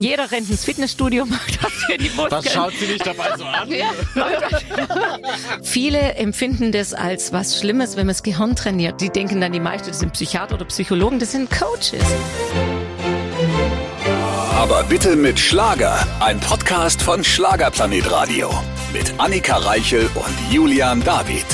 Jeder 0.00 0.30
rennt 0.30 0.48
ins 0.48 0.64
Fitnessstudio, 0.64 1.26
macht 1.26 1.58
das 1.60 1.72
für 1.72 1.98
die 1.98 2.08
Muskeln. 2.10 2.30
Was 2.30 2.52
schaut 2.52 2.72
sie 2.72 2.86
nicht 2.86 3.04
dabei 3.04 3.36
so 3.36 3.44
an? 3.44 3.68
Viele 5.64 6.14
empfinden 6.14 6.70
das 6.70 6.94
als 6.94 7.32
was 7.32 7.58
Schlimmes, 7.58 7.96
wenn 7.96 8.06
man 8.06 8.14
das 8.14 8.22
Gehirn 8.22 8.54
trainiert. 8.54 9.00
Die 9.00 9.10
denken 9.10 9.40
dann, 9.40 9.50
die 9.50 9.58
meisten 9.58 9.88
das 9.88 9.98
sind 9.98 10.12
Psychiater 10.12 10.54
oder 10.54 10.66
Psychologen, 10.66 11.18
das 11.18 11.32
sind 11.32 11.50
Coaches. 11.50 12.04
Aber 14.54 14.84
bitte 14.84 15.16
mit 15.16 15.40
Schlager. 15.40 16.06
Ein 16.20 16.38
Podcast 16.38 17.02
von 17.02 17.24
Schlagerplanet 17.24 18.08
Radio. 18.08 18.50
Mit 18.92 19.12
Annika 19.18 19.56
Reichel 19.56 20.08
und 20.14 20.52
Julian 20.52 21.02
David. 21.02 21.44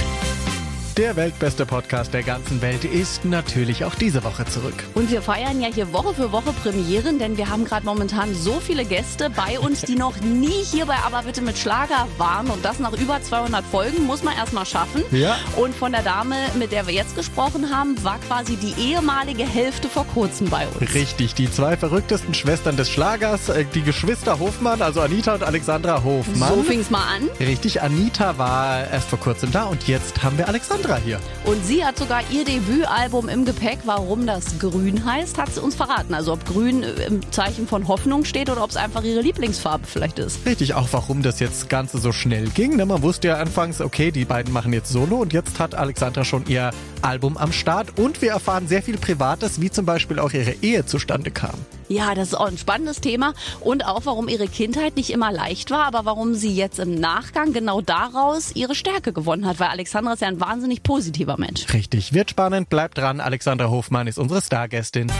Der 0.97 1.17
weltbeste 1.17 1.67
Podcast 1.67 2.15
der 2.15 2.23
ganzen 2.23 2.63
Welt 2.63 2.85
ist 2.85 3.25
natürlich 3.25 3.85
auch 3.85 3.97
diese 3.97 4.23
Woche 4.23 4.45
zurück. 4.45 4.85
Und 4.95 5.11
wir 5.11 5.23
feiern 5.23 5.61
ja 5.61 5.67
hier 5.67 5.93
Woche 5.93 6.15
für 6.15 6.31
Woche 6.31 6.53
Premieren, 6.53 7.19
denn 7.19 7.37
wir 7.37 7.49
haben 7.49 7.65
gerade 7.65 7.85
momentan 7.85 8.33
so 8.33 8.61
viele 8.61 8.85
Gäste 8.85 9.29
bei 9.29 9.59
uns, 9.59 9.81
die 9.81 9.97
noch 9.97 10.21
nie 10.21 10.63
hier 10.63 10.87
bei 10.87 10.95
Aber 11.05 11.23
bitte 11.25 11.43
mit 11.43 11.59
Schlager 11.59 12.07
waren. 12.17 12.49
Und 12.49 12.65
das 12.65 12.79
nach 12.79 12.93
über 12.93 13.21
200 13.21 13.65
Folgen 13.65 14.07
muss 14.07 14.23
man 14.23 14.37
erstmal 14.37 14.67
schaffen. 14.67 15.03
Ja. 15.11 15.37
Und 15.57 15.75
von 15.75 15.91
der 15.91 16.03
Dame, 16.05 16.37
mit 16.61 16.71
der 16.71 16.87
wir 16.87 16.95
jetzt 16.95 17.17
gesprochen 17.17 17.75
haben, 17.75 17.97
war 18.05 18.21
quasi 18.21 18.55
die 18.55 18.81
ehemalige 18.81 19.43
Hälfte 19.43 19.89
vor 19.89 20.07
kurzem 20.15 20.49
bei 20.49 20.65
uns. 20.69 20.95
Richtig, 20.95 21.35
die 21.35 21.51
zwei 21.51 21.77
verrücktesten 21.77 22.35
Schwestern 22.35 22.77
des 22.77 22.89
Schlagers, 22.89 23.49
äh, 23.49 23.65
die 23.75 23.83
Geschwister 23.83 24.39
Hofmann, 24.39 24.81
also 24.81 25.01
Anita 25.01 25.35
und 25.35 25.43
Alexandra 25.43 26.05
Hofmann. 26.05 26.55
So 26.55 26.63
fing's 26.63 26.89
mal 26.89 27.17
an. 27.17 27.29
Richtig, 27.41 27.83
Anita 27.83 28.39
war 28.39 28.89
erst 28.89 29.09
vor 29.09 29.19
kurzem 29.19 29.51
da 29.51 29.65
und 29.65 29.89
jetzt 29.89 30.23
haben 30.23 30.39
wir 30.39 30.47
Alexandra 30.47 30.84
hier. 31.03 31.19
Und 31.45 31.65
sie 31.65 31.85
hat 31.85 31.99
sogar 31.99 32.23
ihr 32.31 32.45
Debütalbum 32.45 33.29
im 33.29 33.45
Gepäck. 33.45 33.79
Warum 33.85 34.27
das 34.27 34.59
grün 34.59 35.05
heißt, 35.05 35.39
hat 35.39 35.55
sie 35.55 35.61
uns 35.61 35.75
verraten. 35.75 36.15
Also 36.15 36.33
ob 36.33 36.45
grün 36.45 36.83
im 36.83 37.21
Zeichen 37.33 37.67
von 37.67 37.89
Hoffnung 37.89 38.25
steht 38.25 38.51
oder 38.51 38.63
ob 38.63 38.71
es 38.71 38.77
einfach 38.77 39.03
ihre 39.03 39.21
Lieblingsfarbe 39.21 39.87
vielleicht 39.87 40.19
ist. 40.19 40.45
Richtig, 40.47 40.75
auch 40.75 40.89
warum 40.93 41.23
das 41.23 41.41
jetzt 41.41 41.69
Ganze 41.69 41.99
so 41.99 42.13
schnell 42.13 42.49
ging. 42.49 42.77
Ne? 42.77 42.87
Man 42.87 43.03
wusste 43.03 43.29
ja 43.29 43.37
anfangs, 43.37 43.81
okay, 43.81 44.11
die 44.11 44.25
beiden 44.25 44.53
machen 44.53 44.73
jetzt 44.73 44.91
Solo 44.91 45.17
und 45.17 45.33
jetzt 45.33 45.59
hat 45.59 45.75
Alexandra 45.75 46.25
schon 46.25 46.47
ihr 46.47 46.71
Album 47.03 47.37
am 47.37 47.53
Start 47.53 47.99
und 47.99 48.23
wir 48.23 48.31
erfahren 48.31 48.69
sehr 48.69 48.83
viel 48.83 48.99
Privates, 48.99 49.61
wie 49.61 49.71
zum 49.71 49.87
Beispiel 49.87 50.19
auch 50.19 50.33
ihre 50.33 50.55
Ehe 50.63 50.87
zustande 50.87 51.31
kam. 51.31 51.55
Ja, 51.89 52.15
das 52.15 52.29
ist 52.29 52.35
auch 52.35 52.47
ein 52.47 52.59
spannendes 52.59 53.01
Thema 53.01 53.35
und 53.61 53.87
auch 53.87 54.03
warum 54.05 54.29
ihre 54.29 54.49
Kindheit 54.49 54.97
nicht 54.97 55.11
immer 55.11 55.33
leicht 55.33 55.71
war, 55.71 55.85
aber 55.85 56.05
warum 56.05 56.35
sie 56.35 56.55
jetzt 56.55 56.79
im 56.79 56.95
Nachgang 56.95 57.53
genau 57.53 57.81
daraus 57.81 58.53
ihre 58.55 58.75
Stärke 58.75 59.13
gewonnen 59.13 59.47
hat, 59.47 59.61
weil 59.61 59.69
Alexandra 59.69 60.15
ist 60.15 60.23
ja 60.23 60.29
ein 60.29 60.41
wahnsinnig 60.41 60.83
positiver 60.83 61.37
Mensch. 61.39 61.73
Richtig, 61.73 62.13
wird 62.13 62.31
spannend, 62.31 62.69
bleibt 62.69 62.99
dran. 62.99 63.21
Alexandra 63.21 63.71
Hofmann 63.71 64.07
ist 64.07 64.19
unsere 64.19 64.41
Stargästin. 64.41 65.11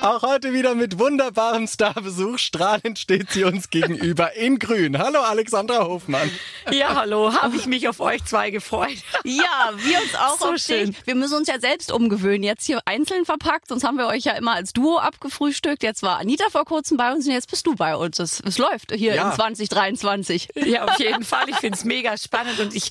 Auch 0.00 0.22
heute 0.22 0.52
wieder 0.52 0.74
mit 0.76 0.98
wunderbarem 0.98 1.66
Starbesuch. 1.66 2.38
Strahlend 2.38 2.98
steht 3.00 3.30
sie 3.32 3.42
uns 3.44 3.68
gegenüber 3.68 4.34
in 4.36 4.58
grün. 4.60 4.96
Hallo 4.98 5.20
Alexandra 5.20 5.84
Hofmann. 5.86 6.30
Ja, 6.70 6.94
hallo, 6.94 7.32
habe 7.32 7.56
ich 7.56 7.66
mich 7.66 7.88
auf 7.88 7.98
euch 7.98 8.24
zwei 8.24 8.50
gefreut. 8.50 8.98
Ja, 9.24 9.72
wir 9.76 9.98
uns 9.98 10.14
auch 10.14 10.38
So 10.38 10.52
auf 10.52 10.58
schön. 10.58 10.92
dich. 10.92 10.96
Wir 11.06 11.14
müssen 11.16 11.34
uns 11.38 11.48
ja 11.48 11.58
selbst 11.58 11.90
umgewöhnen. 11.90 12.44
Jetzt 12.44 12.64
hier 12.66 12.80
einzeln 12.84 13.24
verpackt, 13.24 13.68
sonst 13.68 13.82
haben 13.82 13.96
wir 13.98 14.06
euch 14.06 14.24
ja 14.24 14.34
immer 14.34 14.52
als 14.54 14.72
Duo 14.72 14.98
abgefrühstückt. 14.98 15.82
Jetzt 15.82 16.02
war 16.04 16.18
Anita 16.18 16.48
vor 16.50 16.64
kurzem 16.64 16.96
bei 16.96 17.12
uns 17.12 17.26
und 17.26 17.32
jetzt 17.32 17.50
bist 17.50 17.66
du 17.66 17.74
bei 17.74 17.96
uns. 17.96 18.18
Es, 18.20 18.40
es 18.40 18.58
läuft 18.58 18.92
hier 18.92 19.14
Ja. 19.16 19.30
in 19.30 19.34
2023. 19.36 20.50
Ja, 20.54 20.84
auf 20.84 20.98
jeden 21.00 21.24
Fall. 21.24 21.48
Ich 21.48 21.56
find's 21.56 21.84
mega 21.84 22.16
spannend 22.16 22.60
und 22.60 22.74
ich, 22.74 22.90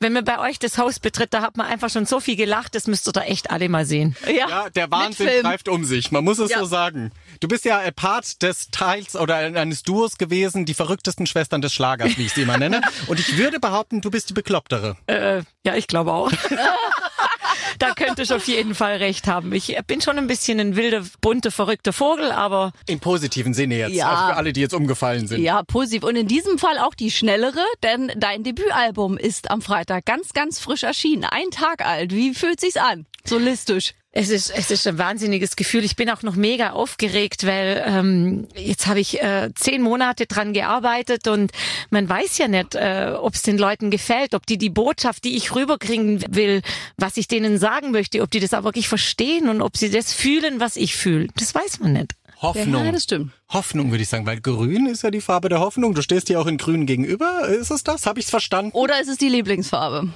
wenn 0.00 0.12
man 0.12 0.24
bei 0.24 0.40
euch 0.40 0.58
das 0.58 0.76
Haus 0.78 0.98
betritt, 0.98 1.32
da 1.34 1.40
hat 1.42 1.56
man 1.56 1.66
einfach 1.66 1.90
schon 1.90 2.04
so 2.06 2.18
viel 2.18 2.36
gelacht, 2.36 2.74
das 2.74 2.86
müsst 2.88 3.06
ihr 3.08 3.12
da 3.12 3.22
echt 3.22 3.50
alle 3.50 3.68
mal 3.68 3.84
sehen. 3.84 4.16
Ja, 4.34 4.70
der 4.70 4.90
Wahnsinn 4.90 5.28
greift 5.42 5.68
um 5.68 5.84
sich. 5.84 6.10
Man 6.10 6.24
muss 6.24 6.38
es 6.38 6.47
Ja. 6.50 6.58
so 6.58 6.64
sagen. 6.64 7.12
Du 7.40 7.48
bist 7.48 7.64
ja 7.64 7.82
äh, 7.82 7.92
Part 7.92 8.42
des 8.42 8.70
Teils 8.70 9.16
oder 9.16 9.36
eines 9.36 9.82
Duos 9.82 10.18
gewesen, 10.18 10.64
die 10.64 10.74
verrücktesten 10.74 11.26
Schwestern 11.26 11.62
des 11.62 11.72
Schlagers, 11.72 12.16
wie 12.16 12.26
ich 12.26 12.32
sie 12.32 12.42
immer 12.42 12.58
nenne. 12.58 12.80
Und 13.06 13.20
ich 13.20 13.36
würde 13.36 13.60
behaupten, 13.60 14.00
du 14.00 14.10
bist 14.10 14.30
die 14.30 14.34
Beklopptere. 14.34 14.96
Äh, 15.06 15.42
ja, 15.64 15.74
ich 15.76 15.86
glaube 15.86 16.12
auch. 16.12 16.30
da 17.78 17.94
könnte 17.94 18.22
ich 18.22 18.32
auf 18.32 18.46
jeden 18.46 18.74
Fall 18.74 18.96
recht 18.96 19.26
haben. 19.26 19.52
Ich 19.52 19.76
bin 19.86 20.00
schon 20.00 20.18
ein 20.18 20.26
bisschen 20.26 20.60
ein 20.60 20.76
wilder, 20.76 21.04
bunter, 21.20 21.50
verrückter 21.50 21.92
Vogel, 21.92 22.32
aber 22.32 22.72
Im 22.86 23.00
positiven 23.00 23.54
Sinne 23.54 23.78
jetzt. 23.78 23.94
Ja. 23.94 24.08
Also 24.08 24.26
für 24.26 24.36
alle, 24.36 24.52
die 24.52 24.60
jetzt 24.60 24.74
umgefallen 24.74 25.26
sind. 25.26 25.42
Ja, 25.42 25.62
positiv. 25.62 26.04
Und 26.04 26.16
in 26.16 26.28
diesem 26.28 26.58
Fall 26.58 26.78
auch 26.78 26.94
die 26.94 27.10
schnellere, 27.10 27.64
denn 27.82 28.12
dein 28.16 28.42
Debütalbum 28.42 29.16
ist 29.16 29.50
am 29.50 29.62
Freitag 29.62 30.04
ganz, 30.04 30.32
ganz 30.32 30.58
frisch 30.58 30.82
erschienen. 30.82 31.24
Ein 31.24 31.50
Tag 31.50 31.84
alt. 31.84 32.12
Wie 32.12 32.34
fühlt 32.34 32.60
sich's 32.60 32.76
an? 32.76 33.06
Solistisch. 33.24 33.94
Es 34.18 34.30
ist, 34.30 34.50
es 34.50 34.72
ist 34.72 34.84
ein 34.88 34.98
wahnsinniges 34.98 35.54
Gefühl. 35.54 35.84
Ich 35.84 35.94
bin 35.94 36.10
auch 36.10 36.24
noch 36.24 36.34
mega 36.34 36.70
aufgeregt, 36.70 37.46
weil 37.46 37.84
ähm, 37.86 38.48
jetzt 38.56 38.88
habe 38.88 38.98
ich 38.98 39.22
äh, 39.22 39.50
zehn 39.54 39.80
Monate 39.80 40.26
dran 40.26 40.52
gearbeitet 40.52 41.28
und 41.28 41.52
man 41.90 42.08
weiß 42.08 42.38
ja 42.38 42.48
nicht, 42.48 42.74
äh, 42.74 43.12
ob 43.16 43.34
es 43.34 43.42
den 43.42 43.58
Leuten 43.58 43.92
gefällt, 43.92 44.34
ob 44.34 44.44
die 44.44 44.58
die 44.58 44.70
Botschaft, 44.70 45.22
die 45.22 45.36
ich 45.36 45.54
rüberkriegen 45.54 46.24
will, 46.34 46.62
was 46.96 47.16
ich 47.16 47.28
denen 47.28 47.58
sagen 47.58 47.92
möchte, 47.92 48.20
ob 48.22 48.30
die 48.32 48.40
das 48.40 48.54
auch 48.54 48.64
wirklich 48.64 48.88
verstehen 48.88 49.48
und 49.48 49.62
ob 49.62 49.76
sie 49.76 49.88
das 49.88 50.12
fühlen, 50.12 50.58
was 50.58 50.74
ich 50.74 50.96
fühle. 50.96 51.28
Das 51.36 51.54
weiß 51.54 51.78
man 51.78 51.92
nicht. 51.92 52.14
Hoffnung. 52.42 52.86
Ja, 52.86 52.90
das 52.90 53.04
stimmt. 53.04 53.32
Hoffnung 53.50 53.90
würde 53.90 54.02
ich 54.02 54.10
sagen, 54.10 54.26
weil 54.26 54.40
grün 54.42 54.84
ist 54.86 55.02
ja 55.02 55.10
die 55.10 55.22
Farbe 55.22 55.48
der 55.48 55.60
Hoffnung. 55.60 55.94
Du 55.94 56.02
stehst 56.02 56.28
hier 56.28 56.38
auch 56.38 56.46
in 56.46 56.58
grün 56.58 56.84
gegenüber. 56.84 57.48
Ist 57.48 57.70
es 57.70 57.82
das? 57.82 58.04
Habe 58.04 58.20
ich 58.20 58.26
es 58.26 58.30
verstanden? 58.30 58.72
Oder 58.74 59.00
ist 59.00 59.08
es 59.08 59.16
die 59.16 59.30
Lieblingsfarbe? 59.30 60.10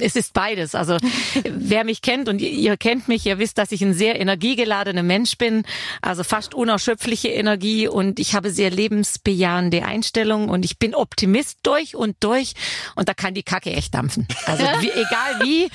Es 0.00 0.16
ist 0.16 0.32
beides. 0.32 0.74
Also 0.74 0.96
wer 1.44 1.84
mich 1.84 2.00
kennt 2.00 2.30
und 2.30 2.40
ihr, 2.40 2.50
ihr 2.50 2.78
kennt 2.78 3.06
mich, 3.06 3.26
ihr 3.26 3.38
wisst, 3.38 3.58
dass 3.58 3.72
ich 3.72 3.82
ein 3.82 3.92
sehr 3.92 4.18
energiegeladener 4.18 5.02
Mensch 5.02 5.36
bin, 5.36 5.64
also 6.00 6.24
fast 6.24 6.54
unerschöpfliche 6.54 7.28
Energie 7.28 7.88
und 7.88 8.18
ich 8.18 8.34
habe 8.34 8.50
sehr 8.50 8.70
lebensbejahende 8.70 9.84
Einstellung 9.84 10.48
und 10.48 10.64
ich 10.64 10.78
bin 10.78 10.94
Optimist 10.94 11.58
durch 11.64 11.94
und 11.94 12.16
durch 12.20 12.54
und 12.96 13.10
da 13.10 13.12
kann 13.12 13.34
die 13.34 13.42
Kacke 13.42 13.70
echt 13.70 13.92
dampfen. 13.92 14.26
Also 14.46 14.64
wie, 14.80 14.90
egal 14.90 15.40
wie, 15.42 15.68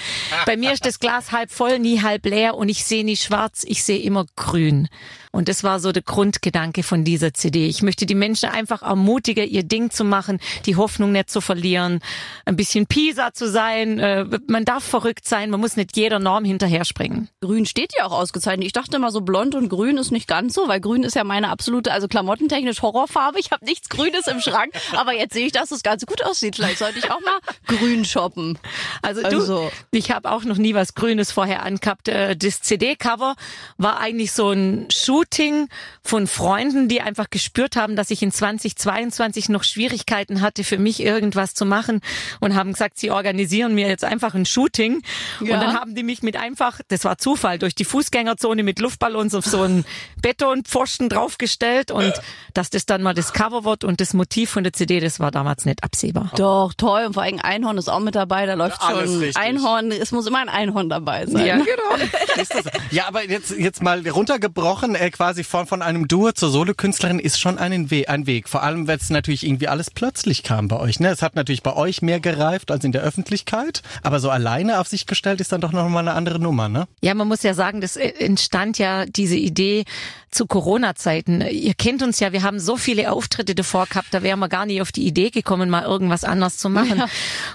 bei 0.48 0.58
mir 0.58 0.74
ist 0.74 0.84
das 0.84 1.00
Glas 1.00 1.32
halb 1.32 1.52
voll, 1.52 1.78
nie 1.78 2.02
halb 2.02 2.26
leer 2.26 2.56
und 2.56 2.70
ich 2.70 2.84
sehe 2.86 3.04
nie 3.04 3.18
schwarz, 3.18 3.64
ich 3.68 3.84
sehe 3.84 4.00
immer 4.00 4.26
grün. 4.36 4.90
Und 5.36 5.50
das 5.50 5.64
war 5.64 5.80
so 5.80 5.92
der 5.92 6.04
Grundgedanke 6.04 6.84
von 6.84 7.03
dieser 7.04 7.34
CD. 7.34 7.68
Ich 7.68 7.82
möchte 7.82 8.06
die 8.06 8.16
Menschen 8.16 8.50
einfach 8.50 8.82
ermutigen, 8.82 9.48
ihr 9.48 9.64
Ding 9.64 9.92
zu 9.92 10.04
machen, 10.04 10.40
die 10.66 10.76
Hoffnung 10.76 11.12
nicht 11.12 11.30
zu 11.30 11.42
verlieren, 11.42 12.00
ein 12.46 12.56
bisschen 12.56 12.86
Pisa 12.88 13.34
zu 13.34 13.50
sein. 13.50 14.00
Äh, 14.00 14.26
Man 14.48 14.66
darf 14.66 14.84
verrückt 14.84 15.28
sein, 15.28 15.50
man 15.50 15.60
muss 15.60 15.76
nicht 15.76 15.96
jeder 15.98 16.20
Norm 16.20 16.46
hinterher 16.46 16.86
springen. 16.86 17.30
Grün 17.42 17.66
steht 17.66 17.94
ja 17.98 18.06
auch 18.06 18.12
ausgezeichnet. 18.12 18.66
Ich 18.66 18.74
dachte 18.74 18.96
immer 18.98 19.12
so 19.12 19.22
blond 19.22 19.56
und 19.56 19.70
grün 19.70 19.98
ist 19.98 20.12
nicht 20.12 20.28
ganz 20.28 20.54
so, 20.54 20.68
weil 20.68 20.80
grün 20.80 21.04
ist 21.04 21.16
ja 21.16 21.24
meine 21.24 21.50
absolute, 21.50 21.92
also 21.92 22.08
klamottentechnisch 22.08 22.82
Horrorfarbe. 22.82 23.40
Ich 23.40 23.52
habe 23.52 23.66
nichts 23.66 23.90
Grünes 23.90 24.28
im 24.28 24.40
Schrank, 24.40 24.74
aber 24.96 25.14
jetzt 25.14 25.34
sehe 25.34 25.46
ich, 25.46 25.52
dass 25.52 25.72
es 25.72 25.84
ganz 25.84 26.06
gut 26.06 26.24
aussieht. 26.24 26.56
Vielleicht 26.56 26.80
sollte 26.80 27.00
ich 27.00 27.12
auch 27.12 27.22
mal 27.22 27.40
grün 27.68 28.06
shoppen. 28.06 28.58
Also, 29.02 29.22
du, 29.22 29.28
Also- 29.28 29.72
ich 29.92 30.12
habe 30.12 30.32
auch 30.32 30.44
noch 30.44 30.58
nie 30.58 30.74
was 30.74 30.94
Grünes 30.96 31.32
vorher 31.32 31.64
angehabt. 31.64 32.08
Äh, 32.08 32.36
Das 32.36 32.62
CD-Cover 32.62 33.36
war 33.78 34.00
eigentlich 34.00 34.32
so 34.32 34.52
ein 34.52 34.88
Shooting 34.92 35.68
von 36.04 36.28
Freunden, 36.28 36.88
die 36.94 37.02
einfach 37.02 37.32
gespürt 37.32 37.76
haben, 37.76 37.96
dass 37.96 38.12
ich 38.12 38.22
in 38.22 38.32
2022 38.32 39.50
noch 39.50 39.64
Schwierigkeiten 39.64 40.42
hatte, 40.42 40.64
für 40.64 40.78
mich 40.78 41.02
irgendwas 41.02 41.56
zu 41.56 41.66
machen 41.66 42.02
und 42.40 42.54
haben 42.56 42.74
gesagt, 42.74 43.00
sie 43.00 43.10
organisieren 43.10 43.74
mir 43.74 43.88
jetzt 43.88 44.04
einfach 44.04 44.36
ein 44.36 44.46
Shooting. 44.46 45.02
Ja. 45.42 45.56
Und 45.56 45.62
dann 45.62 45.74
haben 45.74 45.96
die 45.96 46.04
mich 46.04 46.22
mit 46.22 46.38
einfach, 46.38 46.82
das 46.90 47.04
war 47.04 47.18
Zufall, 47.18 47.58
durch 47.58 47.74
die 47.74 47.84
Fußgängerzone 47.84 48.62
mit 48.62 48.80
Luftballons 48.80 49.34
auf 49.34 49.46
so 49.46 49.64
einen 49.64 49.86
Betonpfosten 50.22 51.10
draufgestellt 51.10 51.90
und 51.90 52.14
dass 52.54 52.70
das 52.70 52.86
dann 52.86 53.02
mal 53.02 53.16
das 53.16 53.34
Cover 53.34 53.64
wird 53.64 53.84
und 53.84 54.00
das 54.00 54.14
Motiv 54.14 54.52
von 54.52 54.64
der 54.64 54.74
CD, 54.74 55.00
das 55.00 55.20
war 55.20 55.32
damals 55.32 55.66
nicht 55.66 55.84
absehbar. 55.84 56.32
Doch, 56.36 56.74
toll. 56.76 57.06
Und 57.08 57.14
vor 57.14 57.24
allem 57.24 57.40
Einhorn 57.40 57.80
ist 57.80 57.90
auch 57.90 58.02
mit 58.02 58.14
dabei. 58.14 58.46
Da 58.46 58.54
läuft 58.54 58.82
Alles 58.82 59.10
schon 59.10 59.20
richtig. 59.20 59.38
Einhorn. 59.44 59.92
Es 59.92 60.12
muss 60.12 60.28
immer 60.28 60.40
ein 60.40 60.50
Einhorn 60.50 60.90
dabei 60.90 61.26
sein. 61.26 61.46
Ja, 61.46 61.58
genau. 61.58 62.42
Ist 62.42 62.54
das, 62.54 62.66
ja, 62.92 63.08
aber 63.08 63.28
jetzt, 63.28 63.52
jetzt 63.58 63.82
mal 63.82 64.08
runtergebrochen, 64.08 64.94
äh, 64.94 65.10
quasi 65.10 65.44
von, 65.44 65.66
von 65.66 65.82
einem 65.82 66.08
Duo 66.08 66.32
zur 66.34 66.50
Solokünstlerin 66.84 67.20
ist 67.20 67.40
schon 67.40 67.58
einen 67.60 67.92
We 67.92 68.10
ein 68.10 68.28
Weg. 68.28 68.50
Vor 68.50 68.62
allem, 68.62 68.90
weil 68.90 68.98
es 68.98 69.10
natürlich 69.10 69.46
irgendwie 69.46 69.70
alles 69.70 69.90
plötzlich 69.90 70.44
kam 70.44 70.68
bei 70.68 70.78
euch. 70.78 71.00
Ne? 71.00 71.08
Es 71.08 71.22
hat 71.22 71.34
natürlich 71.34 71.64
bei 71.64 71.74
euch 71.74 72.02
mehr 72.02 72.20
gereift 72.20 72.72
als 72.72 72.84
in 72.84 72.92
der 72.92 73.04
Öffentlichkeit. 73.04 73.82
Aber 74.02 74.20
so 74.20 74.30
alleine 74.30 74.80
auf 74.82 74.90
sich 74.90 75.06
gestellt 75.06 75.40
ist 75.40 75.54
dann 75.54 75.62
doch 75.62 75.72
noch 75.72 75.88
mal 75.88 76.00
eine 76.02 76.12
andere 76.12 76.40
Nummer, 76.40 76.68
ne? 76.68 76.90
Ja, 77.02 77.14
man 77.14 77.30
muss 77.30 77.42
ja 77.42 77.54
sagen, 77.54 77.80
das 77.80 77.96
äh, 77.96 78.10
entstand 78.20 78.80
ja 78.80 79.06
diese 79.06 79.38
Idee 79.38 79.86
zu 80.34 80.46
Corona-Zeiten. 80.46 81.42
Ihr 81.42 81.74
kennt 81.74 82.04
uns 82.04 82.20
ja, 82.20 82.32
wir 82.32 82.44
haben 82.44 82.60
so 82.60 82.78
viele 82.78 83.12
Auftritte 83.12 83.56
davor 83.56 83.86
gehabt, 83.88 84.08
da 84.12 84.24
wären 84.24 84.40
wir 84.40 84.50
gar 84.50 84.66
nie 84.66 84.82
auf 84.82 84.92
die 84.92 85.06
Idee 85.06 85.30
gekommen, 85.30 85.70
mal 85.70 85.84
irgendwas 85.84 86.24
anders 86.24 86.58
zu 86.58 86.70
machen. 86.70 87.04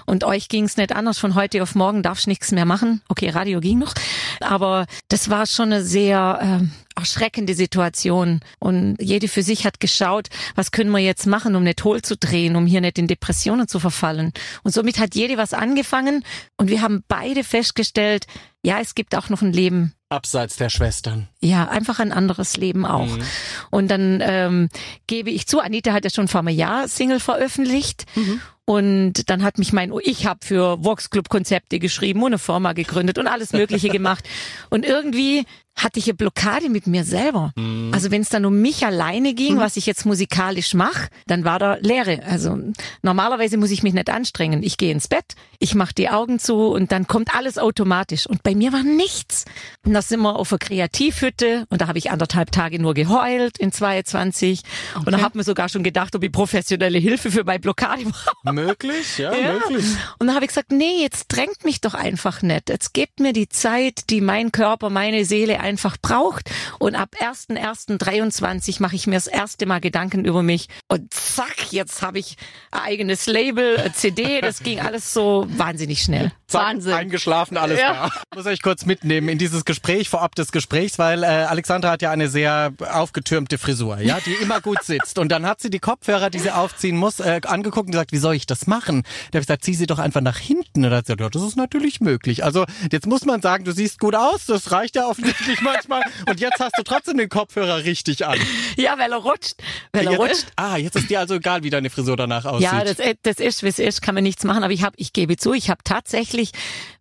Und 0.05 0.23
euch 0.23 0.49
ging 0.49 0.65
es 0.65 0.77
nicht 0.77 0.95
anders. 0.95 1.19
Von 1.19 1.35
heute 1.35 1.61
auf 1.63 1.75
morgen 1.75 2.03
darfst 2.03 2.25
du 2.25 2.29
nichts 2.29 2.51
mehr 2.51 2.65
machen. 2.65 3.01
Okay, 3.07 3.29
Radio 3.29 3.59
ging 3.59 3.79
noch. 3.79 3.93
Aber 4.39 4.85
das 5.09 5.29
war 5.29 5.45
schon 5.45 5.73
eine 5.73 5.83
sehr 5.83 6.39
ähm, 6.41 6.71
erschreckende 6.95 7.53
Situation. 7.53 8.41
Und 8.59 8.97
jede 8.99 9.27
für 9.27 9.43
sich 9.43 9.65
hat 9.65 9.79
geschaut, 9.79 10.29
was 10.55 10.71
können 10.71 10.91
wir 10.91 10.99
jetzt 10.99 11.27
machen, 11.27 11.55
um 11.55 11.63
nicht 11.63 11.83
hohl 11.83 12.01
zu 12.01 12.17
drehen, 12.17 12.55
um 12.55 12.65
hier 12.65 12.81
nicht 12.81 12.97
in 12.97 13.07
Depressionen 13.07 13.67
zu 13.67 13.79
verfallen. 13.79 14.33
Und 14.63 14.73
somit 14.73 14.99
hat 14.99 15.15
jede 15.15 15.37
was 15.37 15.53
angefangen. 15.53 16.23
Und 16.57 16.69
wir 16.69 16.81
haben 16.81 17.03
beide 17.07 17.43
festgestellt, 17.43 18.27
ja, 18.63 18.79
es 18.79 18.95
gibt 18.95 19.15
auch 19.15 19.29
noch 19.29 19.41
ein 19.41 19.53
Leben 19.53 19.93
Abseits 20.09 20.57
der 20.57 20.69
Schwestern. 20.69 21.27
Ja, 21.39 21.67
einfach 21.67 21.99
ein 21.99 22.11
anderes 22.11 22.57
Leben 22.57 22.85
auch. 22.85 23.05
Mhm. 23.05 23.23
Und 23.69 23.87
dann 23.89 24.23
ähm, 24.23 24.69
gebe 25.05 25.29
ich 25.29 25.45
zu, 25.45 25.59
Anita 25.59 25.93
hat 25.93 26.03
ja 26.03 26.09
schon 26.09 26.27
vor 26.27 26.39
einem 26.39 26.55
Jahr 26.55 26.87
Single 26.87 27.19
veröffentlicht. 27.19 28.05
Mhm. 28.15 28.41
Und 28.69 29.31
dann 29.31 29.41
hat 29.41 29.57
mich 29.57 29.73
mein, 29.73 29.91
ich 30.03 30.27
habe 30.27 30.41
für 30.45 30.83
Vox 30.83 31.09
Club 31.09 31.27
Konzepte 31.27 31.79
geschrieben 31.79 32.21
und 32.21 32.27
eine 32.27 32.37
Firma 32.37 32.73
gegründet 32.73 33.17
und 33.17 33.25
alles 33.25 33.51
Mögliche 33.51 33.89
gemacht. 33.89 34.23
Und 34.69 34.85
irgendwie 34.85 35.47
hatte 35.83 35.99
ich 35.99 36.05
eine 36.05 36.15
Blockade 36.15 36.69
mit 36.69 36.87
mir 36.87 37.03
selber. 37.03 37.51
Mhm. 37.55 37.91
Also 37.93 38.11
wenn 38.11 38.21
es 38.21 38.29
dann 38.29 38.45
um 38.45 38.61
mich 38.61 38.85
alleine 38.85 39.33
ging, 39.33 39.57
was 39.57 39.77
ich 39.77 39.85
jetzt 39.85 40.05
musikalisch 40.05 40.73
mache, 40.73 41.07
dann 41.27 41.45
war 41.45 41.59
da 41.59 41.75
Leere. 41.75 42.21
Also 42.25 42.57
normalerweise 43.01 43.57
muss 43.57 43.71
ich 43.71 43.83
mich 43.83 43.93
nicht 43.93 44.09
anstrengen. 44.09 44.61
Ich 44.63 44.77
gehe 44.77 44.91
ins 44.91 45.07
Bett, 45.07 45.35
ich 45.59 45.75
mache 45.75 45.93
die 45.93 46.09
Augen 46.09 46.39
zu 46.39 46.67
und 46.67 46.91
dann 46.91 47.07
kommt 47.07 47.33
alles 47.33 47.57
automatisch. 47.57 48.27
Und 48.27 48.43
bei 48.43 48.55
mir 48.55 48.73
war 48.73 48.83
nichts. 48.83 49.45
Und 49.85 49.93
da 49.93 50.01
sind 50.01 50.21
wir 50.21 50.35
auf 50.35 50.51
einer 50.51 50.59
Kreativhütte 50.59 51.65
und 51.69 51.81
da 51.81 51.87
habe 51.87 51.97
ich 51.97 52.11
anderthalb 52.11 52.51
Tage 52.51 52.79
nur 52.81 52.93
geheult 52.93 53.57
in 53.57 53.71
22. 53.71 54.61
Und 55.05 55.11
da 55.11 55.21
hat 55.21 55.35
mir 55.35 55.43
sogar 55.43 55.69
schon 55.69 55.83
gedacht, 55.83 56.15
ob 56.15 56.23
ich 56.23 56.31
professionelle 56.31 56.99
Hilfe 56.99 57.31
für 57.31 57.43
meine 57.43 57.59
Blockade 57.59 58.03
brauche. 58.03 58.53
Möglich, 58.65 59.17
ja, 59.17 59.33
Ja. 59.33 59.53
möglich. 59.53 59.85
Und 60.19 60.27
dann 60.27 60.35
habe 60.35 60.45
ich 60.45 60.49
gesagt, 60.49 60.71
nee, 60.71 61.01
jetzt 61.01 61.27
drängt 61.29 61.63
mich 61.65 61.81
doch 61.81 61.93
einfach 61.93 62.41
nicht. 62.41 62.69
Jetzt 62.69 62.93
gebt 62.93 63.19
mir 63.19 63.33
die 63.33 63.49
Zeit, 63.49 64.09
die 64.09 64.21
mein 64.21 64.51
Körper, 64.51 64.89
meine 64.89 65.25
Seele 65.25 65.59
einfach 65.59 65.97
braucht. 66.01 66.49
Und 66.79 66.95
ab 66.95 67.09
1.1.23 67.19 68.81
mache 68.81 68.95
ich 68.95 69.07
mir 69.07 69.15
das 69.15 69.27
erste 69.27 69.65
Mal 69.65 69.79
Gedanken 69.79 70.25
über 70.25 70.43
mich. 70.43 70.67
Und 70.87 71.13
zack, 71.13 71.71
jetzt 71.71 72.01
habe 72.01 72.19
ich 72.19 72.37
ein 72.71 72.81
eigenes 72.81 73.25
Label, 73.27 73.91
CD. 73.93 74.41
Das 74.41 74.63
ging 74.63 74.79
alles 74.79 75.13
so 75.13 75.45
wahnsinnig 75.49 76.01
schnell. 76.01 76.31
Zack, 76.49 76.61
Wahnsinn. 76.67 76.93
Eingeschlafen, 76.93 77.57
alles 77.57 77.79
Ja. 77.79 77.93
da. 77.93 78.05
Ich 78.31 78.37
muss 78.37 78.45
euch 78.45 78.61
kurz 78.61 78.85
mitnehmen 78.85 79.29
in 79.29 79.37
dieses 79.37 79.65
Gespräch, 79.65 80.09
vorab 80.09 80.35
des 80.35 80.51
Gesprächs, 80.51 80.99
weil 80.99 81.23
äh, 81.23 81.27
Alexandra 81.27 81.91
hat 81.91 82.01
ja 82.01 82.11
eine 82.11 82.27
sehr 82.29 82.73
aufgetürmte 82.91 83.57
Frisur, 83.57 83.99
ja, 83.99 84.19
die 84.25 84.33
immer 84.33 84.61
gut 84.61 84.83
sitzt. 84.83 85.17
Und 85.19 85.29
dann 85.29 85.45
hat 85.45 85.61
sie 85.61 85.69
die 85.69 85.79
Kopfhörer, 85.79 86.29
die 86.29 86.39
sie 86.39 86.51
aufziehen 86.51 86.97
muss, 86.97 87.19
äh, 87.19 87.41
angeguckt 87.45 87.87
und 87.87 87.91
gesagt, 87.91 88.11
wie 88.11 88.17
soll 88.17 88.35
ich 88.35 88.45
das 88.45 88.67
machen? 88.67 89.03
Da 89.31 89.37
habe 89.37 89.41
ich 89.41 89.47
gesagt, 89.47 89.63
zieh 89.63 89.73
sie 89.75 89.85
doch 89.87 89.99
einfach 89.99 90.21
nach 90.21 90.37
hinten. 90.37 90.83
Und 90.85 90.91
da 90.91 90.97
hat 90.97 91.07
sie 91.07 91.13
gesagt, 91.15 91.35
ja, 91.35 91.39
das 91.41 91.47
ist 91.49 91.55
natürlich 91.55 92.01
möglich. 92.01 92.43
Also 92.43 92.65
jetzt 92.91 93.07
muss 93.07 93.25
man 93.25 93.41
sagen, 93.41 93.63
du 93.63 93.71
siehst 93.71 93.99
gut 93.99 94.15
aus, 94.15 94.45
das 94.45 94.71
reicht 94.71 94.95
ja 94.95 95.05
offensichtlich 95.07 95.61
manchmal. 95.61 96.01
Und 96.27 96.39
jetzt 96.39 96.59
hast 96.59 96.73
du 96.77 96.83
trotzdem 96.83 97.17
den 97.17 97.29
Kopfhörer 97.29 97.83
richtig 97.83 98.25
an. 98.25 98.39
Ja, 98.75 98.97
weil 98.97 99.11
er 99.11 99.17
rutscht. 99.19 99.55
Weil 99.91 100.05
er 100.07 100.11
Jetzt, 100.13 100.19
rutscht. 100.21 100.45
ah, 100.55 100.77
jetzt 100.77 100.95
ist 100.95 101.09
dir 101.09 101.19
also 101.19 101.35
egal, 101.35 101.63
wie 101.63 101.69
deine 101.69 101.89
Frisur 101.89 102.17
danach 102.17 102.45
aussieht. 102.45 102.71
Ja, 102.71 102.83
das, 102.83 102.99
äh, 102.99 103.15
das 103.23 103.37
ist, 103.37 103.63
wie 103.63 103.67
es 103.67 103.79
ist, 103.79 104.01
kann 104.01 104.15
man 104.15 104.23
nichts 104.23 104.43
machen. 104.43 104.63
Aber 104.63 104.73
ich 104.73 104.83
habe, 104.83 104.95
ich 104.97 105.13
gebe 105.13 105.35
zu, 105.37 105.53
ich 105.53 105.69
habe 105.69 105.81
tatsächlich, 105.83 106.38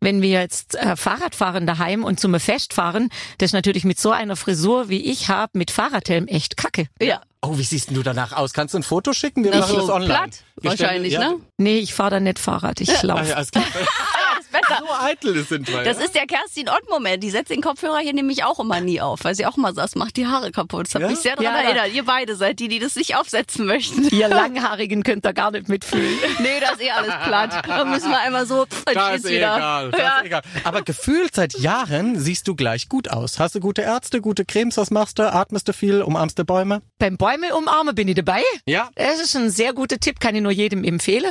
wenn 0.01 0.23
wir 0.23 0.41
jetzt 0.41 0.75
äh, 0.77 0.97
Fahrrad 0.97 1.35
fahren 1.35 1.67
daheim 1.67 2.05
und 2.05 2.21
zum 2.21 2.39
Fest 2.41 2.73
fahren, 2.73 3.09
das 3.39 3.51
ist 3.51 3.53
natürlich 3.55 3.85
mit 3.85 3.99
so 4.01 4.11
einer 4.11 4.37
Frisur, 4.37 4.89
wie 4.89 5.11
ich 5.11 5.29
habe, 5.29 5.59
mit 5.59 5.71
Fahrradhelm 5.71 6.27
echt 6.27 6.57
kacke. 6.57 6.87
Ja. 7.01 7.21
Oh, 7.41 7.57
wie 7.57 7.63
siehst 7.63 7.91
du 7.97 8.03
danach 8.03 8.33
aus? 8.33 8.53
Kannst 8.53 8.75
du 8.75 8.79
ein 8.79 8.83
Foto 8.83 9.13
schicken? 9.13 9.45
Wir 9.45 9.53
Nicht 9.53 9.61
machen 9.61 9.77
das 9.77 9.87
so 9.87 9.95
online. 9.95 10.13
platt, 10.13 10.31
Wir 10.61 10.71
stellen- 10.73 10.81
wahrscheinlich, 10.89 11.13
ja. 11.13 11.21
ne? 11.21 11.37
Nee, 11.57 11.79
ich 11.79 11.95
fahre 11.95 12.11
da 12.11 12.21
nicht 12.21 12.39
Fahrrad, 12.41 12.81
ich 12.81 12.91
Ah, 12.91 13.03
laufe. 13.07 13.29
ja, 13.31 13.43
Besser. 14.61 14.81
so 14.81 14.95
eitel 15.05 15.45
sind 15.45 15.69
wir. 15.69 15.83
Das 15.83 15.99
ist 15.99 16.15
der 16.15 16.27
Kerstin 16.27 16.69
Ott-Moment. 16.69 17.23
Die 17.23 17.31
setzt 17.31 17.51
den 17.51 17.61
Kopfhörer 17.61 17.99
hier 17.99 18.13
nämlich 18.13 18.45
auch 18.45 18.59
immer 18.61 18.81
nie 18.81 19.01
auf, 19.01 19.21
weil 19.25 19.35
sie 19.35 19.47
auch 19.47 19.57
mal 19.57 19.75
sagt, 19.75 19.97
macht 19.97 20.17
die 20.17 20.27
Haare 20.27 20.51
kaputt. 20.51 20.87
Das 20.87 20.95
hat 20.95 21.03
Ja? 21.03 21.09
mich 21.09 21.19
sehr 21.19 21.37
daran 21.37 21.45
Ja, 21.45 21.63
da- 21.63 21.69
erinnert. 21.69 21.93
Ihr 21.95 22.05
beide 22.05 22.37
seid 22.37 22.59
die, 22.61 22.69
die 22.69 22.79
das 22.79 22.95
nicht 22.97 23.17
aufsetzen 23.17 23.67
möchten. 23.67 24.09
Ihr 24.09 24.29
Langhaarigen 24.29 25.03
könnt 25.03 25.25
da 25.25 25.33
gar 25.33 25.51
nicht 25.51 25.69
mitfühlen. 25.69 26.19
Nee, 26.41 26.61
das 26.61 26.73
ist 26.73 26.83
eh 26.83 26.91
alles 26.91 27.15
platt. 27.25 27.63
Da 27.67 27.85
müssen 27.85 28.11
wir 28.11 28.19
einmal 28.21 28.47
so, 28.47 28.67
dann 28.85 28.95
da 28.95 29.07
steht's 29.09 29.25
ist 29.25 29.31
eh 29.31 29.37
wieder. 29.37 29.57
egal. 29.57 29.91
Da 29.91 29.99
Ja. 29.99 30.19
ist 30.19 30.27
egal. 30.27 30.43
Aber 30.65 30.83
gefühlt 30.83 31.35
seit 31.35 31.59
Jahren 31.59 32.19
siehst 32.19 32.47
du 32.49 32.55
gleich 32.55 32.89
gut 32.89 33.11
aus. 33.11 33.39
Hast 33.39 33.55
du 33.55 33.61
gute 33.61 33.83
Ärzte, 33.83 34.21
gute 34.21 34.45
Cremes, 34.45 34.77
was 34.77 34.91
machst 34.91 35.19
du? 35.19 35.33
Atmest 35.33 35.69
du 35.69 35.73
viel, 35.73 36.03
umarmst 36.03 36.39
du 36.39 36.45
Bäume? 36.45 36.83
Beim 36.99 37.17
Bäume 37.17 37.55
umarmen 37.57 37.95
bin 37.95 38.09
ich 38.09 38.15
dabei. 38.17 38.43
Ja. 38.67 38.89
Das 38.95 39.21
ist 39.21 39.37
ein 39.37 39.51
sehr 39.51 39.73
guter 39.73 39.99
Tipp, 39.99 40.21
kann 40.21 40.35
ich 40.35 40.43
nur 40.43 40.53
jedem 40.53 40.85
empfehlen. 40.85 41.31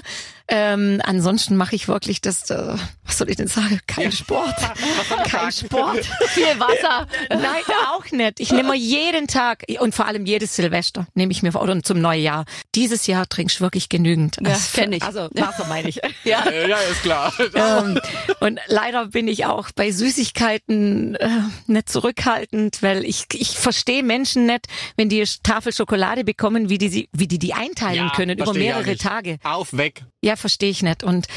Ähm, 0.50 1.01
ansonsten 1.03 1.57
mache 1.57 1.75
ich 1.75 1.88
wirklich 1.88 2.21
das, 2.21 2.50
äh, 2.50 2.75
was 3.06 3.17
soll 3.18 3.30
ich 3.30 3.36
denn 3.36 3.48
sagen? 3.48 3.80
Kein 3.88 4.12
Sport. 4.12 4.56
Kein 5.30 5.52
Sport. 5.52 6.06
Viel 6.30 6.46
Wasser. 6.60 7.08
Nein, 7.30 7.64
auch 7.94 8.10
nicht. 8.12 8.40
Ich 8.40 8.52
nehme 8.52 8.75
jeden 8.75 9.28
Tag 9.28 9.64
und 9.80 9.94
vor 9.96 10.06
allem 10.06 10.25
jedes 10.25 10.56
Silvester 10.56 11.08
nehme 11.16 11.31
ich 11.31 11.44
mir 11.44 11.52
vor, 11.52 11.62
oder 11.62 11.81
zum 11.84 12.00
Neujahr. 12.02 12.46
Dieses 12.75 13.08
Jahr 13.08 13.28
trinkst 13.28 13.60
du 13.60 13.64
wirklich 13.64 13.90
genügend. 13.90 14.38
Ja, 14.42 14.52
Also, 14.52 14.69
kenn 14.74 14.94
ich. 14.94 15.04
Also 15.04 15.30
Wasser 15.34 15.66
meine 15.68 15.90
ich. 15.90 16.00
Ja. 16.24 16.46
Äh, 16.46 16.69
ja, 16.69 16.78
ist 16.78 17.02
klar. 17.02 17.34
ähm, 17.56 18.00
und 18.40 18.60
leider 18.68 19.08
bin 19.08 19.28
ich 19.28 19.46
auch 19.46 19.70
bei 19.75 19.92
Süßigkeiten 19.92 21.16
äh, 21.16 21.30
nicht 21.68 21.90
zurückhaltend, 21.90 22.81
weil 22.84 23.04
ich, 23.06 23.25
ich 23.34 23.58
verstehe 23.58 24.04
Menschen 24.04 24.46
nicht, 24.46 24.68
wenn 24.96 25.10
die 25.10 25.24
Tafel 25.44 25.74
Schokolade 25.74 26.24
bekommen, 26.24 26.70
wie 26.70 26.78
die 26.78 26.90
sie, 26.90 27.10
wie 27.13 27.28
die 27.28 27.40
die 27.40 27.54
einteilen 27.54 28.08
Ja, 28.08 28.13
können 28.16 28.38
über 28.38 28.54
mehrere. 28.54 28.96
Tage. 28.98 29.38
Auf, 29.44 29.75
weg. 29.75 30.04
Ja, 30.22 30.36
verstehe 30.36 30.70
ich 30.70 30.81
nicht. 30.81 31.04
Und 31.04 31.28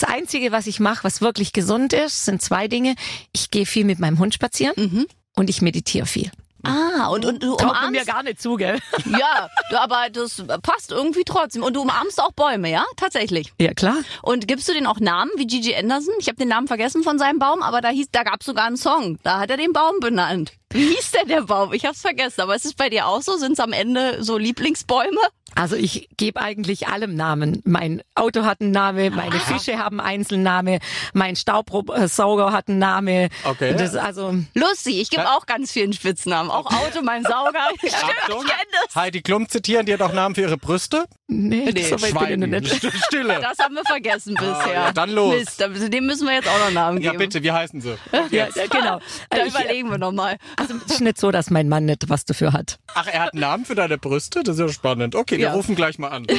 das 0.00 0.08
Einzige, 0.08 0.52
was 0.52 0.66
ich 0.66 0.80
mache, 0.80 1.04
was 1.04 1.20
wirklich 1.20 1.52
gesund 1.52 1.92
ist, 1.92 2.24
sind 2.24 2.42
zwei 2.42 2.68
Dinge. 2.68 2.94
Ich 3.32 3.50
gehe 3.50 3.66
viel 3.66 3.84
mit 3.84 3.98
meinem 3.98 4.18
Hund 4.18 4.34
spazieren 4.34 5.06
und 5.36 5.50
ich 5.50 5.62
meditiere 5.62 6.06
viel. 6.06 6.30
Ah, 6.64 7.06
und, 7.08 7.24
und 7.24 7.42
du 7.44 7.54
Traut 7.54 7.74
man 7.74 7.92
mir 7.92 8.00
umarmst. 8.00 8.06
gar 8.06 8.22
nicht 8.24 8.42
zu, 8.42 8.56
gell? 8.56 8.80
Ja, 9.06 9.48
du, 9.70 9.78
aber 9.78 10.08
das 10.10 10.42
passt 10.62 10.90
irgendwie 10.90 11.22
trotzdem. 11.24 11.62
Und 11.62 11.74
du 11.76 11.82
umarmst 11.82 12.20
auch 12.20 12.32
Bäume, 12.32 12.68
ja? 12.70 12.84
Tatsächlich. 12.96 13.52
Ja, 13.60 13.72
klar. 13.72 13.98
Und 14.22 14.48
gibst 14.48 14.68
du 14.68 14.72
den 14.72 14.86
auch 14.88 14.98
Namen 14.98 15.30
wie 15.36 15.46
Gigi 15.46 15.76
Anderson? 15.76 16.14
Ich 16.18 16.26
habe 16.26 16.36
den 16.38 16.48
Namen 16.48 16.66
vergessen 16.66 17.04
von 17.04 17.20
seinem 17.20 17.38
Baum, 17.38 17.62
aber 17.62 17.80
da 17.82 17.90
hieß, 17.90 18.08
da 18.10 18.24
gab's 18.24 18.46
sogar 18.46 18.64
einen 18.64 18.76
Song. 18.76 19.18
Da 19.22 19.38
hat 19.38 19.50
er 19.50 19.58
den 19.58 19.72
Baum 19.72 20.00
benannt. 20.00 20.54
Wie 20.76 20.86
hieß 20.94 21.10
denn 21.12 21.28
der 21.28 21.42
Baum? 21.42 21.72
Ich 21.72 21.84
hab's 21.86 22.00
vergessen. 22.02 22.40
Aber 22.42 22.54
ist 22.54 22.64
es 22.66 22.74
bei 22.74 22.88
dir 22.90 23.06
auch 23.06 23.22
so? 23.22 23.36
Sind's 23.36 23.60
am 23.60 23.72
Ende 23.72 24.22
so 24.22 24.36
Lieblingsbäume? 24.38 25.20
Also 25.54 25.74
ich 25.74 26.08
gebe 26.18 26.38
eigentlich 26.40 26.86
allem 26.88 27.14
Namen. 27.14 27.62
Mein 27.64 28.02
Auto 28.14 28.44
hat 28.44 28.60
einen 28.60 28.72
Namen, 28.72 29.14
meine 29.14 29.40
Fische 29.40 29.78
haben 29.78 30.00
Einzelname, 30.00 30.80
mein 31.14 31.34
Staubsauger 31.34 32.52
hat 32.52 32.68
einen 32.68 32.78
Namen. 32.78 33.28
Okay. 33.44 33.74
Das, 33.76 33.94
also 33.96 34.34
Lustig, 34.54 35.00
ich 35.00 35.08
gebe 35.10 35.22
Ja. 35.22 35.36
auch 35.36 35.46
ganz 35.46 35.72
vielen 35.72 35.92
Spitznamen. 35.94 36.50
Auch 36.50 36.66
Auto, 36.66 37.00
mein 37.02 37.22
Sauger. 37.22 37.68
Stimmt, 37.78 37.94
Achtung. 37.94 38.42
ich 38.44 38.50
kenn 38.50 38.66
das. 38.84 38.94
Heidi 38.96 39.22
Klum 39.22 39.48
zitieren, 39.48 39.86
die 39.86 39.94
hat 39.94 40.02
auch 40.02 40.12
Namen 40.12 40.34
für 40.34 40.42
ihre 40.42 40.58
Brüste. 40.58 41.04
nee, 41.26 41.70
Nee, 41.72 41.82
so 41.84 41.92
weit 42.02 42.28
bin 42.28 42.42
ich 42.62 42.68
Schweigen. 42.68 43.00
Stille. 43.06 43.40
Das 43.40 43.58
haben 43.58 43.74
wir 43.76 43.84
vergessen 43.84 44.34
bisher. 44.34 44.72
ja, 44.74 44.92
dann 44.92 45.10
los. 45.10 45.34
Mist, 45.34 45.92
dem 45.92 46.04
müssen 46.06 46.26
wir 46.26 46.34
jetzt 46.34 46.48
auch 46.48 46.58
noch 46.58 46.70
Namen 46.70 47.00
Ja, 47.00 47.12
geben. 47.12 47.20
bitte, 47.24 47.42
wie 47.42 47.52
heißen 47.52 47.80
sie? 47.80 47.96
Ja, 48.12 48.26
ja, 48.30 48.66
genau. 48.70 49.00
Da 49.30 49.38
Ich, 49.44 49.54
überlegen 49.54 49.90
wir 49.90 49.98
nochmal. 49.98 50.36
Also 50.70 50.84
es 50.86 50.92
ist 50.94 51.00
nicht 51.00 51.18
so, 51.18 51.30
dass 51.30 51.50
mein 51.50 51.68
Mann 51.68 51.84
nicht 51.84 52.08
was 52.08 52.24
dafür 52.24 52.52
hat. 52.52 52.78
Ach, 52.94 53.06
er 53.06 53.20
hat 53.24 53.32
einen 53.32 53.40
Namen 53.40 53.64
für 53.64 53.74
deine 53.74 53.98
Brüste? 53.98 54.42
Das 54.42 54.54
ist 54.56 54.60
ja 54.60 54.68
spannend. 54.68 55.14
Okay, 55.14 55.38
wir 55.38 55.46
Ja. 55.46 55.52
rufen 55.52 55.74
gleich 55.74 55.98
mal 55.98 56.08
an. 56.08 56.26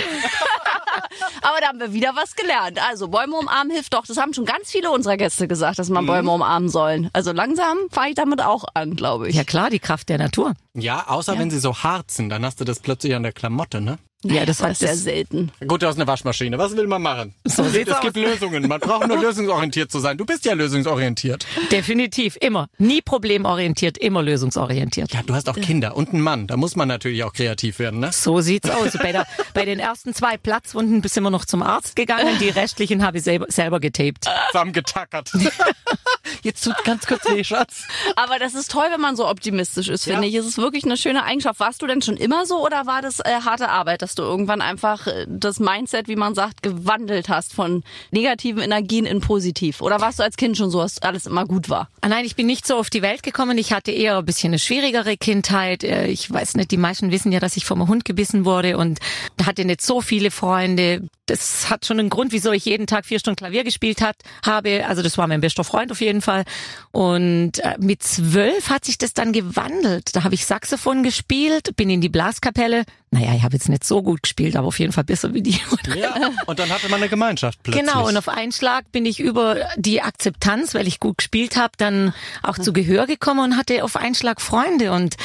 Aber 1.41 1.61
da 1.61 1.67
haben 1.67 1.79
wir 1.79 1.93
wieder 1.93 2.11
was 2.15 2.35
gelernt. 2.35 2.79
Also 2.89 3.07
Bäume 3.07 3.35
umarmen 3.37 3.71
hilft 3.71 3.93
doch. 3.93 4.05
Das 4.05 4.17
haben 4.17 4.33
schon 4.33 4.45
ganz 4.45 4.71
viele 4.71 4.91
unserer 4.91 5.17
Gäste 5.17 5.47
gesagt, 5.47 5.79
dass 5.79 5.89
man 5.89 6.03
Mhm. 6.03 6.07
Bäume 6.07 6.31
umarmen 6.31 6.69
sollen. 6.69 7.09
Also 7.13 7.31
langsam 7.31 7.77
fange 7.91 8.09
ich 8.09 8.15
damit 8.15 8.41
auch 8.41 8.65
an, 8.73 8.95
glaube 8.95 9.29
ich. 9.29 9.35
Ja 9.35 9.43
klar, 9.43 9.69
die 9.69 9.79
Kraft 9.79 10.09
der 10.09 10.17
Natur. 10.17 10.53
Ja, 10.73 11.05
außer 11.07 11.37
wenn 11.39 11.49
sie 11.49 11.59
so 11.59 11.75
hart 11.83 12.11
sind, 12.11 12.29
dann 12.29 12.43
hast 12.45 12.59
du 12.59 12.65
das 12.65 12.79
plötzlich 12.79 13.15
an 13.15 13.23
der 13.23 13.31
Klamotte, 13.31 13.81
ne? 13.81 13.97
Ja, 14.23 14.45
das 14.47 14.59
ist 14.61 14.79
sehr 14.79 14.95
selten. 14.95 15.51
Gut, 15.67 15.83
du 15.83 15.87
hast 15.87 15.95
eine 15.97 16.07
Waschmaschine. 16.07 16.57
Was 16.57 16.75
will 16.75 16.87
man 16.87 17.03
machen? 17.03 17.35
So 17.43 17.63
es 17.63 17.73
gibt 17.73 17.91
aus. 17.91 18.15
Lösungen. 18.15 18.67
Man 18.67 18.79
braucht 18.79 19.07
nur 19.07 19.17
lösungsorientiert 19.21 19.91
zu 19.91 19.99
sein. 19.99 20.17
Du 20.17 20.25
bist 20.25 20.43
ja 20.43 20.53
lösungsorientiert. 20.53 21.45
definitiv 21.71 22.35
immer. 22.41 22.67
Nie 22.79 23.01
problemorientiert, 23.03 23.97
immer 23.99 24.23
lösungsorientiert. 24.23 25.13
Ja, 25.13 25.21
du 25.21 25.35
hast 25.35 25.47
auch 25.49 25.55
Kinder 25.55 25.95
und 25.95 26.09
einen 26.09 26.21
Mann. 26.21 26.47
Da 26.47 26.57
muss 26.57 26.75
man 26.75 26.87
natürlich 26.87 27.23
auch 27.23 27.31
kreativ 27.31 27.77
werden, 27.77 27.99
ne? 27.99 28.11
So 28.11 28.41
sieht's 28.41 28.69
aus. 28.71 28.93
Bei, 28.93 29.11
der, 29.11 29.27
bei 29.53 29.65
den 29.65 29.77
ersten 29.79 30.15
zwei 30.15 30.35
Platzwunden 30.37 31.07
sind 31.07 31.21
wir 31.23 31.29
noch 31.29 31.45
zum 31.45 31.61
Arzt 31.61 31.95
gegangen. 31.95 32.39
Die 32.39 32.49
restlichen 32.49 33.05
habe 33.05 33.19
ich 33.19 33.23
selber, 33.23 33.45
selber 33.49 33.79
getaped. 33.79 34.25
Zusammengetackert. 34.51 35.31
Jetzt 36.43 36.63
tut 36.63 36.75
ganz 36.83 37.05
kurz 37.05 37.23
weh, 37.29 37.43
Schatz. 37.43 37.83
Aber 38.15 38.37
das 38.39 38.53
ist 38.53 38.71
toll, 38.71 38.85
wenn 38.91 38.99
man 39.01 39.15
so 39.15 39.27
optimistisch 39.27 39.87
ist, 39.89 40.03
finde 40.05 40.23
Ja. 40.23 40.27
ich. 40.29 40.35
Es 40.35 40.45
ist 40.45 40.57
wirklich 40.57 40.83
eine 40.85 40.97
schöne 40.97 41.23
Eigenschaft. 41.23 41.59
Warst 41.59 41.81
du 41.81 41.87
denn 41.87 42.01
schon 42.01 42.17
immer 42.17 42.45
so 42.45 42.63
oder 42.65 42.85
war 42.85 43.01
das 43.01 43.19
äh, 43.19 43.41
harte 43.45 43.69
Arbeit, 43.69 44.01
dass 44.07 44.15
du 44.15 44.23
irgendwann 44.23 44.61
einfach 44.61 45.05
äh, 45.07 45.25
das 45.27 45.59
Mindset, 45.59 46.07
wie 46.07 46.15
man 46.15 46.33
sagt, 46.33 46.63
gewandelt 46.63 47.27
hast 47.27 47.53
von 47.53 47.83
negativen 48.11 48.61
Energien 48.63 49.05
in 49.05 49.19
positiv? 49.19 49.81
Oder 49.81 49.99
warst 49.99 50.19
du 50.19 50.23
als 50.23 50.37
Kind 50.37 50.55
schon 50.55 50.71
so, 50.71 50.79
dass 50.81 51.01
alles 51.01 51.25
immer 51.25 51.43
gut 51.45 51.67
war? 51.69 51.89
Ah, 51.99 52.07
Nein, 52.07 52.23
ich 52.23 52.37
bin 52.37 52.45
nicht 52.47 52.65
so 52.65 52.77
auf 52.77 52.89
die 52.89 53.01
Welt 53.01 53.21
gekommen. 53.21 53.57
Ich 53.57 53.73
hatte 53.73 53.91
eher 53.91 54.17
ein 54.17 54.25
bisschen 54.25 54.51
eine 54.51 54.59
schwierigere 54.59 55.17
Kindheit. 55.17 55.83
Äh, 55.83 56.07
Ich 56.07 56.31
weiß 56.31 56.55
nicht, 56.55 56.71
die 56.71 56.77
meisten 56.77 57.11
wissen 57.11 57.33
ja, 57.33 57.41
dass 57.41 57.57
ich 57.57 57.65
vom 57.65 57.85
Hund 57.89 58.05
gebissen 58.05 58.45
wurde 58.45 58.77
und 58.77 58.99
hatte 59.45 59.65
nicht 59.65 59.81
so 59.81 59.99
viele 59.99 60.31
Freunde. 60.31 61.01
Das 61.25 61.69
hat 61.69 61.85
schon 61.85 61.99
einen 61.99 62.09
Grund, 62.09 62.31
wieso 62.31 62.53
ich 62.53 62.63
jeden 62.63 62.87
Tag 62.87 63.05
vier 63.05 63.19
Stunden 63.19 63.35
Klavier 63.35 63.65
gespielt 63.65 63.99
hat, 63.99 64.15
habe. 64.45 64.85
Also 64.87 65.01
das 65.03 65.17
war 65.17 65.27
mein 65.27 65.41
bester 65.41 65.65
Freund 65.65 65.91
auf 65.91 65.99
jeden 65.99 66.21
Fall. 66.21 66.45
Und 66.91 67.59
äh, 67.59 67.75
mit 67.79 68.01
zwölf 68.03 68.69
hat 68.69 68.85
sich 68.85 68.97
das 68.97 69.13
dann 69.13 69.33
gewandelt. 69.33 70.15
Da 70.15 70.23
habe 70.23 70.35
ich 70.35 70.45
Saxophon 70.45 71.03
gespielt, 71.03 71.75
bin 71.75 71.89
in 71.89 71.99
die 71.99 72.07
Blaskapelle. 72.09 72.83
Naja, 73.11 73.33
ich 73.35 73.43
habe 73.43 73.55
jetzt 73.55 73.67
nicht 73.69 73.83
so 73.83 73.96
so 73.97 74.03
gut 74.03 74.21
gespielt, 74.23 74.55
aber 74.55 74.67
auf 74.67 74.79
jeden 74.79 74.91
Fall 74.91 75.03
besser 75.03 75.33
wie 75.33 75.41
die. 75.41 75.59
Ja, 75.95 76.13
und 76.45 76.59
dann 76.59 76.69
hatte 76.69 76.89
man 76.89 76.99
eine 76.99 77.09
Gemeinschaft 77.09 77.63
plötzlich. 77.63 77.85
Genau, 77.85 78.07
und 78.07 78.17
auf 78.17 78.27
einen 78.27 78.51
Schlag 78.51 78.91
bin 78.91 79.05
ich 79.05 79.19
über 79.19 79.67
die 79.77 80.01
Akzeptanz, 80.01 80.75
weil 80.75 80.85
ich 80.85 80.99
gut 80.99 81.19
gespielt 81.19 81.55
habe, 81.55 81.73
dann 81.77 82.13
auch 82.43 82.59
zu 82.59 82.73
Gehör 82.73 83.07
gekommen 83.07 83.39
und 83.39 83.57
hatte 83.57 83.83
auf 83.83 83.95
einen 83.95 84.13
Schlag 84.13 84.41
Freunde. 84.41 84.91
Und 84.91 85.15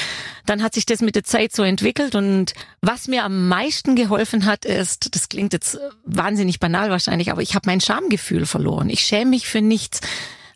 dann 0.47 0.63
hat 0.63 0.75
sich 0.75 0.87
das 0.87 1.01
mit 1.01 1.17
der 1.17 1.25
Zeit 1.25 1.53
so 1.53 1.63
entwickelt. 1.63 2.15
Und 2.15 2.55
was 2.81 3.09
mir 3.09 3.25
am 3.25 3.49
meisten 3.49 3.97
geholfen 3.97 4.47
hat, 4.47 4.65
ist, 4.65 5.15
das 5.15 5.29
klingt 5.29 5.53
jetzt 5.53 5.79
wahnsinnig 6.05 6.61
banal 6.61 6.91
wahrscheinlich, 6.91 7.33
aber 7.33 7.43
ich 7.43 7.55
habe 7.55 7.67
mein 7.67 7.81
Schamgefühl 7.81 8.47
verloren. 8.47 8.89
Ich 8.89 9.01
schäme 9.01 9.31
mich 9.31 9.49
für 9.49 9.61
nichts. 9.61 10.01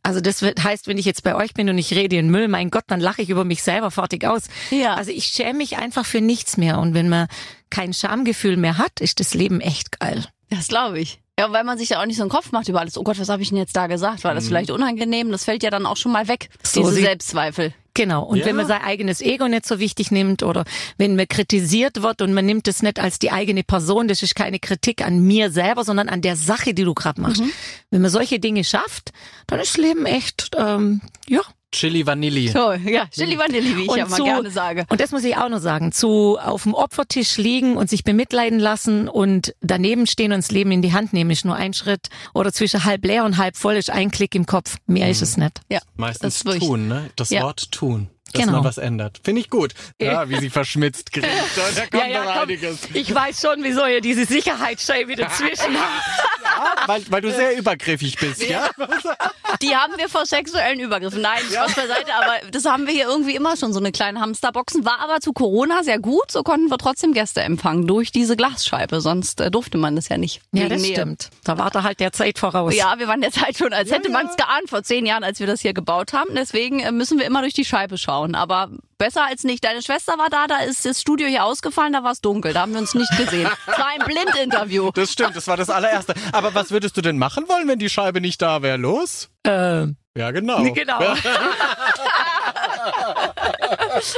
Also 0.07 0.21
das 0.21 0.41
heißt, 0.41 0.87
wenn 0.87 0.99
ich 0.99 1.05
jetzt 1.05 1.25
bei 1.25 1.35
euch 1.35 1.53
bin 1.53 1.69
und 1.69 1.79
ich 1.79 1.93
rede 1.93 2.15
in 2.15 2.31
Müll, 2.31 2.47
mein 2.47 2.71
Gott, 2.71 2.85
dann 2.87 3.01
lache 3.01 3.23
ich 3.23 3.29
über 3.29 3.45
mich 3.45 3.65
selber 3.65 3.91
fertig 3.91 4.25
aus. 4.25 4.45
Ja. 4.71 4.95
Also 4.95 5.11
ich 5.11 5.25
schäme 5.25 5.55
mich 5.55 5.79
einfach 5.79 6.07
für 6.07 6.21
nichts 6.21 6.57
mehr. 6.57 6.79
Und 6.79 6.95
wenn 6.95 7.09
man 7.09 7.27
kein 7.71 7.93
Schamgefühl 7.93 8.57
mehr 8.57 8.79
hat, 8.79 9.01
ist 9.01 9.19
das 9.19 9.35
Leben 9.35 9.61
echt 9.61 9.99
geil. 9.99 10.25
Das 10.49 10.69
glaube 10.69 11.01
ich. 11.01 11.19
Ja, 11.37 11.51
weil 11.51 11.65
man 11.65 11.77
sich 11.77 11.89
ja 11.89 12.01
auch 12.01 12.07
nicht 12.07 12.19
so 12.19 12.23
einen 12.23 12.31
Kopf 12.31 12.53
macht 12.53 12.69
über 12.69 12.79
alles. 12.79 12.97
Oh 12.97 13.03
Gott, 13.03 13.19
was 13.19 13.29
habe 13.29 13.43
ich 13.43 13.49
denn 13.49 13.59
jetzt 13.59 13.75
da 13.77 13.89
gesagt? 13.89 14.23
War 14.23 14.33
das 14.33 14.47
vielleicht 14.47 14.71
unangenehm? 14.71 15.33
Das 15.33 15.45
fällt 15.45 15.65
ja 15.65 15.71
dann 15.71 15.87
auch 15.87 15.97
schon 15.97 16.13
mal 16.13 16.29
weg, 16.29 16.51
So 16.63 16.83
diese 16.83 17.03
Selbstzweifel. 17.03 17.75
Genau. 17.97 18.23
Und 18.25 18.39
Ja. 18.39 18.45
wenn 18.45 18.57
man 18.57 18.67
sein 18.67 18.83
eigenes 18.83 19.23
Ego 19.23 19.49
nicht 19.49 19.65
so 19.67 19.79
wichtig 19.79 20.11
nimmt 20.11 20.43
oder 20.43 20.65
wenn 20.99 21.17
man 21.17 21.27
kritisiert 21.27 22.03
wird 22.03 22.21
und 22.21 22.35
man 22.35 22.45
nimmt 22.45 22.69
es 22.69 22.83
nicht 22.83 23.01
als 23.01 23.19
die 23.19 23.31
eigene 23.33 23.63
Person, 23.65 24.07
das 24.07 24.23
ist 24.23 24.35
keine 24.37 24.59
Kritik 24.59 25.05
an 25.05 25.21
mir 25.21 25.51
selber, 25.51 25.83
sondern 25.83 26.11
an 26.11 26.21
der 26.21 26.37
Sache, 26.37 26.75
die 26.75 26.85
du 26.85 26.93
gerade 26.93 27.21
machst. 27.23 27.41
Mhm. 27.41 27.51
Wenn 27.91 28.03
man 28.03 28.11
solche 28.11 28.39
Dinge 28.39 28.65
schafft, 28.65 29.13
dann 29.47 29.61
ist 29.61 29.79
Leben 29.79 30.05
echt, 30.05 30.51
ähm, 30.59 31.01
ja. 31.27 31.41
Chili 31.77 32.07
Vanilli. 32.07 32.51
Toll, 32.53 32.81
ja, 32.87 33.07
Chili 33.11 33.39
Vanilli, 33.39 33.77
wie 33.77 33.83
ich 33.83 33.95
ja 33.95 34.07
mal 34.07 34.23
gerne 34.23 34.51
sage. 34.51 34.87
Und 34.89 35.01
das 35.01 35.13
muss 35.13 35.25
ich 35.25 35.37
auch 35.37 35.49
noch 35.51 35.61
sagen, 35.61 35.93
zu 35.93 36.39
auf 36.39 36.63
dem 36.63 36.73
Opfertisch 36.75 37.37
liegen 37.37 37.77
und 37.77 37.91
sich 37.91 38.03
bemitleiden 38.03 38.59
lassen 38.59 39.09
und 39.09 39.55
daneben 39.61 40.07
stehen 40.07 40.33
und 40.33 40.39
das 40.39 40.51
Leben 40.51 40.73
in 40.73 40.81
die 40.81 40.93
Hand 40.95 41.13
nehmen, 41.13 41.31
ist 41.31 41.45
nur 41.45 41.55
ein 41.55 41.75
Schritt. 41.75 42.09
Oder 42.33 42.53
zwischen 42.53 42.85
halb 42.85 43.05
leer 43.05 43.25
und 43.25 43.37
halb 43.37 43.57
voll 43.57 43.75
ist 43.75 43.91
ein 43.91 44.11
Klick 44.11 44.35
im 44.35 44.47
Kopf. 44.47 44.77
Mehr 44.87 45.11
ist 45.11 45.21
es 45.23 45.37
nicht. 45.37 45.61
Ja, 45.71 45.81
Meistens 45.97 46.43
tun, 46.43 46.89
ne? 46.89 47.11
Das 47.17 47.31
Ja. 47.31 47.43
Wort 47.43 47.71
tun. 47.73 48.09
Dass 48.33 48.43
Genau. 48.43 48.57
man 48.57 48.65
was 48.65 48.77
ändert. 48.79 49.21
Finde 49.23 49.41
ich 49.41 49.49
gut. 49.51 49.73
Ja, 50.01 50.29
wie 50.29 50.39
sie 50.39 50.51
verschmitzt 50.51 51.13
kriegt. 51.13 51.27
Da 51.77 51.87
kommt 51.99 52.13
noch 52.13 52.25
komm, 52.25 52.43
einiges. 52.43 52.79
ich 52.93 53.15
weiß 53.15 53.41
schon, 53.41 53.63
wieso 53.63 53.87
ihr 53.87 54.01
diese 54.01 54.25
Sicherheitsscheibe 54.27 55.15
dazwischen 55.17 55.75
habt. 55.79 56.05
Ja, 56.45 56.89
weil, 56.89 57.03
weil 57.11 57.21
du 57.23 57.33
sehr 57.33 57.57
übergriffig 57.57 58.17
bist, 58.19 58.43
ja? 58.49 58.69
Die 59.63 59.75
haben 59.75 59.95
wir 59.97 60.09
vor 60.09 60.27
sexuellen 60.27 60.81
Übergriffen. 60.81 61.23
Nein, 61.23 61.39
Spaß 61.51 61.75
beiseite, 61.75 62.13
aber 62.15 62.51
das 62.51 62.65
haben 62.65 62.87
wir 62.87 62.93
hier 62.93 63.07
irgendwie 63.07 63.35
immer 63.35 63.57
schon, 63.57 63.73
so 63.73 63.79
eine 63.81 63.93
kleine 63.93 64.21
Hamsterboxen. 64.21 64.85
War 64.85 65.01
aber 65.01 65.21
zu 65.21 65.33
Corona 65.33 65.83
sehr 65.83 65.99
gut, 65.99 66.31
so 66.31 66.43
konnten 66.43 66.69
wir 66.69 66.79
trotzdem 66.79 67.13
Gäste 67.13 67.41
empfangen 67.43 67.87
durch 67.87 68.11
diese 68.13 68.37
Glasscheibe, 68.37 69.01
sonst 69.01 69.41
äh, 69.41 69.51
durfte 69.51 69.79
man 69.79 69.97
das 69.97 70.09
ja 70.09 70.19
nicht. 70.19 70.41
Ja, 70.53 70.69
das 70.69 70.83
Nähe. 70.83 70.93
stimmt. 70.93 71.31
Da 71.45 71.59
war 71.59 71.75
er 71.75 71.83
halt 71.85 72.01
der 72.01 72.13
Zeit 72.13 72.39
voraus. 72.39 72.75
Ja, 72.75 72.99
wir 72.99 73.09
waren 73.09 73.21
der 73.21 73.33
Zeit 73.33 73.57
schon, 73.59 73.73
als 73.73 73.91
hätte 73.91 74.11
man 74.11 74.27
es 74.27 74.37
geahnt 74.37 74.69
vor 74.69 74.83
zehn 74.83 75.07
Jahren, 75.07 75.25
als 75.25 75.41
wir 75.41 75.47
das 75.47 75.61
hier 75.61 75.73
gebaut 75.75 76.13
haben. 76.13 76.35
Deswegen 76.35 76.81
äh, 76.81 76.93
müssen 76.93 77.19
wir 77.19 77.27
immer 77.27 77.41
durch 77.41 77.55
die 77.55 77.65
Scheibe 77.65 77.97
schauen. 77.99 78.16
Aber 78.25 78.71
besser 78.99 79.25
als 79.27 79.45
nicht. 79.45 79.65
Deine 79.65 79.83
Schwester 79.83 80.19
war 80.19 80.29
da, 80.31 80.47
da 80.47 80.59
ist 80.59 80.85
das 80.85 81.01
Studio 81.01 81.27
hier 81.29 81.45
ausgefallen, 81.45 81.93
da 81.93 82.03
war 82.03 82.13
es 82.13 82.21
dunkel, 82.21 82.53
da 82.53 82.63
haben 82.63 82.73
wir 82.73 82.81
uns 82.81 82.95
nicht 82.95 83.15
gesehen. 83.17 83.49
Es 83.67 83.79
war 83.79 83.89
ein 83.89 84.01
Blindinterview. 84.07 84.91
Das 84.93 85.13
stimmt, 85.13 85.37
das 85.37 85.47
war 85.49 85.57
das 85.57 85.71
allererste. 85.71 86.15
Aber 86.33 86.55
was 86.55 86.71
würdest 86.71 86.97
du 86.97 87.03
denn 87.03 87.19
machen 87.19 87.49
wollen, 87.49 87.69
wenn 87.69 87.79
die 87.79 87.89
Scheibe 87.89 88.21
nicht 88.21 88.41
da 88.41 88.63
wäre? 88.63 88.77
Los? 88.77 89.29
Ähm, 89.45 89.97
Ja, 90.17 90.31
genau. 90.31 90.63
genau. 90.73 90.99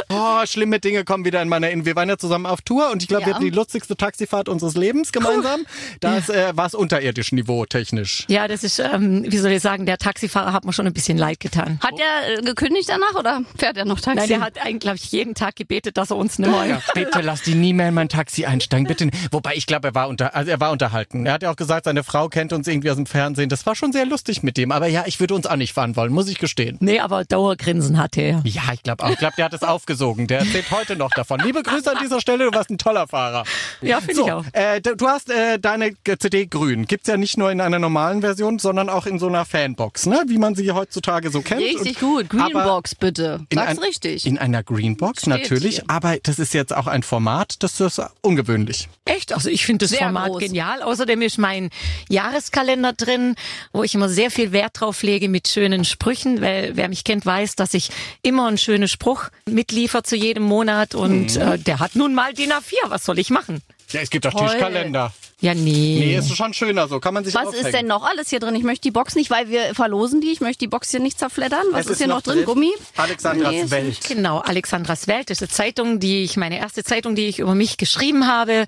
Oh, 0.09 0.45
schlimme 0.45 0.81
Dinge 0.81 1.05
kommen 1.05 1.25
wieder 1.25 1.41
in 1.41 1.49
meiner 1.49 1.67
Erinnerung. 1.69 1.87
Wir 1.87 1.97
waren 1.97 2.09
ja 2.09 2.19
zusammen 2.19 2.47
auf 2.47 2.61
Tour 2.63 2.91
und 2.91 3.03
ich 3.03 3.09
glaube, 3.09 3.25
wir 3.27 3.29
Ja. 3.31 3.35
hatten 3.37 3.45
die 3.45 3.51
lustigste 3.51 3.97
Taxifahrt 3.97 4.49
unseres 4.49 4.75
Lebens 4.75 5.13
gemeinsam. 5.13 5.61
Da 6.01 6.19
äh, 6.19 6.57
war 6.57 6.67
es 6.67 6.75
unterirdisch 6.75 7.33
Niveau 7.33 7.65
technisch. 7.65 8.25
Ja, 8.29 8.49
das 8.49 8.65
ist, 8.65 8.79
ähm, 8.81 9.25
wie 9.29 9.39
soll 9.39 9.53
ich 9.53 9.63
sagen, 9.63 9.87
der 9.87 9.99
Taxifahrer 9.99 10.53
hat 10.53 10.65
mir 10.65 10.73
schon 10.73 10.87
ein 10.87 10.93
bisschen 10.93 11.17
leid 11.17 11.41
getan. 11.41 11.79
Hat 11.83 11.93
der 11.99 12.39
äh, 12.39 12.43
gekündigt 12.43 12.89
danach 12.89 13.15
oder 13.15 13.43
fährt 13.57 13.77
er 13.77 13.85
noch 13.85 14.01
Taxi? 14.01 14.17
Nein, 14.19 14.29
der 14.29 14.41
hat 14.41 14.59
eigentlich, 14.59 14.81
glaube 14.81 14.97
ich, 14.97 15.11
jeden 15.13 15.35
Tag 15.35 15.57
gebetet, 15.57 15.97
dass 15.97 16.11
er 16.11 16.17
uns 16.17 16.39
nimmt. 16.39 16.55
Ja, 16.69 16.83
bitte 16.95 17.21
lass 17.21 17.43
die 17.43 17.55
nie 17.55 17.73
mehr 17.73 17.89
in 17.89 17.95
mein 17.95 18.09
Taxi 18.09 18.45
einsteigen, 18.47 18.87
bitte. 18.87 19.09
Wobei 19.31 19.55
ich 19.55 19.67
glaube, 19.67 19.89
er 19.89 19.95
war 19.95 20.09
unter, 20.09 20.35
also 20.35 20.51
er 20.51 20.61
war 20.61 20.73
unterhalten. 20.73 21.27
Er 21.27 21.35
hat 21.35 21.43
ja 21.43 21.51
auch 21.51 21.57
gesagt, 21.57 21.85
seine 21.85 22.03
Frau 22.05 22.29
kennt 22.29 22.53
uns 22.53 22.67
irgendwie 22.67 22.91
aus 22.91 22.97
dem 22.97 23.07
Fernsehen. 23.07 23.49
Das 23.49 23.65
war 23.67 23.75
schon 23.77 23.93
sehr 23.93 24.07
lustig 24.07 24.43
mit 24.43 24.57
dem. 24.57 24.73
Aber 24.73 24.87
ja, 24.89 25.05
ich 25.07 25.21
würde 25.21 25.35
uns 25.35 25.47
auch 25.47 25.57
nicht 25.57 25.73
fahren 25.73 25.88
wollen, 25.97 26.13
muss 26.13 26.29
ich 26.29 26.39
gestehen. 26.39 26.77
Nee, 26.81 27.01
aber 27.01 27.25
Dauergrinsen 27.25 27.99
hatte 27.99 28.21
er. 28.21 28.41
Ja, 28.45 28.63
ich 28.73 28.83
glaube 28.83 29.05
auch. 29.05 29.11
Ich 29.11 29.19
glaube, 29.19 29.35
der 29.37 29.45
hat 29.47 29.53
es 29.55 29.63
aufgesogen. 29.63 30.27
Der 30.27 30.41
erzählt 30.41 30.71
heute 30.71 30.97
noch 30.97 31.11
davon. 31.11 31.41
Liebe 31.41 31.63
Grüße 31.63 31.91
an 31.91 31.99
dieser 32.03 32.21
Stelle. 32.21 32.51
Du 32.51 32.57
warst 32.57 32.71
ein 32.71 32.79
toller 32.79 33.07
Fahrer. 33.09 33.45
Ja, 33.83 33.99
finde 34.01 34.15
So, 34.15 34.27
ich 34.27 34.33
auch. 34.33 34.45
äh, 34.53 34.81
du 34.81 34.97
du 34.97 35.07
hast 35.09 35.31
äh, 35.31 35.59
deine 35.59 35.93
CD 36.19 36.47
grün. 36.47 36.87
Gibt's 36.87 37.09
ja 37.09 37.17
nicht 37.17 37.37
nur 37.39 37.51
in 37.51 37.61
einer 37.61 37.79
normalen 37.79 38.21
Version, 38.21 38.59
sondern 38.59 38.89
auch 38.89 39.07
in 39.07 39.19
so 39.19 39.27
einer 39.29 39.45
Fanbox, 39.45 40.07
ne? 40.07 40.23
Wie 40.27 40.39
man 40.39 40.55
sie 40.55 40.71
heutzutage 40.73 41.31
so 41.31 41.41
kennt. 41.43 41.61
Richtig 41.61 42.03
Und- 42.03 42.29
gut. 42.29 42.29
Greenbox 42.31 42.95
bitte. 42.95 43.41
Sag's 43.53 43.71
ein- 43.71 43.79
richtig. 43.79 44.27
In 44.27 44.39
einer 44.39 44.63
Greenbox, 44.63 45.23
Steht 45.23 45.29
natürlich. 45.35 45.77
hier. 45.77 45.85
Aber 45.89 46.17
das 46.23 46.39
ist 46.39 46.55
jetzt 46.55 46.75
auch 46.75 46.87
ein 46.87 47.03
Format, 47.03 47.63
das 47.63 47.81
ist 47.81 48.01
ungewöhnlich. 48.23 48.89
Echt? 49.05 49.33
Also 49.33 49.49
ich 49.51 49.65
finde 49.65 49.85
das 49.85 49.91
Sehr 49.91 50.01
Format 50.01 50.29
groß. 50.29 50.41
genial. 50.43 50.83
Außerdem 50.83 51.23
ist 51.23 51.39
mein 51.39 51.71
Jahreskalender 52.09 52.93
drin, 52.93 53.35
wo 53.73 53.83
ich 53.85 53.95
immer 53.95 54.09
sehr 54.09 54.31
viel 54.31 54.53
Wert 54.53 54.81
drauf 54.81 55.03
lege 55.03 55.29
mit 55.29 55.49
schönen 55.49 55.78
Sprüchen, 55.85 56.41
weil 56.41 56.77
wer 56.77 56.89
mich 56.89 57.05
kennt, 57.05 57.25
weiß, 57.27 57.57
dass 57.57 57.75
ich 57.75 57.91
immer 58.23 58.47
einen 58.49 58.59
schönen 58.59 58.89
Spruch 58.89 59.29
mitliefere 59.49 60.03
zu 60.03 60.17
jedem 60.17 60.43
Monat 60.45 60.95
und 60.95 61.35
Mhm. 61.37 61.41
äh, 61.43 61.59
der 61.59 61.79
hat 61.81 61.95
nun 61.97 62.15
mal 62.15 62.33
DIN 62.35 62.53
A4. 62.53 62.89
Was 62.89 63.05
soll 63.05 63.19
ich 63.19 63.31
machen? 63.31 63.63
Ja, 63.91 64.01
es 64.01 64.11
gibt 64.11 64.27
auch 64.27 64.33
Toll. 64.33 64.49
Tischkalender. 64.49 65.13
Ja, 65.41 65.55
nee. 65.55 65.61
Nee, 66.01 66.17
ist 66.17 66.35
schon 66.37 66.53
schöner 66.53 66.89
so. 66.89 66.99
Kann 66.99 67.15
man 67.15 67.25
sich 67.25 67.33
Was 67.35 67.47
aufhängen. 67.49 67.67
ist 67.67 67.73
denn 67.73 67.87
noch 67.87 68.03
alles 68.05 68.29
hier 68.29 68.41
drin? 68.41 68.57
Ich 68.57 68.65
möchte 68.65 68.83
die 68.83 68.91
Box 68.91 69.15
nicht, 69.15 69.31
weil 69.31 69.49
wir 69.49 69.73
verlosen 69.75 70.21
die. 70.21 70.33
Ich 70.33 70.41
möchte 70.41 70.59
die 70.61 70.67
Box 70.67 70.91
hier 70.91 70.99
nicht 70.99 71.17
zerfleddern. 71.19 71.63
Was 71.71 71.87
Es 71.87 71.93
ist, 71.93 71.99
hier 71.99 72.09
noch 72.09 72.23
drin? 72.23 72.45
Gummi? 72.45 72.73
Alexandras 72.97 73.53
Nee, 73.53 73.61
ist 73.63 73.71
Welt. 73.71 73.99
Genau, 74.09 74.39
Alexandras 74.39 75.07
Welt 75.07 75.31
ist 75.31 75.41
eine 75.41 75.49
Zeitung, 75.49 76.01
die 76.01 76.25
ich, 76.25 76.37
meine 76.37 76.59
erste 76.59 76.83
Zeitung, 76.83 77.15
die 77.15 77.27
ich 77.27 77.39
über 77.39 77.55
mich 77.55 77.77
geschrieben 77.77 78.27
habe. 78.27 78.65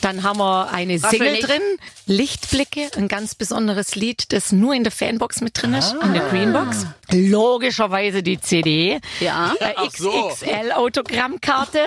Dann 0.00 0.22
haben 0.22 0.38
wir 0.38 0.70
eine 0.72 0.94
Raffel 0.94 1.10
Single 1.18 1.32
nicht. 1.32 1.46
drin, 1.48 1.62
Lichtblicke, 2.06 2.88
ein 2.96 3.08
ganz 3.08 3.34
besonderes 3.34 3.94
Lied, 3.94 4.32
das 4.32 4.50
nur 4.50 4.72
in 4.74 4.82
der 4.84 4.92
Fanbox 4.92 5.42
mit 5.42 5.60
drin 5.60 5.74
ist, 5.74 5.92
in 5.92 6.00
Ah. 6.00 6.12
der 6.12 6.22
Greenbox. 6.30 6.86
Logischerweise 7.12 8.22
die 8.22 8.40
CD. 8.40 8.98
Ja. 9.20 9.52
Äh, 9.60 9.74
Ach 9.76 9.90
so. 9.94 10.28
XXL 10.30 10.72
Autogrammkarte, 10.72 11.80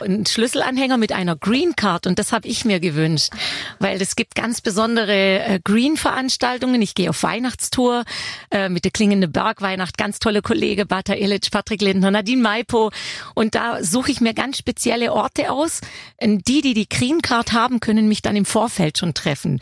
ein 0.00 0.26
Schlüsselanhänger 0.26 0.96
mit 0.96 1.12
einer 1.12 1.36
Green 1.36 1.74
Card 1.74 2.06
und 2.06 2.18
das 2.18 2.32
habe 2.32 2.46
ich 2.46 2.64
mir 2.64 2.78
gewünscht, 2.80 3.30
weil 3.80 4.00
es 4.00 4.14
gibt 4.14 4.36
ganz 4.36 4.60
besondere 4.60 5.40
äh, 5.40 5.60
Green 5.64 5.96
Veranstaltungen. 5.96 6.80
Ich 6.82 6.94
gehe 6.94 7.10
auf 7.10 7.22
Weihnachtstour 7.24 8.04
äh, 8.52 8.68
mit 8.68 8.84
der 8.84 8.92
klingende 8.92 9.26
Bergweihnacht, 9.26 9.98
ganz 9.98 10.20
tolle 10.20 10.42
Kollege 10.42 10.86
Bata 10.86 11.14
Illich, 11.14 11.50
Patrick 11.50 11.82
Lindner, 11.82 12.12
Nadine 12.12 12.42
Maipo 12.42 12.92
und 13.34 13.56
da 13.56 13.82
suche 13.82 14.12
ich 14.12 14.20
mir 14.20 14.34
ganz 14.34 14.58
spezielle 14.58 15.12
Orte 15.12 15.50
aus. 15.50 15.80
Und 16.20 16.46
die, 16.46 16.60
die 16.60 16.74
die 16.74 16.88
Green 16.88 17.22
Card 17.22 17.52
haben, 17.52 17.80
können 17.80 18.06
mich 18.06 18.22
dann 18.22 18.36
im 18.36 18.44
Vorfeld 18.44 18.98
schon 18.98 19.14
treffen 19.14 19.60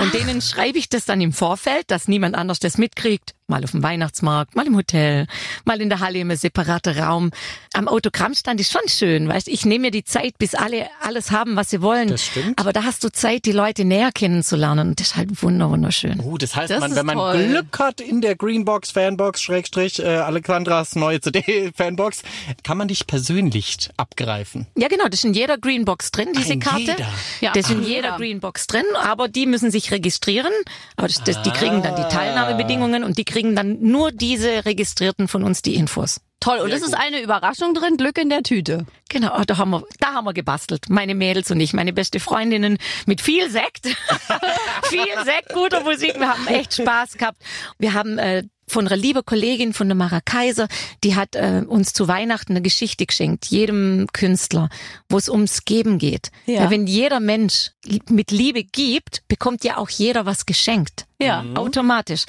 und 0.00 0.14
denen 0.14 0.40
schreibe 0.40 0.78
ich 0.78 0.88
das 0.88 1.04
dann 1.04 1.20
im 1.20 1.32
Vorfeld, 1.32 1.90
dass 1.90 2.08
niemand 2.08 2.34
anders 2.34 2.58
das 2.58 2.78
mitkriegt. 2.78 3.34
Mal 3.50 3.64
auf 3.64 3.70
dem 3.70 3.82
Weihnachtsmarkt, 3.82 4.56
mal 4.56 4.66
im 4.66 4.76
Hotel, 4.76 5.26
mal 5.64 5.80
in 5.80 5.88
der 5.88 6.00
Halle 6.00 6.18
im 6.18 6.36
separaten 6.36 6.98
Raum. 6.98 7.30
Am 7.72 7.88
Autogrammstand 7.88 8.60
ist 8.60 8.70
schon 8.70 8.86
schön, 8.88 9.26
weißt 9.26 9.48
Ich 9.48 9.64
nehme 9.64 9.86
mir 9.86 9.90
die 9.90 10.04
Zeit, 10.04 10.36
bis 10.36 10.54
alle 10.54 10.86
alles 11.00 11.30
haben, 11.30 11.56
was 11.56 11.70
sie 11.70 11.80
wollen. 11.80 12.08
Das 12.08 12.26
stimmt. 12.26 12.58
Aber 12.60 12.74
da 12.74 12.82
hast 12.84 13.02
du 13.04 13.08
Zeit, 13.10 13.46
die 13.46 13.52
Leute 13.52 13.86
näher 13.86 14.10
kennenzulernen. 14.12 14.88
Und 14.90 15.00
das 15.00 15.08
ist 15.08 15.16
halt 15.16 15.42
wunder, 15.42 15.70
wunderschön. 15.70 16.20
Uh, 16.20 16.36
das 16.36 16.54
heißt, 16.56 16.70
Das 16.70 16.80
man, 16.80 16.94
wenn 16.94 17.06
man 17.06 17.16
toll. 17.16 17.46
Glück 17.46 17.78
hat 17.78 18.02
in 18.02 18.20
der 18.20 18.36
Greenbox, 18.36 18.90
Fanbox, 18.90 19.40
Schrägstrich, 19.40 19.98
äh, 19.98 20.04
Alexandras 20.08 20.94
neue 20.94 21.18
CD, 21.22 21.72
Fanbox, 21.74 22.20
kann 22.64 22.76
man 22.76 22.88
dich 22.88 23.06
persönlich 23.06 23.88
abgreifen. 23.96 24.66
Ja, 24.76 24.88
genau, 24.88 25.04
das 25.04 25.20
ist 25.20 25.24
in 25.24 25.32
jeder 25.32 25.56
Greenbox 25.56 26.10
drin, 26.10 26.28
diese 26.36 26.52
in 26.52 26.60
Karte. 26.60 26.80
jeder? 26.82 26.96
Ja. 27.40 27.52
Das 27.54 27.64
ist 27.64 27.70
in 27.70 27.82
jeder 27.82 28.08
Ja. 28.08 28.16
Greenbox 28.18 28.66
drin, 28.66 28.84
aber 29.02 29.28
die 29.28 29.46
müssen 29.46 29.70
sich 29.70 29.90
registrieren. 29.90 30.52
Aber 30.96 31.06
das, 31.08 31.24
das, 31.24 31.40
die 31.44 31.50
kriegen 31.50 31.82
dann 31.82 31.96
die 31.96 32.02
Ah. 32.02 32.08
Teilnahmebedingungen 32.10 33.04
und 33.04 33.16
die 33.16 33.24
kriegen 33.24 33.37
dann 33.56 33.78
nur 33.80 34.12
diese 34.12 34.64
Registrierten 34.64 35.28
von 35.28 35.42
uns 35.44 35.62
die 35.62 35.74
Infos. 35.74 36.20
Toll. 36.40 36.58
Und 36.58 36.70
es 36.70 36.82
ist 36.82 36.94
eine 36.94 37.20
Überraschung 37.20 37.74
drin. 37.74 37.96
Glück 37.96 38.18
in 38.18 38.30
der 38.30 38.42
Tüte. 38.42 38.86
Genau, 39.08 39.38
oh, 39.38 39.44
da 39.46 39.56
haben 39.56 39.70
wir, 39.70 39.82
da 40.00 40.14
haben 40.14 40.24
wir 40.24 40.34
gebastelt. 40.34 40.90
Meine 40.90 41.14
Mädels 41.14 41.50
und 41.50 41.60
ich, 41.60 41.72
meine 41.72 41.92
beste 41.92 42.20
Freundinnen 42.20 42.78
mit 43.06 43.20
viel 43.20 43.50
Sekt, 43.50 43.86
viel 44.84 45.24
Sekt, 45.24 45.52
guter 45.54 45.82
Musik. 45.82 46.14
Wir 46.18 46.28
haben 46.28 46.46
echt 46.46 46.74
Spaß 46.74 47.14
gehabt. 47.14 47.42
Wir 47.78 47.94
haben 47.94 48.18
äh, 48.18 48.44
von 48.68 48.86
einer 48.86 48.96
lieben 48.96 49.24
Kollegin 49.24 49.72
von 49.72 49.88
der 49.88 49.96
Mara 49.96 50.20
Kaiser, 50.20 50.68
die 51.02 51.16
hat 51.16 51.34
äh, 51.34 51.62
uns 51.66 51.92
zu 51.92 52.06
Weihnachten 52.06 52.52
eine 52.52 52.62
Geschichte 52.62 53.06
geschenkt, 53.06 53.46
jedem 53.46 54.06
Künstler, 54.12 54.68
wo 55.08 55.16
es 55.16 55.28
ums 55.28 55.64
Geben 55.64 55.98
geht. 55.98 56.30
Ja. 56.46 56.64
Ja, 56.64 56.70
wenn 56.70 56.86
jeder 56.86 57.20
Mensch 57.20 57.70
mit 58.10 58.30
Liebe 58.30 58.64
gibt, 58.64 59.22
bekommt 59.28 59.64
ja 59.64 59.78
auch 59.78 59.88
jeder 59.88 60.26
was 60.26 60.46
geschenkt. 60.46 61.06
Ja. 61.20 61.42
Mhm. 61.42 61.56
Automatisch. 61.56 62.26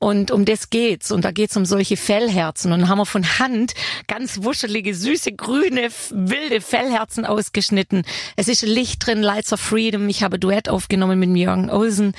Und 0.00 0.30
um 0.30 0.44
das 0.44 0.70
geht's. 0.70 1.12
Und 1.12 1.24
da 1.24 1.30
geht's 1.30 1.56
um 1.56 1.64
solche 1.64 1.96
Fellherzen. 1.96 2.72
Und 2.72 2.80
dann 2.80 2.88
haben 2.88 2.98
wir 2.98 3.06
von 3.06 3.38
Hand 3.38 3.74
ganz 4.08 4.42
wuschelige, 4.42 4.94
süße, 4.94 5.32
grüne 5.32 5.90
wilde 6.30 6.60
Fellherzen 6.60 7.24
ausgeschnitten. 7.24 8.04
Es 8.36 8.48
ist 8.48 8.62
Licht 8.62 9.06
drin, 9.06 9.22
Lights 9.22 9.52
of 9.52 9.60
Freedom. 9.60 10.08
Ich 10.08 10.22
habe 10.22 10.38
Duett 10.38 10.68
aufgenommen 10.68 11.18
mit 11.18 11.36
Jürgen 11.36 11.70
Olsen. 11.70 12.14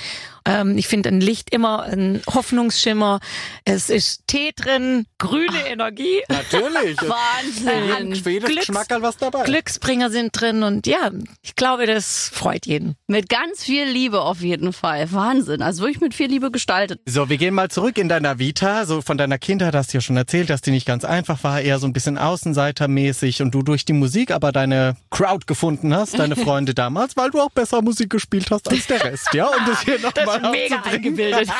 Ähm, 0.45 0.77
ich 0.77 0.87
finde 0.87 1.09
ein 1.09 1.21
Licht 1.21 1.51
immer 1.53 1.83
ein 1.83 2.21
Hoffnungsschimmer. 2.33 3.19
Es 3.65 3.89
ist 3.89 4.21
Tee 4.27 4.51
drin, 4.55 5.05
grüne 5.17 5.67
Energie. 5.67 6.21
Natürlich. 6.29 6.97
Wahnsinn. 7.01 8.15
Schwedisch 8.15 8.49
Glücks- 8.49 8.59
Geschmackerl 8.67 9.01
was 9.01 9.17
dabei. 9.17 9.43
Glücksbringer 9.43 10.09
sind 10.09 10.31
drin 10.39 10.63
und 10.63 10.87
ja, 10.87 11.11
ich 11.41 11.55
glaube, 11.55 11.85
das 11.85 12.29
freut 12.33 12.65
jeden. 12.65 12.95
Mit 13.07 13.29
ganz 13.29 13.63
viel 13.63 13.85
Liebe 13.85 14.21
auf 14.21 14.41
jeden 14.41 14.73
Fall. 14.73 15.11
Wahnsinn. 15.11 15.61
Also 15.61 15.83
wirklich 15.83 16.01
mit 16.01 16.13
viel 16.13 16.27
Liebe 16.29 16.51
gestaltet. 16.51 16.99
So, 17.05 17.29
wir 17.29 17.37
gehen 17.37 17.53
mal 17.53 17.69
zurück 17.69 17.97
in 17.97 18.09
deiner 18.09 18.39
Vita. 18.39 18.85
So 18.85 19.01
von 19.01 19.17
deiner 19.17 19.37
Kindheit 19.37 19.75
hast 19.75 19.93
du 19.93 19.97
ja 19.97 20.01
schon 20.01 20.17
erzählt, 20.17 20.49
dass 20.49 20.61
die 20.61 20.71
nicht 20.71 20.85
ganz 20.85 21.05
einfach 21.05 21.43
war, 21.43 21.61
eher 21.61 21.79
so 21.79 21.87
ein 21.87 21.93
bisschen 21.93 22.17
außenseitermäßig 22.17 23.41
und 23.41 23.51
du 23.53 23.61
durch 23.61 23.85
die 23.85 23.93
Musik 23.93 24.31
aber 24.31 24.51
deine 24.51 24.95
Crowd 25.09 25.45
gefunden 25.45 25.93
hast, 25.95 26.17
deine 26.17 26.35
Freunde 26.43 26.73
damals, 26.73 27.15
weil 27.17 27.29
du 27.31 27.39
auch 27.41 27.51
besser 27.51 27.81
Musik 27.81 28.09
gespielt 28.09 28.49
hast 28.51 28.69
als 28.69 28.87
der 28.87 29.03
Rest, 29.03 29.29
ja? 29.33 29.47
Um 29.47 29.65
das 29.67 29.81
hier 29.81 29.99
nochmal 30.01 30.32
ist 30.35 30.51
mega 30.51 30.81
eingebildet. 30.81 31.49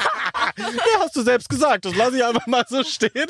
Ja, 0.55 0.99
hast 0.99 1.15
du 1.15 1.23
selbst 1.23 1.49
gesagt. 1.49 1.85
Das 1.85 1.95
lasse 1.95 2.17
ich 2.17 2.23
einfach 2.23 2.45
mal 2.47 2.63
so 2.67 2.83
stehen. 2.83 3.27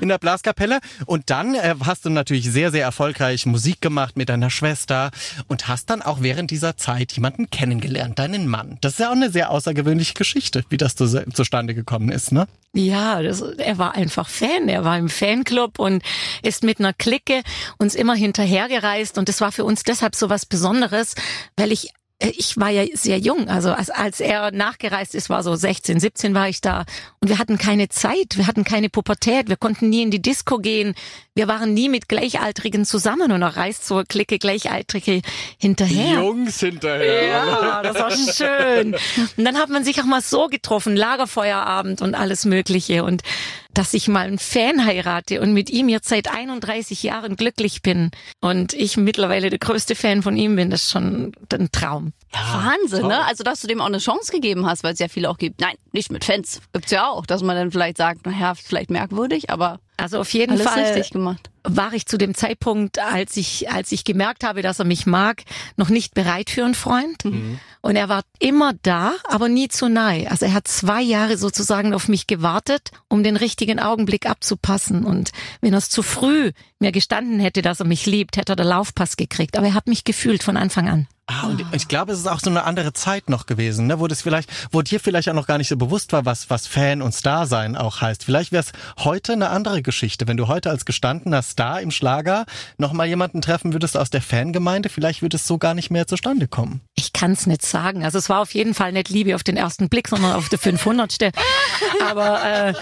In 0.00 0.08
der 0.08 0.18
Blaskapelle. 0.18 0.78
Und 1.04 1.28
dann 1.28 1.54
äh, 1.54 1.74
hast 1.84 2.04
du 2.04 2.10
natürlich 2.10 2.50
sehr, 2.50 2.70
sehr 2.70 2.84
erfolgreich 2.84 3.46
Musik 3.46 3.80
gemacht 3.80 4.16
mit 4.16 4.28
deiner 4.28 4.48
Schwester 4.48 5.10
und 5.48 5.68
hast 5.68 5.90
dann 5.90 6.02
auch 6.02 6.22
während 6.22 6.50
dieser 6.50 6.76
Zeit 6.76 7.12
jemanden 7.12 7.50
kennengelernt, 7.50 8.18
deinen 8.18 8.46
Mann. 8.46 8.78
Das 8.80 8.94
ist 8.94 8.98
ja 9.00 9.08
auch 9.08 9.14
eine 9.14 9.30
sehr 9.30 9.50
außergewöhnliche 9.50 10.14
Geschichte, 10.14 10.64
wie 10.70 10.76
das 10.76 10.94
zu, 10.94 11.06
zustande 11.32 11.74
gekommen 11.74 12.10
ist, 12.10 12.32
ne? 12.32 12.46
Ja, 12.72 13.20
das, 13.20 13.40
er 13.40 13.78
war 13.78 13.96
einfach 13.96 14.28
Fan. 14.28 14.68
Er 14.68 14.84
war 14.84 14.96
im 14.96 15.08
Fanclub 15.08 15.80
und 15.80 16.02
ist 16.42 16.62
mit 16.62 16.78
einer 16.78 16.92
Clique 16.92 17.42
uns 17.78 17.96
immer 17.96 18.14
hinterhergereist. 18.14 19.18
Und 19.18 19.28
das 19.28 19.40
war 19.40 19.50
für 19.50 19.64
uns 19.64 19.82
deshalb 19.82 20.14
so 20.14 20.30
was 20.30 20.46
Besonderes, 20.46 21.14
weil 21.56 21.72
ich 21.72 21.92
ich 22.20 22.56
war 22.58 22.68
ja 22.68 22.84
sehr 22.94 23.18
jung, 23.18 23.48
also 23.48 23.72
als, 23.72 23.88
als 23.88 24.20
er 24.20 24.50
nachgereist 24.50 25.14
ist, 25.14 25.30
war 25.30 25.42
so 25.42 25.54
16, 25.54 26.00
17 26.00 26.34
war 26.34 26.48
ich 26.48 26.60
da. 26.60 26.84
Und 27.20 27.28
wir 27.28 27.38
hatten 27.38 27.56
keine 27.56 27.88
Zeit, 27.88 28.36
wir 28.36 28.46
hatten 28.46 28.64
keine 28.64 28.90
Pubertät, 28.90 29.48
wir 29.48 29.56
konnten 29.56 29.88
nie 29.88 30.02
in 30.02 30.10
die 30.10 30.20
Disco 30.20 30.58
gehen, 30.58 30.94
wir 31.40 31.48
waren 31.48 31.72
nie 31.72 31.88
mit 31.88 32.06
Gleichaltrigen 32.06 32.84
zusammen 32.84 33.32
und 33.32 33.40
er 33.40 33.56
reist 33.56 33.86
so 33.86 33.96
eine 33.96 34.04
Clique 34.04 34.38
Gleichaltrige 34.38 35.22
hinterher. 35.56 36.16
Jungs 36.16 36.60
hinterher. 36.60 37.28
Ja, 37.28 37.82
das 37.82 37.94
war 37.96 38.10
schön. 38.10 38.94
Und 39.38 39.44
dann 39.46 39.56
hat 39.56 39.70
man 39.70 39.82
sich 39.82 39.98
auch 40.02 40.04
mal 40.04 40.20
so 40.20 40.48
getroffen, 40.48 40.96
Lagerfeuerabend 40.96 42.02
und 42.02 42.14
alles 42.14 42.44
Mögliche. 42.44 43.04
Und 43.04 43.22
dass 43.72 43.94
ich 43.94 44.06
mal 44.06 44.26
einen 44.26 44.38
Fan 44.38 44.84
heirate 44.84 45.40
und 45.40 45.54
mit 45.54 45.70
ihm 45.70 45.88
jetzt 45.88 46.10
seit 46.10 46.30
31 46.30 47.02
Jahren 47.04 47.36
glücklich 47.36 47.80
bin 47.80 48.10
und 48.42 48.74
ich 48.74 48.98
mittlerweile 48.98 49.48
der 49.48 49.60
größte 49.60 49.94
Fan 49.94 50.22
von 50.22 50.36
ihm 50.36 50.56
bin, 50.56 50.68
das 50.68 50.82
ist 50.82 50.90
schon 50.90 51.32
ein 51.50 51.72
Traum. 51.72 52.12
Wahnsinn, 52.32 53.06
ne? 53.08 53.24
Also, 53.26 53.42
dass 53.44 53.60
du 53.60 53.66
dem 53.66 53.80
auch 53.80 53.86
eine 53.86 53.98
Chance 53.98 54.30
gegeben 54.32 54.66
hast, 54.66 54.84
weil 54.84 54.92
es 54.92 54.98
ja 54.98 55.08
viele 55.08 55.28
auch 55.30 55.38
gibt. 55.38 55.60
Nein, 55.60 55.74
nicht 55.92 56.12
mit 56.12 56.24
Fans. 56.24 56.60
Gibt's 56.72 56.90
ja 56.90 57.08
auch, 57.08 57.26
dass 57.26 57.42
man 57.42 57.56
dann 57.56 57.70
vielleicht 57.72 57.96
sagt, 57.96 58.24
naja, 58.26 58.54
vielleicht 58.54 58.90
merkwürdig, 58.90 59.50
aber 59.50 59.80
Also 59.96 60.20
auf 60.20 60.32
jeden 60.32 60.52
alles 60.52 60.66
Fall 60.66 60.82
richtig 60.84 61.10
gemacht. 61.10 61.50
war 61.64 61.92
ich 61.92 62.06
zu 62.06 62.16
dem 62.18 62.34
Zeitpunkt, 62.34 62.98
als 63.00 63.36
ich, 63.36 63.70
als 63.70 63.90
ich 63.92 64.04
gemerkt 64.04 64.44
habe, 64.44 64.62
dass 64.62 64.78
er 64.78 64.84
mich 64.84 65.06
mag, 65.06 65.42
noch 65.76 65.88
nicht 65.88 66.14
bereit 66.14 66.50
für 66.50 66.64
einen 66.64 66.74
Freund. 66.74 67.24
Und 67.82 67.96
er 67.96 68.08
war 68.08 68.22
immer 68.38 68.72
da, 68.82 69.14
aber 69.24 69.48
nie 69.48 69.68
zu 69.68 69.88
nahe. 69.88 70.30
Also 70.30 70.46
er 70.46 70.52
hat 70.54 70.68
zwei 70.68 71.02
Jahre 71.02 71.36
sozusagen 71.36 71.94
auf 71.94 72.08
mich 72.08 72.26
gewartet, 72.28 72.90
um 73.08 73.22
den 73.24 73.36
richtigen 73.36 73.80
Augenblick 73.80 74.26
abzupassen. 74.28 75.04
Und 75.04 75.32
wenn 75.60 75.72
er 75.74 75.78
es 75.78 75.90
zu 75.90 76.02
früh 76.02 76.52
mir 76.78 76.92
gestanden 76.92 77.40
hätte, 77.40 77.60
dass 77.62 77.80
er 77.80 77.86
mich 77.86 78.06
liebt, 78.06 78.36
hätte 78.36 78.52
er 78.52 78.56
den 78.56 78.68
Laufpass 78.68 79.16
gekriegt. 79.16 79.56
Aber 79.58 79.66
er 79.66 79.74
hat 79.74 79.88
mich 79.88 80.04
gefühlt 80.04 80.42
von 80.42 80.56
Anfang 80.56 80.88
an. 80.88 81.08
Ah, 81.30 81.46
und 81.46 81.64
ich 81.70 81.86
glaube, 81.86 82.10
es 82.10 82.18
ist 82.18 82.26
auch 82.26 82.40
so 82.40 82.50
eine 82.50 82.64
andere 82.64 82.92
Zeit 82.92 83.30
noch 83.30 83.46
gewesen, 83.46 83.86
ne? 83.86 84.00
wo 84.00 84.08
das 84.08 84.20
vielleicht, 84.20 84.50
wo 84.72 84.82
dir 84.82 84.98
vielleicht 84.98 85.28
auch 85.28 85.34
noch 85.34 85.46
gar 85.46 85.58
nicht 85.58 85.68
so 85.68 85.76
bewusst 85.76 86.12
war, 86.12 86.24
was, 86.24 86.50
was 86.50 86.66
Fan 86.66 87.02
und 87.02 87.12
Star 87.12 87.46
sein 87.46 87.76
auch 87.76 88.00
heißt. 88.00 88.24
Vielleicht 88.24 88.50
wäre 88.50 88.64
es 88.64 88.72
heute 89.04 89.34
eine 89.34 89.50
andere 89.50 89.80
Geschichte, 89.80 90.26
wenn 90.26 90.36
du 90.36 90.48
heute 90.48 90.70
als 90.70 90.84
gestandener 90.84 91.42
Star 91.42 91.80
im 91.82 91.92
Schlager 91.92 92.46
nochmal 92.78 93.06
jemanden 93.06 93.42
treffen 93.42 93.72
würdest 93.72 93.96
aus 93.96 94.10
der 94.10 94.22
Fangemeinde, 94.22 94.88
vielleicht 94.88 95.22
würde 95.22 95.36
es 95.36 95.46
so 95.46 95.56
gar 95.56 95.74
nicht 95.74 95.92
mehr 95.92 96.08
zustande 96.08 96.48
kommen. 96.48 96.80
Ich 96.96 97.12
kann 97.12 97.30
es 97.30 97.46
nicht 97.46 97.64
sagen. 97.64 98.04
Also 98.04 98.18
es 98.18 98.28
war 98.28 98.40
auf 98.40 98.52
jeden 98.52 98.74
Fall 98.74 98.90
nicht 98.90 99.08
Liebe 99.08 99.36
auf 99.36 99.44
den 99.44 99.56
ersten 99.56 99.88
Blick, 99.88 100.08
sondern 100.08 100.32
auf 100.32 100.48
der 100.48 100.58
500. 100.58 101.30
Aber 102.08 102.42
äh, 102.44 102.74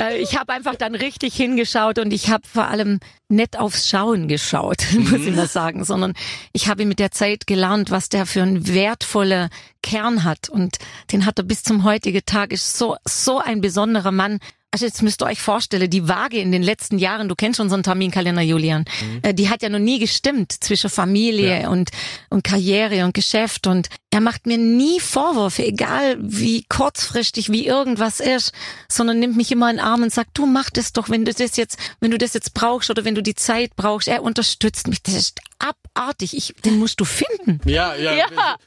äh, 0.00 0.16
ich 0.18 0.36
habe 0.36 0.52
einfach 0.52 0.74
dann 0.74 0.96
richtig 0.96 1.34
hingeschaut 1.36 2.00
und 2.00 2.12
ich 2.12 2.28
habe 2.28 2.42
vor 2.46 2.66
allem 2.66 2.98
nicht 3.28 3.58
aufs 3.58 3.88
Schauen 3.88 4.28
geschaut, 4.28 4.84
muss 4.92 5.12
ich 5.12 5.34
mal 5.34 5.48
sagen, 5.48 5.84
sondern 5.84 6.14
ich 6.52 6.68
habe 6.68 6.84
mit 6.86 6.98
der 6.98 7.10
Zeit 7.10 7.46
gelernt, 7.46 7.83
was 7.90 8.08
der 8.08 8.26
für 8.26 8.42
einen 8.42 8.68
wertvoller 8.68 9.50
Kern 9.82 10.24
hat. 10.24 10.48
Und 10.48 10.76
den 11.12 11.26
hat 11.26 11.38
er 11.38 11.44
bis 11.44 11.62
zum 11.62 11.84
heutigen 11.84 12.24
Tag. 12.26 12.52
Ist 12.52 12.78
so 12.78 12.96
so 13.04 13.38
ein 13.38 13.60
besonderer 13.60 14.12
Mann. 14.12 14.40
Also 14.70 14.86
jetzt 14.86 15.02
müsst 15.02 15.22
ihr 15.22 15.26
euch 15.26 15.40
vorstellen, 15.40 15.88
die 15.88 16.08
Waage 16.08 16.40
in 16.40 16.50
den 16.50 16.64
letzten 16.64 16.98
Jahren, 16.98 17.28
du 17.28 17.36
kennst 17.36 17.60
unseren 17.60 17.84
Terminkalender, 17.84 18.42
Julian, 18.42 18.84
äh, 19.22 19.32
die 19.32 19.48
hat 19.48 19.62
ja 19.62 19.68
noch 19.68 19.78
nie 19.78 20.00
gestimmt 20.00 20.50
zwischen 20.50 20.90
Familie 20.90 21.70
und, 21.70 21.90
und 22.28 22.42
Karriere 22.42 23.04
und 23.04 23.14
Geschäft. 23.14 23.68
Und 23.68 23.88
er 24.14 24.20
macht 24.20 24.46
mir 24.46 24.58
nie 24.58 25.00
Vorwürfe, 25.00 25.64
egal 25.64 26.16
wie 26.20 26.64
kurzfristig, 26.68 27.50
wie 27.50 27.66
irgendwas 27.66 28.20
ist, 28.20 28.52
sondern 28.88 29.18
nimmt 29.18 29.36
mich 29.36 29.50
immer 29.50 29.68
in 29.70 29.78
den 29.78 29.84
Arm 29.84 30.04
und 30.04 30.12
sagt, 30.12 30.30
du 30.34 30.46
mach 30.46 30.70
das 30.70 30.92
doch, 30.92 31.10
wenn 31.10 31.24
du 31.24 31.34
das 31.34 31.56
jetzt, 31.56 31.76
wenn 31.98 32.12
du 32.12 32.18
das 32.18 32.32
jetzt 32.32 32.54
brauchst 32.54 32.90
oder 32.90 33.04
wenn 33.04 33.16
du 33.16 33.24
die 33.24 33.34
Zeit 33.34 33.74
brauchst. 33.74 34.06
Er 34.06 34.22
unterstützt 34.22 34.86
mich. 34.86 35.02
Das 35.02 35.14
ist 35.14 35.40
abartig. 35.58 36.36
Ich, 36.36 36.54
den 36.64 36.78
musst 36.78 37.00
du 37.00 37.04
finden. 37.04 37.60
Ja, 37.64 37.94
ja. 37.94 38.14
Ja, 38.14 38.26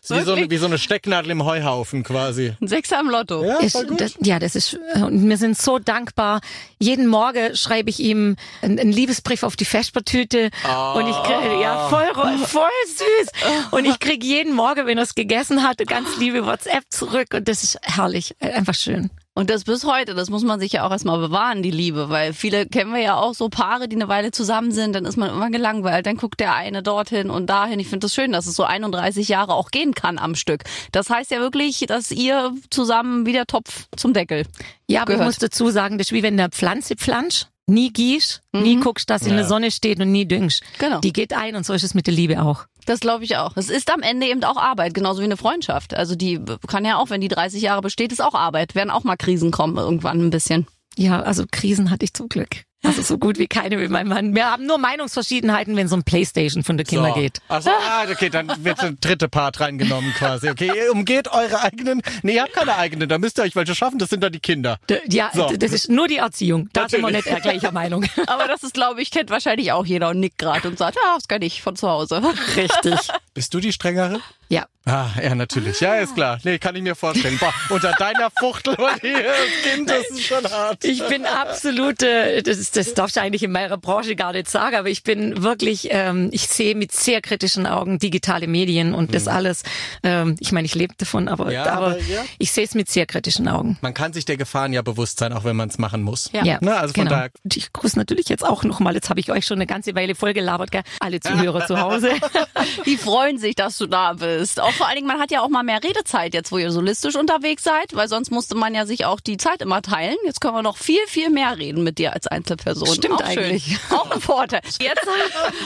wie, 0.10 0.22
so 0.22 0.34
eine, 0.34 0.50
wie 0.50 0.58
so 0.58 0.66
eine 0.66 0.78
Stecknadel 0.78 1.32
im 1.32 1.46
Heuhaufen 1.46 2.04
quasi. 2.04 2.54
Ein 2.60 2.68
Sechser 2.68 3.00
im 3.00 3.10
Lotto. 3.10 3.44
Ja, 3.44 3.58
Ist, 3.58 3.74
voll 3.74 3.86
gut. 3.88 4.02
das, 4.02 4.16
ja, 4.22 4.40
das 4.40 4.56
ist, 4.56 4.78
äh, 4.96 5.02
und 5.02 5.30
wir 5.30 5.38
sind 5.38 5.58
so 5.58 5.80
dankbar. 5.80 6.42
Jeden 6.80 7.08
Morgen 7.08 7.56
schreibe 7.56 7.90
ich 7.90 8.00
ihm 8.00 8.36
einen, 8.62 8.80
einen 8.80 8.92
Liebesbrief 8.92 9.44
auf 9.44 9.56
die 9.56 9.66
Vespertüte 9.66 10.50
und 10.96 11.08
ich 11.08 11.16
krieg, 11.24 11.62
ja, 11.62 11.88
voll, 11.90 12.08
voll 12.46 12.70
süß. 12.88 13.72
Und 13.72 13.86
ich 13.86 14.00
krieg 14.00 14.24
jeden 14.24 14.54
Morgen, 14.54 14.86
wenn 14.86 14.98
er 14.98 15.04
es 15.04 15.16
gegessen 15.16 15.37
hat, 15.40 15.80
eine 15.80 15.86
ganz 15.86 16.18
liebe 16.18 16.46
WhatsApp 16.46 16.84
zurück 16.90 17.28
und 17.34 17.48
das 17.48 17.64
ist 17.64 17.78
herrlich, 17.82 18.36
äh, 18.40 18.52
einfach 18.52 18.74
schön. 18.74 19.10
Und 19.38 19.52
das 19.52 19.66
bis 19.66 19.86
heute, 19.86 20.16
das 20.16 20.32
muss 20.32 20.44
man 20.44 20.60
sich 20.60 20.72
ja 20.72 20.84
auch 20.84 20.90
erstmal 20.90 21.20
bewahren, 21.20 21.62
die 21.62 21.70
Liebe, 21.70 22.10
weil 22.10 22.34
viele 22.34 22.66
kennen 22.66 22.92
wir 22.92 23.02
ja 23.02 23.18
auch 23.18 23.36
so 23.36 23.50
Paare, 23.50 23.88
die 23.88 23.96
eine 23.96 24.08
Weile 24.08 24.32
zusammen 24.32 24.72
sind, 24.72 24.96
dann 24.96 25.06
ist 25.06 25.16
man 25.16 25.30
immer 25.30 25.52
gelangweilt, 25.52 26.08
dann 26.08 26.18
guckt 26.18 26.40
der 26.40 26.56
eine 26.56 26.82
dorthin 26.82 27.30
und 27.30 27.46
dahin. 27.46 27.80
Ich 27.80 27.88
finde 27.88 28.06
das 28.06 28.16
schön, 28.16 28.32
dass 28.32 28.48
es 28.48 28.56
so 28.56 28.64
31 28.64 29.28
Jahre 29.28 29.54
auch 29.54 29.70
gehen 29.70 29.94
kann 29.94 30.18
am 30.18 30.34
Stück. 30.34 30.64
Das 30.92 31.12
heißt 31.12 31.30
ja 31.30 31.40
wirklich, 31.40 31.86
dass 31.88 32.10
ihr 32.10 32.52
zusammen 32.72 33.28
wieder 33.28 33.46
Topf 33.46 33.86
zum 33.96 34.14
Deckel. 34.14 34.44
Ja, 34.88 35.04
aber 35.04 35.14
Gehört. 35.14 35.22
ich 35.22 35.26
muss 35.28 35.38
dazu 35.38 35.70
sagen, 35.70 36.00
das 36.00 36.08
ist 36.08 36.14
wie 36.14 36.24
wenn 36.24 36.40
eine 36.40 36.50
Pflanze 36.50 36.96
pflanzt, 36.96 37.52
nie 37.68 37.92
gießt, 37.92 38.42
nie 38.54 38.78
guckst, 38.80 39.10
dass 39.10 39.22
sie 39.24 39.30
in 39.30 39.36
Ja. 39.36 39.42
der 39.42 39.48
Sonne 39.48 39.72
steht 39.72 40.00
und 40.00 40.12
nie 40.12 40.26
düngst. 40.28 40.64
Genau. 40.80 41.00
Die 41.00 41.14
geht 41.14 41.34
ein 41.34 41.56
und 41.56 41.66
so 41.66 41.74
ist 41.74 41.84
es 41.84 41.94
mit 41.94 42.08
der 42.08 42.14
Liebe 42.14 42.42
auch. 42.42 42.66
Das 42.86 43.02
glaube 43.02 43.26
ich 43.26 43.36
auch. 43.36 43.58
Es 43.58 43.70
ist 43.70 43.92
am 43.94 44.02
Ende 44.02 44.28
eben 44.28 44.44
auch 44.46 44.56
Arbeit, 44.58 44.94
genauso 44.94 45.20
wie 45.20 45.26
eine 45.26 45.36
Freundschaft. 45.38 45.94
Also 45.94 46.16
die 46.16 46.40
kann 46.68 46.86
ja 46.86 46.98
auch, 46.98 47.10
wenn 47.10 47.20
die 47.20 47.28
30 47.28 47.62
Jahre 47.62 47.82
besteht, 47.82 48.12
ist 48.14 48.22
auch 48.22 48.34
Arbeit. 48.34 48.76
Werden 48.76 48.90
auch 48.90 49.04
mal 49.04 49.18
Krisen 49.18 49.52
kommen 49.52 49.76
irgendwann 49.78 50.22
ein 50.22 50.30
bisschen. 50.30 50.66
Ja, 50.98 51.22
also 51.22 51.44
Krisen 51.52 51.92
hatte 51.92 52.06
ich 52.06 52.14
zum 52.14 52.30
Glück. 52.30 52.64
Also 52.84 53.02
so 53.02 53.18
gut 53.18 53.40
wie 53.40 53.48
keine 53.48 53.76
mit 53.78 53.90
meinem 53.90 54.08
Mann. 54.10 54.36
Wir 54.36 54.52
haben 54.52 54.66
nur 54.68 54.78
Meinungsverschiedenheiten, 54.78 55.76
wenn 55.76 55.88
es 55.88 55.92
um 55.94 56.04
Playstation 56.04 56.64
von 56.64 56.78
der 56.78 56.86
Kinder 56.86 57.12
geht. 57.14 57.42
Also, 57.48 57.70
ah, 57.90 58.04
okay, 58.10 58.30
dann 58.30 58.52
wird 58.64 58.82
der 58.82 58.92
dritte 58.92 59.28
Part 59.28 59.60
reingenommen 59.60 60.14
quasi. 60.14 60.50
Okay, 60.50 60.72
ihr 60.76 60.92
umgeht 60.92 61.28
eure 61.32 61.62
eigenen. 61.64 62.02
Nee, 62.22 62.36
ihr 62.36 62.44
habt 62.44 62.54
keine 62.54 62.76
eigenen, 62.78 63.10
da 63.10 63.18
müsst 63.18 63.40
ihr 63.40 63.44
euch 63.44 63.56
welche 63.56 63.74
schaffen, 63.74 63.98
das 63.98 64.10
sind 64.10 64.22
dann 64.24 64.32
die 64.32 64.40
Kinder. 64.40 64.78
D- 64.90 65.02
Ja, 65.08 65.32
So. 65.34 65.50
das 65.58 65.72
ist 65.72 65.90
nur 65.90 66.08
die 66.08 66.18
Erziehung. 66.18 66.70
Da 66.72 66.88
sind 66.88 67.02
wir 67.02 67.10
nicht 67.12 67.26
der 67.26 67.42
gleicher 67.42 67.72
Meinung. 67.72 68.06
Aber 68.28 68.48
das 68.48 68.62
ist, 68.64 68.76
glaube 68.76 69.02
ich, 69.02 69.10
kennt 69.12 69.32
wahrscheinlich 69.32 69.72
auch 69.72 69.86
jeder 69.86 70.10
und 70.10 70.20
nickt 70.20 70.38
gerade 70.38 70.68
und 70.68 70.78
sagt, 70.78 70.96
ja, 70.98 71.16
das 71.16 71.28
kann 71.28 71.42
ich 71.42 71.62
von 71.64 71.76
zu 71.76 71.90
Hause. 71.90 72.22
Richtig. 72.56 72.96
Bist 73.34 73.54
du 73.54 73.60
die 73.60 73.74
strengere? 73.74 74.20
Ja. 74.50 74.66
Ah, 74.86 75.08
ja, 75.22 75.36
natürlich. 75.36 75.82
Ja, 75.82 75.96
ist 75.96 76.16
klar. 76.16 76.40
Nee, 76.44 76.58
kann 76.58 76.74
ich 76.76 76.82
mir 76.82 76.96
vorstellen. 76.96 77.38
Boah, 77.38 77.54
unter 77.70 77.92
deiner 77.92 78.30
Fuchtel 78.40 78.76
und 78.76 79.02
hier 79.02 79.22
das 79.22 79.74
Kind, 79.74 79.90
das 79.90 80.10
ist 80.10 80.24
schon 80.24 80.46
hart. 80.50 80.86
Ich 80.86 81.06
bin 81.08 81.26
absolute, 81.26 82.42
das, 82.44 82.67
ist, 82.68 82.78
das 82.78 82.94
darf 82.94 83.10
ich 83.10 83.20
eigentlich 83.20 83.44
in 83.44 83.52
meiner 83.52 83.78
Branche 83.78 84.16
gar 84.16 84.34
nicht 84.34 84.50
sagen, 84.50 84.76
aber 84.76 84.90
ich 84.90 85.04
bin 85.04 85.42
wirklich, 85.44 85.88
ähm, 85.92 86.30
ich 86.32 86.48
sehe 86.48 86.76
mit 86.76 86.92
sehr 86.92 87.22
kritischen 87.22 87.66
Augen 87.66 88.00
digitale 88.00 88.48
Medien 88.48 88.94
und 88.94 89.16
das 89.16 89.28
alles. 89.28 89.64
Ähm, 90.04 90.36
ich 90.40 90.52
meine, 90.52 90.66
ich 90.66 90.76
lebe 90.76 90.94
davon, 90.98 91.28
aber, 91.28 91.46
Mhm. 91.46 91.52
Ja, 91.52 91.66
aber, 91.68 91.86
aber, 91.88 91.98
ja. 92.00 92.24
ich 92.40 92.52
sehe 92.52 92.66
es 92.66 92.76
mit 92.76 92.90
sehr 92.90 93.06
kritischen 93.06 93.48
Augen. 93.48 93.78
Man 93.82 93.94
kann 93.94 94.14
sich 94.14 94.26
der 94.26 94.38
Gefahren 94.38 94.74
ja 94.74 94.82
bewusst 94.82 95.20
sein, 95.20 95.32
auch 95.34 95.44
wenn 95.44 95.56
man 95.56 95.70
es 95.70 95.78
machen 95.78 96.02
muss. 96.04 96.30
Ja. 96.34 96.44
Ja, 96.44 96.58
Na, 96.62 96.78
also 96.78 96.94
von 96.94 97.06
genau. 97.06 97.16
daher- 97.16 97.32
ich 97.54 97.72
grüße 97.74 97.98
natürlich 97.98 98.28
jetzt 98.30 98.44
auch 98.46 98.64
nochmal, 98.64 98.94
jetzt 98.96 99.10
habe 99.10 99.20
ich 99.20 99.32
euch 99.32 99.46
schon 99.46 99.58
eine 99.58 99.68
ganze 99.68 99.96
Weile 99.96 100.16
vollgelabert, 100.16 100.72
gell? 100.72 100.84
alle 101.00 101.20
Zuhörer 101.20 101.66
zu 101.66 101.80
Hause. 101.80 102.10
Die 102.86 102.98
freuen 102.98 103.38
sich, 103.38 103.56
dass 103.56 103.78
du 103.78 103.88
da 103.88 104.14
bist. 104.14 104.60
Auch 104.62 104.72
vor 104.74 104.88
allen 104.88 104.96
Dingen, 104.98 105.08
man 105.08 105.20
hat 105.20 105.32
ja 105.32 105.42
auch 105.42 105.50
mal 105.50 105.64
mehr 105.64 105.84
Redezeit 105.84 106.34
jetzt, 106.34 106.52
wo 106.52 106.58
ihr 106.58 106.72
solistisch 106.72 107.16
unterwegs 107.16 107.64
seid, 107.64 107.94
weil 107.96 108.08
sonst 108.08 108.32
musste 108.32 108.56
man 108.56 108.74
ja 108.76 108.86
sich 108.86 109.06
auch 109.06 109.20
die 109.20 109.38
Zeit 109.38 109.62
immer 109.62 109.82
teilen. 109.82 110.16
Jetzt 110.26 110.42
können 110.42 110.54
wir 110.56 110.62
noch 110.64 110.78
viel, 110.78 111.00
viel 111.08 111.30
mehr 111.30 111.58
reden 111.58 111.84
mit 111.84 111.98
dir 111.98 112.14
als 112.14 112.28
Einzelperson. 112.58 112.88
Stimmt 112.96 113.22
auch 113.22 113.32
schön. 113.32 113.40
eigentlich. 113.40 113.78
Auch 113.92 114.12
ein 114.12 114.22
Vorteil. 114.22 114.62
Jetzt 114.80 115.08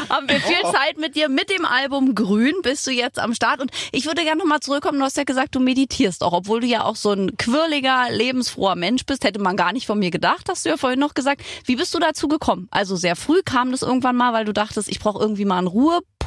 haben 0.09 0.27
wir 0.27 0.39
viel 0.39 0.61
Zeit 0.71 0.97
mit 0.97 1.15
dir. 1.15 1.29
Mit 1.29 1.49
dem 1.49 1.65
Album 1.65 2.15
Grün 2.15 2.55
bist 2.61 2.85
du 2.87 2.91
jetzt 2.91 3.19
am 3.19 3.33
Start. 3.33 3.61
Und 3.61 3.71
ich 3.91 4.05
würde 4.05 4.23
gerne 4.23 4.39
nochmal 4.39 4.59
zurückkommen. 4.59 4.99
Du 4.99 5.05
hast 5.05 5.17
ja 5.17 5.23
gesagt, 5.23 5.55
du 5.55 5.59
meditierst 5.59 6.23
auch, 6.23 6.33
obwohl 6.33 6.61
du 6.61 6.67
ja 6.67 6.83
auch 6.83 6.95
so 6.95 7.11
ein 7.11 7.37
quirliger, 7.37 8.07
lebensfroher 8.11 8.75
Mensch 8.75 9.05
bist. 9.05 9.23
Hätte 9.23 9.39
man 9.39 9.55
gar 9.55 9.73
nicht 9.73 9.87
von 9.87 9.99
mir 9.99 10.11
gedacht, 10.11 10.47
hast 10.49 10.65
du 10.65 10.69
ja 10.69 10.77
vorhin 10.77 10.99
noch 10.99 11.13
gesagt. 11.13 11.41
Wie 11.65 11.75
bist 11.75 11.93
du 11.93 11.99
dazu 11.99 12.27
gekommen? 12.27 12.67
Also 12.71 12.95
sehr 12.95 13.15
früh 13.15 13.41
kam 13.43 13.71
das 13.71 13.81
irgendwann 13.81 14.15
mal, 14.15 14.33
weil 14.33 14.45
du 14.45 14.53
dachtest, 14.53 14.89
ich 14.89 14.99
brauche 14.99 15.21
irgendwie 15.21 15.45
mal 15.45 15.57
einen 15.57 15.67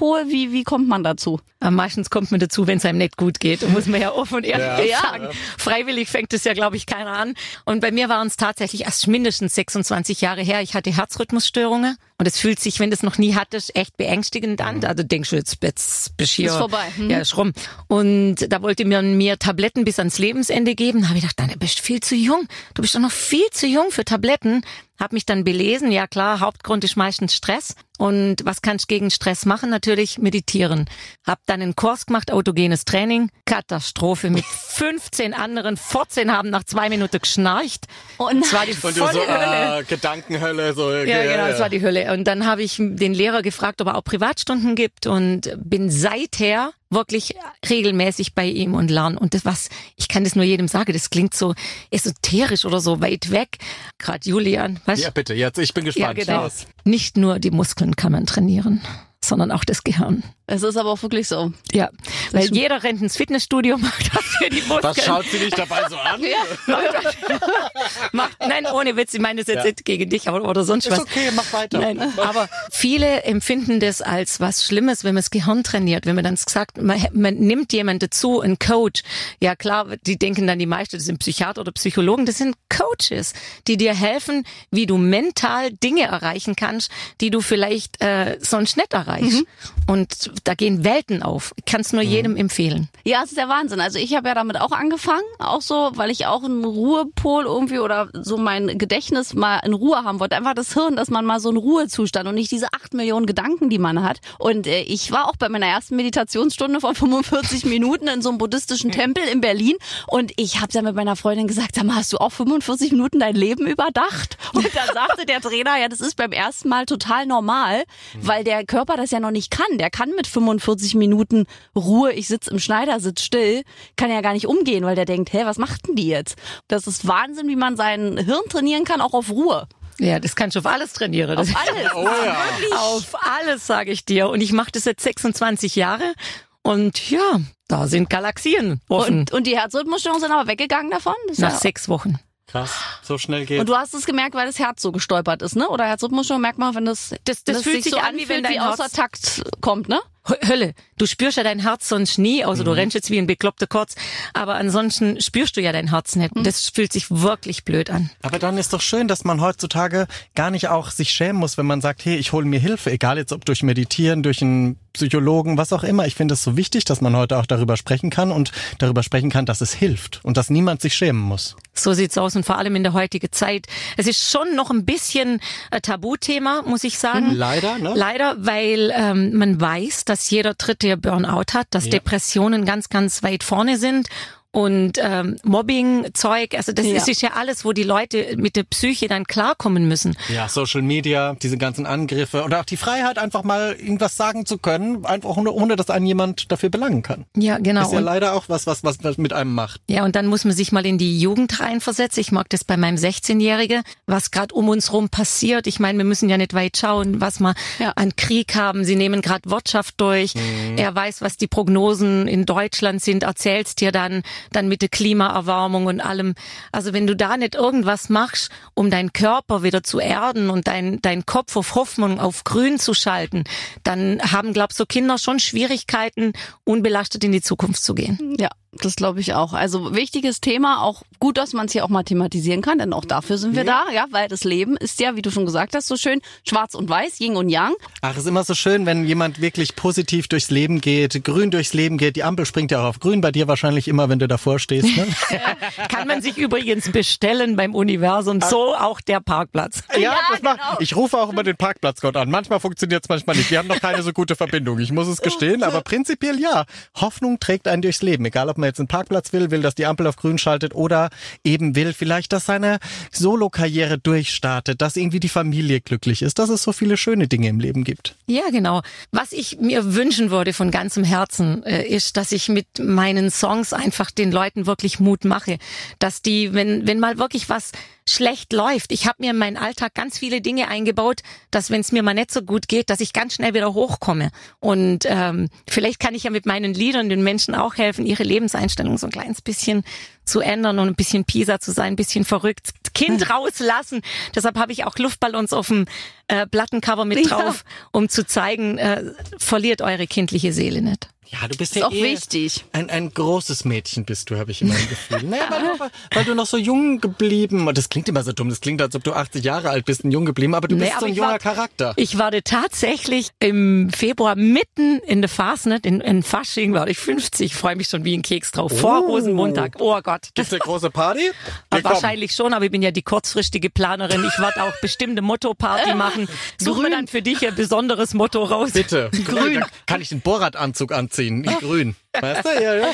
Ruhepol. 0.01 0.29
Wie, 0.31 0.53
wie 0.53 0.65
kommt 0.65 0.89
man 0.89 1.03
dazu? 1.03 1.41
Am 1.61 1.75
meistens 1.75 2.11
kommt 2.11 2.31
man 2.31 2.41
dazu, 2.41 2.67
wenn 2.67 2.79
es 2.79 2.85
einem 2.85 2.99
nicht 2.99 3.17
gut 3.17 3.41
geht. 3.41 3.67
Muss 3.71 3.87
man 3.87 4.01
ja 4.01 4.13
offen 4.13 4.37
und 4.39 4.45
ehrlich 4.45 4.91
Ja. 4.91 5.01
sagen. 5.01 5.29
Freiwillig 5.57 6.09
fängt 6.09 6.33
es 6.33 6.45
ja, 6.45 6.53
glaube 6.53 6.77
ich, 6.77 6.87
keiner 6.87 7.13
an. 7.13 7.35
Und 7.65 7.81
bei 7.81 7.91
mir 7.91 8.09
waren 8.09 8.27
es 8.27 8.37
tatsächlich 8.37 8.83
erst 8.85 9.07
mindestens 9.07 9.55
26 9.55 10.21
Jahre 10.21 10.43
her. 10.43 10.61
Ich 10.61 10.75
hatte 10.75 10.95
Herzrhythmusstörungen. 10.95 11.97
Und 12.19 12.27
es 12.29 12.39
fühlt 12.39 12.61
sich, 12.61 12.79
wenn 12.79 12.91
du 12.91 12.95
es 12.95 13.03
noch 13.03 13.19
nie 13.19 13.35
hattest, 13.35 13.75
echt 13.75 13.97
beängstigend 13.97 14.61
an. 14.61 14.85
Also 14.85 15.03
denkst 15.03 15.31
du, 15.31 15.37
jetzt, 15.37 15.59
jetzt 15.63 16.17
bist 16.17 16.33
du 16.35 16.43
hier. 16.43 16.51
Ist 16.51 16.57
vorbei. 16.57 16.85
Hm. 16.97 17.11
Ja, 17.11 17.19
ist 17.19 17.37
rum. 17.37 17.53
Und 17.89 18.37
da 18.53 18.63
wollte 18.63 18.85
man 18.85 19.17
mir 19.17 19.39
Tabletten 19.39 19.85
bis 19.85 19.99
ans 19.99 20.19
Lebensende 20.19 20.75
geben. 20.77 21.03
Da 21.03 21.09
habe 21.09 21.19
ich 21.19 21.23
gedacht, 21.25 21.39
nein, 21.41 21.51
du 21.53 21.59
bist 21.59 21.81
viel 21.81 22.01
zu 22.01 22.15
jung. 22.15 22.47
Du 22.75 22.83
bist 22.83 22.95
doch 22.95 23.01
noch 23.01 23.11
viel 23.13 23.49
zu 23.51 23.67
jung 23.67 23.91
für 23.91 24.05
Tabletten. 24.05 24.65
Hab 25.01 25.13
mich 25.13 25.27
dann 25.27 25.43
belesen. 25.43 25.91
Ja 25.91 26.07
klar, 26.07 26.39
Hauptgrund 26.39 26.85
ist 26.85 26.97
meistens 26.97 27.35
Stress. 27.35 27.75
Und 27.99 28.45
was 28.45 28.63
kannst 28.63 28.85
du 28.85 28.95
gegen 28.95 29.11
Stress 29.11 29.45
machen? 29.45 29.71
Natürlich 29.71 30.19
meditieren. 30.19 30.89
Hab 31.27 31.41
dann 31.47 31.63
einen 31.63 31.75
Kurs 31.75 32.07
gemacht, 32.07 32.31
autogenes 32.33 32.85
Training. 32.85 33.31
Katastrophe 33.45 34.31
mit 34.31 34.45
15 34.69 35.35
anderen. 35.35 35.77
14 35.77 36.31
haben 36.31 36.51
nach 36.51 36.63
zwei 36.63 36.89
Minuten 36.91 37.19
geschnarcht. 37.21 37.87
Oh 38.19 38.27
nein. 38.33 38.43
Es 38.43 38.53
war 38.53 38.67
die 38.67 38.73
Und 38.73 38.79
volle 38.79 38.93
du 38.93 38.99
so, 39.13 39.27
Hölle. 39.27 39.81
äh, 39.81 39.85
Gedankenhölle, 39.85 40.75
so. 40.75 40.93
Ja, 40.93 41.23
genau, 41.25 41.49
das 41.49 41.59
war 41.59 41.69
die 41.69 41.83
Hölle. 41.83 42.04
Und 42.13 42.25
dann 42.25 42.47
habe 42.47 42.63
ich 42.63 42.77
den 42.79 43.15
Lehrer 43.15 43.43
gefragt, 43.43 43.81
ob 43.81 43.89
er 43.89 43.97
auch 43.97 44.05
Privatstunden 44.05 44.75
gibt 44.77 45.07
und 45.07 45.53
bin 45.57 45.91
seither 45.91 46.73
wirklich 46.91 47.35
regelmäßig 47.69 48.35
bei 48.35 48.47
ihm 48.47 48.75
und 48.75 48.91
lerne. 48.91 49.19
Und 49.19 49.35
das 49.35 49.45
was, 49.45 49.69
ich 49.97 50.09
kann 50.09 50.25
das 50.25 50.37
nur 50.37 50.45
jedem 50.45 50.69
sagen, 50.69 50.93
das 50.93 51.11
klingt 51.11 51.35
so 51.35 51.55
esoterisch 51.91 52.65
oder 52.65 52.81
so 52.81 53.01
weit 53.01 53.31
weg. 53.31 53.59
Gerade 53.99 54.29
Julian, 54.29 54.81
weißt 54.85 55.03
Ja, 55.03 55.11
bitte, 55.11 55.35
jetzt, 55.35 55.59
ich 55.59 55.75
bin 55.75 55.85
Ja, 55.87 55.93
gespannt. 56.13 56.19
genau. 56.19 56.43
Los. 56.45 56.67
Nicht 56.85 57.17
nur 57.17 57.39
die 57.39 57.51
Muskeln 57.51 57.97
kann 57.97 58.13
man 58.13 58.27
trainieren, 58.27 58.81
sondern 59.25 59.51
auch 59.51 59.65
das 59.65 59.83
Gehirn. 59.85 60.23
Es 60.47 60.63
ist 60.63 60.77
aber 60.77 60.91
auch 60.91 61.01
wirklich 61.03 61.27
so. 61.27 61.53
Ja, 61.73 61.89
weil 62.33 62.53
jeder 62.53 62.83
rennt 62.83 63.01
ins 63.01 63.17
Fitnessstudio, 63.17 63.79
macht 63.79 64.15
das 64.15 64.25
für 64.25 64.51
die 64.51 64.61
Muskeln. 64.63 64.83
Was 64.83 65.03
schaut 65.05 65.25
sie 65.25 65.39
dich 65.39 65.55
dabei 65.55 65.89
so 65.89 65.97
an? 65.97 66.21
macht, 68.13 68.37
nein, 68.41 68.67
ohne 68.67 68.97
Witz, 68.97 69.15
ich 69.15 69.21
meine 69.21 69.41
das 69.41 69.49
jetzt 69.49 69.65
Ja. 69.65 69.71
nicht 69.71 69.85
gegen 69.85 70.09
dich 70.11 70.29
aber, 70.29 70.47
oder 70.49 70.65
sonst 70.65 70.87
Ist 70.87 70.93
was. 70.93 71.01
okay, 71.01 71.31
mach 71.35 71.51
weiter. 71.53 71.79
Nein, 71.79 72.01
aber 72.19 72.49
viele 72.71 73.23
empfinden 73.25 73.81
das 73.81 74.03
als 74.03 74.41
was 74.41 74.65
Schlimmes, 74.65 75.05
wenn 75.05 75.15
man 75.15 75.23
das 75.23 75.31
Gehirn 75.31 75.65
trainiert. 75.65 76.07
Wenn 76.07 76.15
man 76.15 76.25
dann 76.25 76.37
sagt, 76.37 76.81
man, 76.81 77.03
man 77.13 77.35
nimmt 77.37 77.73
jemanden 77.73 78.01
dazu, 78.01 78.41
einen 78.41 78.59
Coach. 78.59 79.03
Ja 79.41 79.57
klar, 79.57 79.97
die 80.07 80.19
denken 80.19 80.47
dann 80.47 80.59
die 80.59 80.67
meisten, 80.67 80.97
das 80.97 81.07
sind 81.07 81.19
Psychiater 81.21 81.63
oder 81.63 81.73
Psychologen. 81.73 82.27
Das 82.27 82.39
sind 82.39 82.57
Coaches, 82.69 83.33
die 83.67 83.77
dir 83.77 83.95
helfen, 83.95 84.45
wie 84.71 84.87
du 84.87 84.99
mental 84.99 85.71
Dinge 85.73 86.03
erreichen 86.03 86.55
kannst, 86.57 86.91
die 87.21 87.31
du 87.31 87.41
vielleicht 87.41 88.03
äh, 88.03 88.39
sonst 88.41 88.77
nicht 88.77 88.93
erreichst. 88.93 89.45
Und 89.87 90.31
da 90.45 90.55
gehen 90.55 90.85
Welten 90.85 91.23
auf. 91.23 91.53
Ich 91.57 91.65
kann 91.65 91.81
es 91.81 91.93
nur 91.93 92.03
jedem 92.03 92.37
empfehlen. 92.37 92.89
Ja, 93.05 93.23
es 93.23 93.31
ist 93.31 93.39
der 93.39 93.49
Wahnsinn. 93.49 93.81
Also 93.81 93.99
ich 93.99 94.15
habe 94.15 94.29
ja 94.29 94.35
damit 94.35 94.61
auch 94.61 94.73
angefangen, 94.73 95.25
auch 95.39 95.61
so, 95.61 95.93
weil 95.95 96.11
ich 96.11 96.27
auch 96.27 96.43
einen 96.43 96.65
Ruhepol 96.65 97.45
irgendwie 97.45 97.79
oder 97.79 98.09
so 98.13 98.37
mein 98.37 98.79
Gedächtnis 98.79 99.35
mal 99.35 99.59
in 99.65 99.75
Ruhe 99.75 100.05
haben 100.05 100.21
wollte. 100.21 100.37
Einfach 100.37 100.55
das 100.55 100.73
Hirn, 100.75 100.97
dass 100.97 101.11
man 101.11 101.25
mal 101.25 101.41
so 101.41 101.51
einen 101.51 101.59
Ruhezustand 101.59 102.29
und 102.29 102.35
nicht 102.35 102.51
diese 102.51 102.73
acht 102.73 102.95
Millionen 102.95 103.27
Gedanken, 103.27 103.71
die 103.71 103.79
man 103.79 104.03
hat. 104.03 104.21
Und 104.39 104.67
äh, 104.67 104.83
ich 104.83 105.13
war 105.13 105.29
auch 105.29 105.37
bei 105.37 105.49
meiner 105.49 105.67
ersten 105.67 105.97
Meditationsstunde 105.97 106.81
von 106.81 106.95
45 106.95 107.65
Minuten 107.65 108.09
in 108.09 108.23
so 108.23 108.31
einem 108.31 108.39
buddhistischen 108.39 108.91
Tempel 108.91 109.23
in 109.25 109.41
Berlin 109.41 109.77
und 110.07 110.33
ich 110.37 110.61
habe 110.61 110.73
dann 110.73 110.85
mit 110.85 110.95
meiner 110.95 111.17
Freundin 111.17 111.47
gesagt, 111.47 111.75
sag 111.75 111.85
mal, 111.85 111.97
hast 111.97 112.13
du 112.13 112.19
auch 112.19 112.31
45 112.31 112.93
Minuten 112.93 113.21
dein 113.21 113.35
Leben 113.35 113.67
überdacht? 113.67 114.39
Und 114.53 114.65
dann 114.75 114.89
sagte 114.93 115.27
der 115.27 115.41
Trainer, 115.41 115.79
ja, 115.79 115.89
das 115.89 116.01
ist 116.01 116.17
beim 116.17 116.33
ersten 116.33 116.69
Mal 116.69 116.87
total 116.87 117.27
normal, 117.27 117.85
weil 118.21 118.45
der 118.45 118.65
Körper 118.65 118.97
das 118.97 119.11
ja 119.11 119.21
noch 119.21 119.31
nicht 119.31 119.51
kann. 119.51 119.79
Der 119.79 119.91
kann 119.91 120.11
mit 120.17 120.24
45 120.27 120.95
Minuten 120.95 121.47
Ruhe, 121.77 122.13
ich 122.13 122.29
sitze 122.29 122.51
im 122.51 122.59
Schneidersitz 122.59 123.23
still, 123.23 123.63
kann 123.97 124.11
ja 124.11 124.21
gar 124.21 124.33
nicht 124.33 124.47
umgehen, 124.47 124.85
weil 124.85 124.97
der 124.97 125.05
denkt, 125.05 125.33
hä, 125.33 125.43
was 125.45 125.59
macht 125.59 125.87
denn 125.89 125.97
die 125.97 126.09
jetzt? 126.09 126.37
Das 126.69 126.87
ist 126.87 127.07
Wahnsinn, 127.07 127.49
wie 127.49 127.57
man 127.57 127.77
sein 127.77 128.17
Hirn 128.19 128.43
trainieren 128.49 128.85
kann, 128.85 129.01
auch 129.01 129.15
auf 129.15 129.31
Ruhe. 129.31 129.67
Ja, 130.01 130.19
das 130.19 130.35
kannst 130.35 130.57
du 130.57 130.61
auf 130.61 130.67
alles 130.67 130.93
trainieren. 130.93 131.37
Das 131.37 131.51
Auf 131.51 131.57
alles. 131.69 131.93
Oh 131.95 132.03
ja. 132.05 132.37
Auf 132.79 133.15
alles, 133.41 133.67
sage 133.67 133.93
ich 133.93 134.05
dir. 134.05 134.29
Und 134.29 134.41
ich 134.41 134.53
mache 134.53 134.73
das 134.73 134.85
jetzt 134.87 135.05
26 135.05 135.77
Jahre. 135.77 136.15
Und 136.63 137.11
ja, 137.11 137.41
da 137.69 137.87
sind 137.87 138.11
Galaxien 138.11 138.81
offen. 138.89 139.21
Und, 139.21 139.33
und 139.33 139.47
die 139.47 139.57
Herzrhythmusstörungen 139.57 140.23
sind 140.23 140.33
aber 140.33 140.49
weggegangen 140.49 140.91
davon? 140.91 141.15
Das 141.29 141.39
Nach 141.39 141.53
ja, 141.53 141.59
sechs 141.59 141.89
Wochen. 141.89 142.19
Krass, 142.47 142.73
so 143.03 143.19
schnell 143.19 143.47
geht. 143.47 143.59
und 143.61 143.69
du 143.69 143.77
hast 143.77 143.95
es 143.95 144.05
gemerkt, 144.05 144.35
weil 144.35 144.47
das 144.47 144.59
Herz 144.59 144.83
so 144.83 144.93
gestolpert 144.93 145.43
ist, 145.43 145.57
ne? 145.57 145.69
Oder 145.69 145.87
Herzrhythmusstörung 145.87 146.41
merkt 146.43 146.59
man, 146.59 146.75
wenn 146.75 146.85
das, 146.85 147.15
Das- 147.25 147.43
das 147.45 147.57
wenn 147.57 147.63
fühlt 147.63 147.83
sich 147.85 147.93
so 147.93 147.99
an, 147.99 148.17
wie 148.17 148.29
wenn 148.29 148.45
anfühlt, 148.45 148.49
wie 148.49 148.59
dein 148.59 148.69
außer 148.69 148.83
Herz- 148.85 148.93
Takt 148.93 149.43
kommt, 149.61 149.89
ne? 149.89 150.01
Hö- 150.27 150.49
Hölle. 150.49 150.75
Du 150.97 151.07
spürst 151.07 151.37
ja 151.37 151.43
dein 151.43 151.59
Herz 151.61 151.89
sonst 151.89 152.19
nie, 152.19 152.45
außer 152.45 152.65
du 152.65 152.71
rennst 152.71 152.95
jetzt 152.95 153.11
wie 153.11 153.19
ein 153.19 153.27
bekloppter 153.27 153.67
Kotz. 153.67 153.95
Aber 154.33 154.55
ansonsten 154.55 155.21
spürst 155.21 155.57
du 155.57 155.61
ja 155.61 155.73
dein 155.73 155.91
Herz 155.91 156.17
nicht. 156.17 156.35
Und 156.35 156.47
Das 156.47 156.69
fühlt 156.69 156.93
sich 156.93 157.11
wirklich 157.11 157.65
blöd 157.65 157.91
an. 157.91 158.11
Aber 158.23 158.39
dann 158.39 158.57
ist 158.57 158.73
doch 158.73 158.81
schön, 158.81 159.09
dass 159.09 159.25
man 159.25 159.41
heutzutage 159.41 160.07
gar 160.35 160.51
nicht 160.51 160.69
auch 160.69 160.91
sich 160.91 161.11
schämen 161.11 161.37
muss, 161.41 161.59
wenn 161.59 161.67
man 161.67 161.81
sagt, 161.81 162.05
hey, 162.05 162.17
ich 162.17 162.33
hole 162.33 162.47
mir 162.47 162.61
Hilfe, 162.61 162.91
egal 162.93 163.19
jetzt 163.19 163.33
ob 163.33 163.45
durch 163.45 163.63
Meditieren, 163.63 164.23
durch 164.23 164.41
einen 164.41 164.79
Psychologen, 164.95 165.59
was 165.59 165.73
auch 165.73 165.83
immer. 165.83 166.07
Ich 166.07 166.15
finde 166.15 166.35
es 166.35 166.45
so 166.45 166.57
wichtig, 166.57 166.85
dass 166.85 167.01
man 167.01 167.17
heute 167.17 167.37
auch 167.39 167.47
darüber 167.47 167.77
sprechen 167.77 168.11
kann 168.11 168.31
und 168.31 168.53
darüber 168.79 169.03
sprechen 169.03 169.29
kann, 169.29 169.45
dass 169.45 169.61
es 169.61 169.75
hilft 169.75 170.21
und 170.25 170.37
dass 170.37 170.51
niemand 170.51 170.81
sich 170.81 170.95
schämen 170.95 171.21
muss. 171.21 171.57
So 171.73 171.93
sieht's 171.95 172.17
aus 172.17 172.37
und 172.37 172.47
vor 172.47 172.59
allem 172.59 172.77
in 172.77 172.85
der 172.85 172.93
heutigen 172.93 173.33
Zeit. 173.33 173.67
Es 173.97 174.07
ist 174.07 174.31
schon 174.31 174.55
noch 174.55 174.71
ein 174.71 174.85
bisschen 174.85 175.41
ein 175.73 175.83
Tabuthema, 175.83 176.63
muss 176.65 176.85
ich 176.85 176.99
sagen. 177.01 177.33
Leider, 177.33 177.79
ne? 177.79 177.93
Leider, 177.97 178.37
weil 178.39 178.93
ähm, 178.97 179.37
man 179.37 179.61
weiß, 179.61 180.05
dass 180.05 180.14
jeder 180.31 180.55
Dritte 180.55 180.97
Burnout 180.97 181.53
hat, 181.55 181.69
dass 181.71 181.85
Ja. 181.85 181.91
Depressionen 181.93 182.65
ganz, 182.65 182.89
ganz 182.89 183.23
weit 183.23 183.43
vorne 183.45 183.77
sind. 183.79 184.09
Und 184.55 184.99
ähm, 185.03 185.37
Mobbing, 185.43 186.15
Zeug, 186.15 186.55
also 186.55 186.71
das 186.73 186.87
Ja. 186.87 186.97
ist, 187.05 187.23
ja 187.23 187.31
alles, 187.35 187.65
wo 187.65 187.73
die 187.73 187.83
Leute 187.83 188.37
mit 188.37 188.55
der 188.55 188.63
Psyche 188.63 189.09
dann 189.09 189.25
klarkommen 189.25 189.89
müssen. 189.89 190.17
Ja, 190.33 190.49
Social 190.49 190.81
Media, 190.83 191.35
diese 191.43 191.59
ganzen 191.59 191.87
Angriffe 191.87 192.45
oder 192.45 192.61
auch 192.61 192.65
die 192.65 192.77
Freiheit, 192.77 193.19
einfach 193.19 193.43
mal 193.43 193.73
irgendwas 193.73 194.17
sagen 194.17 194.47
zu 194.47 194.59
können, 194.59 195.05
einfach 195.07 195.37
ohne, 195.37 195.51
ohne 195.51 195.75
dass 195.75 195.91
einen 195.91 196.07
jemand 196.07 196.53
dafür 196.53 196.69
belangen 196.71 197.03
kann. 197.03 197.25
Ja, 197.37 197.59
genau. 197.59 197.83
Ist 197.83 197.93
ja 197.93 197.99
Und- 197.99 198.05
leider 198.05 198.35
auch 198.35 198.45
was, 198.49 198.67
was, 198.69 198.85
was, 198.85 198.99
mit 199.19 199.33
einem 199.33 199.53
macht. 199.55 199.81
Ja, 199.89 200.05
und 200.05 200.15
dann 200.15 200.27
muss 200.29 200.45
man 200.45 200.55
sich 200.55 200.71
mal 200.71 200.87
in 200.87 200.99
die 200.99 201.19
Jugend 201.19 201.59
reinversetzen. 201.59 202.21
Ich 202.21 202.31
mag 202.31 202.49
das 202.51 202.63
bei 202.63 202.77
meinem 202.77 202.97
16-Jährige, 202.97 203.83
was 204.07 204.31
gerade 204.31 204.55
um 204.55 204.69
uns 204.69 204.93
rum 204.93 205.09
passiert. 205.09 205.67
Ich 205.67 205.81
meine, 205.81 205.99
wir 205.99 206.05
müssen 206.05 206.29
ja 206.29 206.39
nicht 206.39 206.55
weit 206.55 206.77
schauen, 206.77 207.21
was 207.21 207.41
wir 207.41 207.55
Ja. 207.81 207.93
an 207.97 208.15
Krieg 208.15 208.55
haben. 208.55 208.85
Sie 208.85 208.95
nehmen 208.95 209.21
gerade 209.21 209.51
Wirtschaft 209.51 210.01
durch. 210.01 210.35
Er 210.77 210.95
weiß, 210.95 211.23
was 211.23 211.37
die 211.37 211.49
Prognosen 211.49 212.29
in 212.29 212.47
Deutschland 212.47 213.03
sind, 213.03 213.25
erzählst 213.25 213.81
dir 213.81 213.91
dann, 213.91 214.23
dann 214.53 214.69
mit 214.69 214.83
der 214.83 214.89
Klimaerwärmung 214.89 215.87
und 215.87 216.01
allem. 216.01 216.35
Also 216.73 216.93
wenn 216.93 217.07
du 217.07 217.17
da 217.17 217.37
nicht 217.37 217.55
irgendwas 217.55 218.09
machst, 218.09 218.51
um 218.75 218.91
deinen 218.91 219.13
Körper 219.13 219.63
wieder 219.63 219.83
zu 219.83 219.99
erden 219.99 220.51
und 220.51 220.67
dein, 220.67 221.01
dein 221.03 221.27
Kopf 221.27 221.57
auf 221.57 221.75
Hoffnung, 221.75 222.21
auf 222.21 222.45
Grün 222.45 222.79
zu 222.79 222.95
schalten, 222.95 223.45
dann 223.83 224.21
haben, 224.33 224.53
glaub 224.53 224.73
so 224.73 224.87
Kinder 224.87 225.19
schon 225.19 225.39
Schwierigkeiten, 225.39 226.33
unbelastet 226.65 227.25
in 227.25 227.33
die 227.33 227.43
Zukunft 227.43 227.83
zu 227.83 227.95
gehen. 227.95 228.37
Ja, 228.39 228.51
das 228.83 228.97
glaube 228.97 229.21
ich 229.21 229.35
auch. 229.35 229.53
Also 229.53 229.95
wichtiges 229.95 230.41
Thema, 230.41 230.83
auch 230.83 231.03
gut, 231.19 231.39
dass 231.39 231.53
man 231.53 231.67
es 231.67 231.73
hier 231.73 231.85
auch 231.85 231.89
mal 231.89 232.03
thematisieren 232.03 232.63
kann, 232.63 232.79
denn 232.79 232.93
auch 232.93 233.05
dafür 233.05 233.39
sind 233.39 233.57
wir 233.57 233.65
da, 233.65 233.85
ja, 233.95 234.07
weil 234.11 234.29
das 234.29 234.45
Leben 234.45 234.77
ist 234.77 235.01
ja, 235.01 235.17
wie 235.17 235.23
du 235.23 235.31
schon 235.31 235.47
gesagt 235.47 235.75
hast, 235.75 235.87
so 235.87 235.97
schön 235.97 236.21
schwarz 236.47 236.75
und 236.75 236.89
weiß, 236.89 237.21
Yin 237.21 237.37
und 237.37 237.49
Yang. 237.49 237.75
Ach, 238.03 238.13
es 238.13 238.19
ist 238.19 238.27
immer 238.27 238.45
so 238.45 238.55
schön, 238.55 238.87
wenn 238.87 239.05
jemand 239.05 239.41
wirklich 239.41 239.77
positiv 239.77 240.29
durchs 240.29 240.51
Leben 240.51 240.81
geht, 240.81 241.25
grün 241.25 241.51
durchs 241.51 241.75
Leben 241.75 241.99
geht. 241.99 242.17
Die 242.17 242.25
Ampel 242.25 242.47
springt 242.47 242.71
ja 242.71 242.83
auch 242.83 242.89
auf 242.89 243.01
grün, 243.01 243.21
bei 243.21 243.33
dir 243.33 243.49
wahrscheinlich 243.49 243.89
immer, 243.89 244.09
wenn 244.09 244.19
du 244.19 244.29
davor 244.29 244.59
stehst. 244.59 244.97
Ne? 244.97 245.07
Kann 245.89 246.07
man 246.07 246.23
sich 246.23 246.37
übrigens 246.37 246.91
bestellen 246.91 247.57
beim 247.57 247.75
Universum, 247.75 248.41
so 248.41 248.75
auch 248.75 249.01
der 249.01 249.21
Parkplatz. 249.21 249.83
ja, 249.99 250.17
das 250.31 250.43
macht, 250.43 250.59
genau. 250.59 250.77
ich 250.81 250.97
rufe 250.97 251.19
auch 251.19 251.31
immer 251.31 251.43
den 251.43 251.57
Parkplatzgott 251.57 252.17
an. 252.17 252.31
Manchmal 252.31 252.61
funktioniert 252.61 253.05
es, 253.05 253.09
manchmal 253.09 253.37
nicht. 253.37 253.51
Wir 253.51 253.59
haben 253.59 253.69
noch 253.69 253.81
keine 253.81 254.03
so 254.03 254.13
gute 254.13 254.37
Verbindung, 254.37 254.79
ich 254.79 254.93
muss 254.93 255.09
es 255.09 255.23
gestehen, 255.23 255.63
aber 255.63 255.81
prinzipiell 255.81 256.39
ja. 256.39 256.65
Hoffnung 256.97 257.39
trägt 257.41 257.69
einen 257.69 257.83
durchs 257.83 258.03
Leben, 258.03 258.25
egal 258.25 258.49
ob 258.49 258.59
man 258.59 258.64
man 258.65 258.71
jetzt 258.71 258.81
einen 258.81 258.89
Parkplatz 258.89 259.33
will, 259.33 259.51
will, 259.51 259.63
dass 259.63 259.75
die 259.75 259.87
Ampel 259.87 260.07
auf 260.07 260.17
grün 260.17 260.39
schaltet 260.39 260.75
oder 260.75 261.11
eben 261.45 261.77
will 261.77 261.93
vielleicht, 261.93 262.33
dass 262.33 262.47
seine 262.47 262.79
Solokarriere 263.13 263.99
durchstartet, 263.99 264.81
dass 264.81 264.97
irgendwie 264.97 265.21
die 265.21 265.29
Familie 265.29 265.81
glücklich 265.81 266.23
ist, 266.23 266.39
dass 266.39 266.49
es 266.49 266.63
so 266.63 266.73
viele 266.73 266.97
schöne 266.97 267.29
Dinge 267.29 267.49
im 267.49 267.61
Leben 267.61 267.85
gibt. 267.85 268.17
Ja, 268.27 268.51
genau. 268.51 268.83
Was 269.13 269.33
ich 269.33 269.61
mir 269.61 269.95
wünschen 269.95 270.31
würde 270.31 270.53
von 270.53 270.71
ganzem 270.71 271.05
Herzen, 271.05 271.63
äh, 271.65 271.87
ist, 271.87 272.17
dass 272.17 272.33
ich 272.33 272.49
mit 272.49 272.67
meinen 272.79 273.31
Songs 273.31 273.73
einfach 273.73 274.11
den 274.11 274.33
Leuten 274.33 274.67
wirklich 274.67 274.99
Mut 274.99 275.25
mache, 275.25 275.59
dass 275.99 276.23
die, 276.23 276.55
wenn 276.55 276.87
wenn 276.87 276.99
mal 277.01 277.19
wirklich 277.19 277.49
was 277.49 277.73
schlecht 278.09 278.53
läuft. 278.53 278.93
Ich 278.93 279.07
habe 279.07 279.17
mir 279.19 279.31
in 279.31 279.39
meinen 279.39 279.57
Alltag 279.57 279.95
ganz 279.95 280.19
viele 280.19 280.41
Dinge 280.41 280.69
eingebaut, 280.69 281.23
dass 281.51 281.71
wenn 281.71 281.81
es 281.81 281.93
mir 281.93 282.03
mal 282.03 282.15
nicht 282.15 282.31
so 282.31 282.43
gut 282.43 282.69
geht, 282.69 282.91
dass 282.91 283.01
ich 283.01 283.13
ganz 283.13 283.35
schnell 283.35 283.55
wieder 283.55 283.73
hochkomme. 283.75 284.31
Und 284.61 285.05
ähm, 285.07 285.49
vielleicht 285.69 286.01
kann 286.01 286.15
ich 286.15 286.25
ja 286.25 286.31
mit 286.31 286.47
meinen 286.47 286.75
Liedern 286.75 287.09
den 287.09 287.23
Menschen 287.23 287.55
auch 287.55 287.77
helfen, 287.77 288.05
ihre 288.05 288.23
Lebenseinstellung 288.23 288.99
so 288.99 289.07
ein 289.07 289.13
kleines 289.13 289.41
bisschen 289.41 289.85
zu 290.25 290.41
ändern 290.41 290.79
und 290.79 290.89
ein 290.89 290.95
bisschen 290.95 291.25
Pisa 291.25 291.61
zu 291.61 291.73
sein, 291.73 291.95
ein 291.95 291.97
bisschen 291.97 292.25
verrückt, 292.25 292.71
Kind 292.95 293.31
rauslassen. 293.31 294.01
Deshalb 294.35 294.57
habe 294.57 294.73
ich 294.73 294.85
auch 294.85 294.97
Luftballons 294.97 295.53
auf 295.53 295.69
dem 295.69 295.87
äh, 296.29 296.47
Plattencover 296.47 297.05
mit 297.05 297.31
drauf, 297.31 297.65
um 297.93 298.09
zu 298.09 298.27
zeigen, 298.27 298.79
äh, 298.79 299.05
verliert 299.39 299.83
eure 299.83 300.07
kindliche 300.07 300.53
Seele 300.53 300.81
nicht. 300.81 301.09
Ja, 301.31 301.49
du 301.49 301.57
bist 301.57 301.75
Ist 301.75 301.81
ja 301.81 301.87
auch 301.89 301.93
eh 301.93 302.03
wichtig. 302.03 302.65
Ein, 302.73 302.91
ein 302.91 303.13
großes 303.13 303.65
Mädchen 303.65 304.05
bist 304.05 304.31
du, 304.31 304.37
habe 304.39 304.51
ich 304.51 304.63
immer 304.63 304.75
ein 304.75 304.89
Gefühl. 304.89 305.23
Naja, 305.29 305.47
weil, 305.51 305.61
du, 305.63 305.95
weil 306.17 306.25
du 306.25 306.35
noch 306.35 306.47
so 306.47 306.57
jung 306.57 307.01
geblieben, 307.01 307.67
und 307.67 307.77
das 307.79 307.89
klingt 307.89 308.09
immer 308.09 308.23
so 308.23 308.33
dumm, 308.33 308.49
das 308.51 308.61
klingt, 308.61 308.81
als 308.83 308.95
ob 308.95 309.03
du 309.05 309.13
80 309.13 309.45
Jahre 309.45 309.71
alt 309.71 309.85
bist 309.87 310.05
und 310.05 310.11
jung 310.11 310.25
geblieben, 310.27 310.55
aber 310.55 310.69
du 310.69 310.77
Nee, 310.77 310.83
bist 310.83 310.93
so 310.93 310.97
aber 310.99 311.07
ein 311.07 311.13
ich 311.13 311.17
junger 311.19 311.31
war- 311.33 311.39
Charakter. 311.39 311.93
Ich 311.97 312.19
war 312.19 312.31
tatsächlich 312.43 313.31
im 313.41 313.91
Februar 313.91 314.37
mitten 314.37 314.99
in 315.01 315.23
der 315.23 315.29
Fastnet, 315.29 315.87
in, 315.87 316.01
in 316.01 316.23
Fasching, 316.23 316.73
war 316.73 316.89
ich 316.89 316.99
50, 316.99 317.55
freue 317.55 317.77
mich 317.77 317.89
schon 317.89 318.05
wie 318.05 318.17
ein 318.17 318.23
Keks 318.23 318.51
drauf. 318.53 318.79
Vor 318.79 319.03
Oh. 319.05 319.07
Rosenmontag. 319.13 319.77
Oh 319.81 319.99
Gott. 320.03 320.29
Gibt's 320.35 320.53
eine 320.53 320.61
große 320.61 320.91
Party? 320.91 321.31
Kommen. 321.71 321.85
wahrscheinlich 321.85 322.33
schon, 322.33 322.53
aber 322.55 322.65
ich 322.67 322.71
bin 322.71 322.83
ja 322.83 322.91
die 322.91 323.03
kurzfristige 323.03 323.71
Planerin. 323.71 324.25
Ich 324.25 324.39
werde 324.39 324.63
auch 324.63 324.73
bestimmte 324.81 325.21
Motto-Party 325.23 325.95
machen. 325.97 326.29
Such 326.59 326.81
mir 326.81 326.91
dann 326.91 327.07
für 327.07 327.23
dich 327.23 327.47
ein 327.47 327.55
besonderes 327.55 328.15
Motto 328.15 328.43
raus. 328.45 328.71
Bitte. 328.73 329.11
Grün. 329.25 329.55
Dann 329.61 329.65
kann 329.87 330.01
ich 330.01 330.09
den 330.11 330.21
Borat-Anzug 330.21 330.93
anziehen, 330.93 331.14
in 331.19 331.43
grün. 331.43 331.97
Weißt 332.21 332.45
du? 332.45 332.63
Ja, 332.63 332.75
ja, 332.75 332.93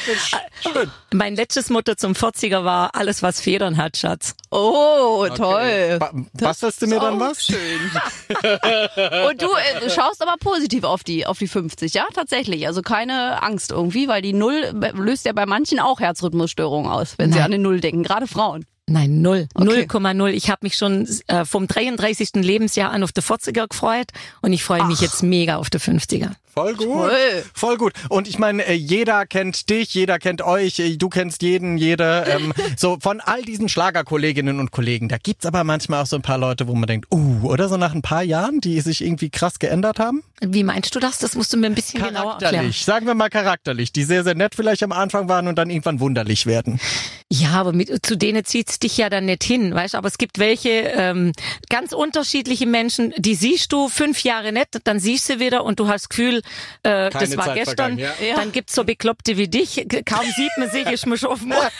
schön. 0.62 0.90
Mein 1.12 1.37
letztes 1.37 1.70
Motto 1.70 1.94
zum 1.94 2.12
40er 2.12 2.64
war 2.64 2.94
alles, 2.94 3.22
was 3.22 3.40
Federn 3.40 3.76
hat, 3.76 3.96
Schatz. 3.96 4.35
Oh, 4.50 5.26
toll. 5.37 5.98
Ba 5.98 6.12
bastelst 6.35 6.83
du 6.83 6.87
mir 6.87 7.00
dann 7.00 7.20
was? 7.20 7.48
Und 7.50 9.42
du 9.42 9.46
äh, 9.46 9.90
schaust 9.90 10.22
aber 10.22 10.37
positiv 10.40 10.85
auf 10.85 11.04
die, 11.04 11.26
auf 11.26 11.38
die 11.38 11.48
50, 11.48 11.94
ja? 11.94 12.06
Tatsächlich. 12.14 12.66
Also 12.66 12.83
keine 12.83 13.42
Angst 13.42 13.70
irgendwie, 13.72 14.09
weil 14.09 14.22
die 14.22 14.33
Null 14.33 14.72
löst 14.94 15.26
ja 15.26 15.33
bei 15.33 15.46
manchen 15.46 15.80
auch 15.80 16.00
Herzrhythmusstörungen 16.00 16.90
aus, 16.90 17.14
wenn 17.18 17.33
sie 17.33 17.38
Nein. 17.38 17.46
an 17.46 17.50
den 17.52 17.62
Null 17.62 17.80
denken. 17.80 18.02
Gerade 18.02 18.26
Frauen. 18.26 18.64
Nein, 18.90 19.22
null. 19.22 19.48
Okay. 19.55 19.87
0,0. 19.88 20.31
Ich 20.31 20.50
habe 20.50 20.59
mich 20.62 20.76
schon 20.76 21.07
äh, 21.29 21.44
vom 21.44 21.68
33. 21.68 22.31
Lebensjahr 22.35 22.90
an 22.90 23.05
auf 23.05 23.12
die 23.12 23.20
40er 23.20 23.68
gefreut 23.68 24.09
und 24.42 24.53
ich 24.53 24.64
freue 24.64 24.85
mich 24.85 25.00
jetzt 25.00 25.22
mega 25.22 25.57
auf 25.57 25.70
die 25.70 25.79
50er. 25.79 26.33
Voll 26.53 26.74
gut. 26.74 26.88
Toll. 26.88 27.44
Voll 27.55 27.76
gut. 27.76 27.92
Und 28.09 28.26
ich 28.26 28.38
meine, 28.38 28.66
äh, 28.66 28.74
jeder 28.74 29.24
kennt 29.24 29.70
dich, 29.70 29.94
jeder 29.94 30.18
kennt 30.18 30.42
euch, 30.42 30.81
äh, 30.81 30.96
du 30.96 31.09
kennst 31.09 31.42
jeden, 31.42 31.79
jede. 31.79 32.24
Ähm, 32.26 32.53
so 32.76 32.98
von 33.00 33.20
all 33.20 33.42
diesen 33.42 33.68
Schlagerkolleginnen 33.68 34.59
und 34.59 34.72
Kollegen. 34.72 35.09
Da 35.09 35.18
gibt's 35.18 35.46
aber 35.46 35.62
manchmal 35.62 36.03
auch 36.03 36.07
so 36.07 36.16
ein 36.16 36.22
paar 36.22 36.38
Leute, 36.38 36.66
wo 36.66 36.74
man 36.74 36.88
denkt, 36.88 37.07
uh, 37.12 37.48
oder 37.48 37.68
so 37.68 37.76
nach 37.76 37.94
ein 37.94 38.03
paar 38.03 38.24
Jahren, 38.24 38.61
die 38.61 38.81
sich 38.81 39.05
irgendwie 39.05 39.31
krass 39.31 39.61
geändert 39.61 40.00
haben. 40.00 40.24
Wie 40.40 40.64
meinst 40.64 40.94
du 40.94 40.98
das? 40.98 41.18
Das 41.18 41.37
musst 41.37 41.53
du 41.53 41.57
mir 41.57 41.66
ein 41.66 41.74
bisschen 41.74 42.03
genauer 42.03 42.33
erklären. 42.33 42.40
Charakterlich, 42.40 42.85
sagen 42.85 43.07
wir 43.07 43.14
mal 43.14 43.31
charakterlich, 43.31 43.92
die 43.92 44.03
sehr, 44.03 44.24
sehr 44.24 44.35
nett 44.35 44.57
vielleicht 44.57 44.83
am 44.83 44.92
Anfang 44.92 45.29
waren 45.29 45.46
und 45.46 45.57
dann 45.57 45.70
irgendwann 45.70 46.00
wunderlich 46.00 46.46
werden. 46.46 46.81
Ja, 47.33 47.53
aber 47.53 47.72
mit, 47.72 48.05
zu 48.05 48.16
denen 48.16 48.44
zieht's 48.44 48.79
dich 48.82 48.96
ja 48.96 49.08
dann 49.10 49.26
nicht 49.26 49.44
hin, 49.44 49.74
weißt? 49.74 49.94
Aber 49.94 50.08
es 50.08 50.18
gibt 50.18 50.38
welche 50.38 50.70
ähm, 50.70 51.32
ganz 51.68 51.92
unterschiedliche 51.92 52.66
Menschen, 52.66 53.14
die 53.16 53.34
siehst 53.34 53.72
du 53.72 53.88
fünf 53.88 54.22
Jahre 54.22 54.52
nicht, 54.52 54.68
dann 54.84 54.98
siehst 54.98 55.28
du 55.28 55.40
wieder 55.40 55.64
und 55.64 55.80
du 55.80 55.88
hast 55.88 56.02
das 56.02 56.08
Gefühl, 56.08 56.42
äh, 56.82 57.10
das 57.10 57.36
war 57.36 57.46
Zeit 57.46 57.54
gestern. 57.56 57.98
ja. 57.98 58.12
Ja. 58.20 58.36
Dann 58.36 58.52
gibt's 58.52 58.74
so 58.74 58.84
Bekloppte 58.84 59.36
wie 59.36 59.48
dich. 59.48 59.86
Kaum 60.04 60.26
sieht 60.36 60.52
man 60.58 60.70
sich, 60.70 60.86
ist 60.86 61.06
man 61.06 61.18
schon 61.18 61.30
auf, 61.30 61.40
dem, 61.40 61.52
auf 61.52 61.70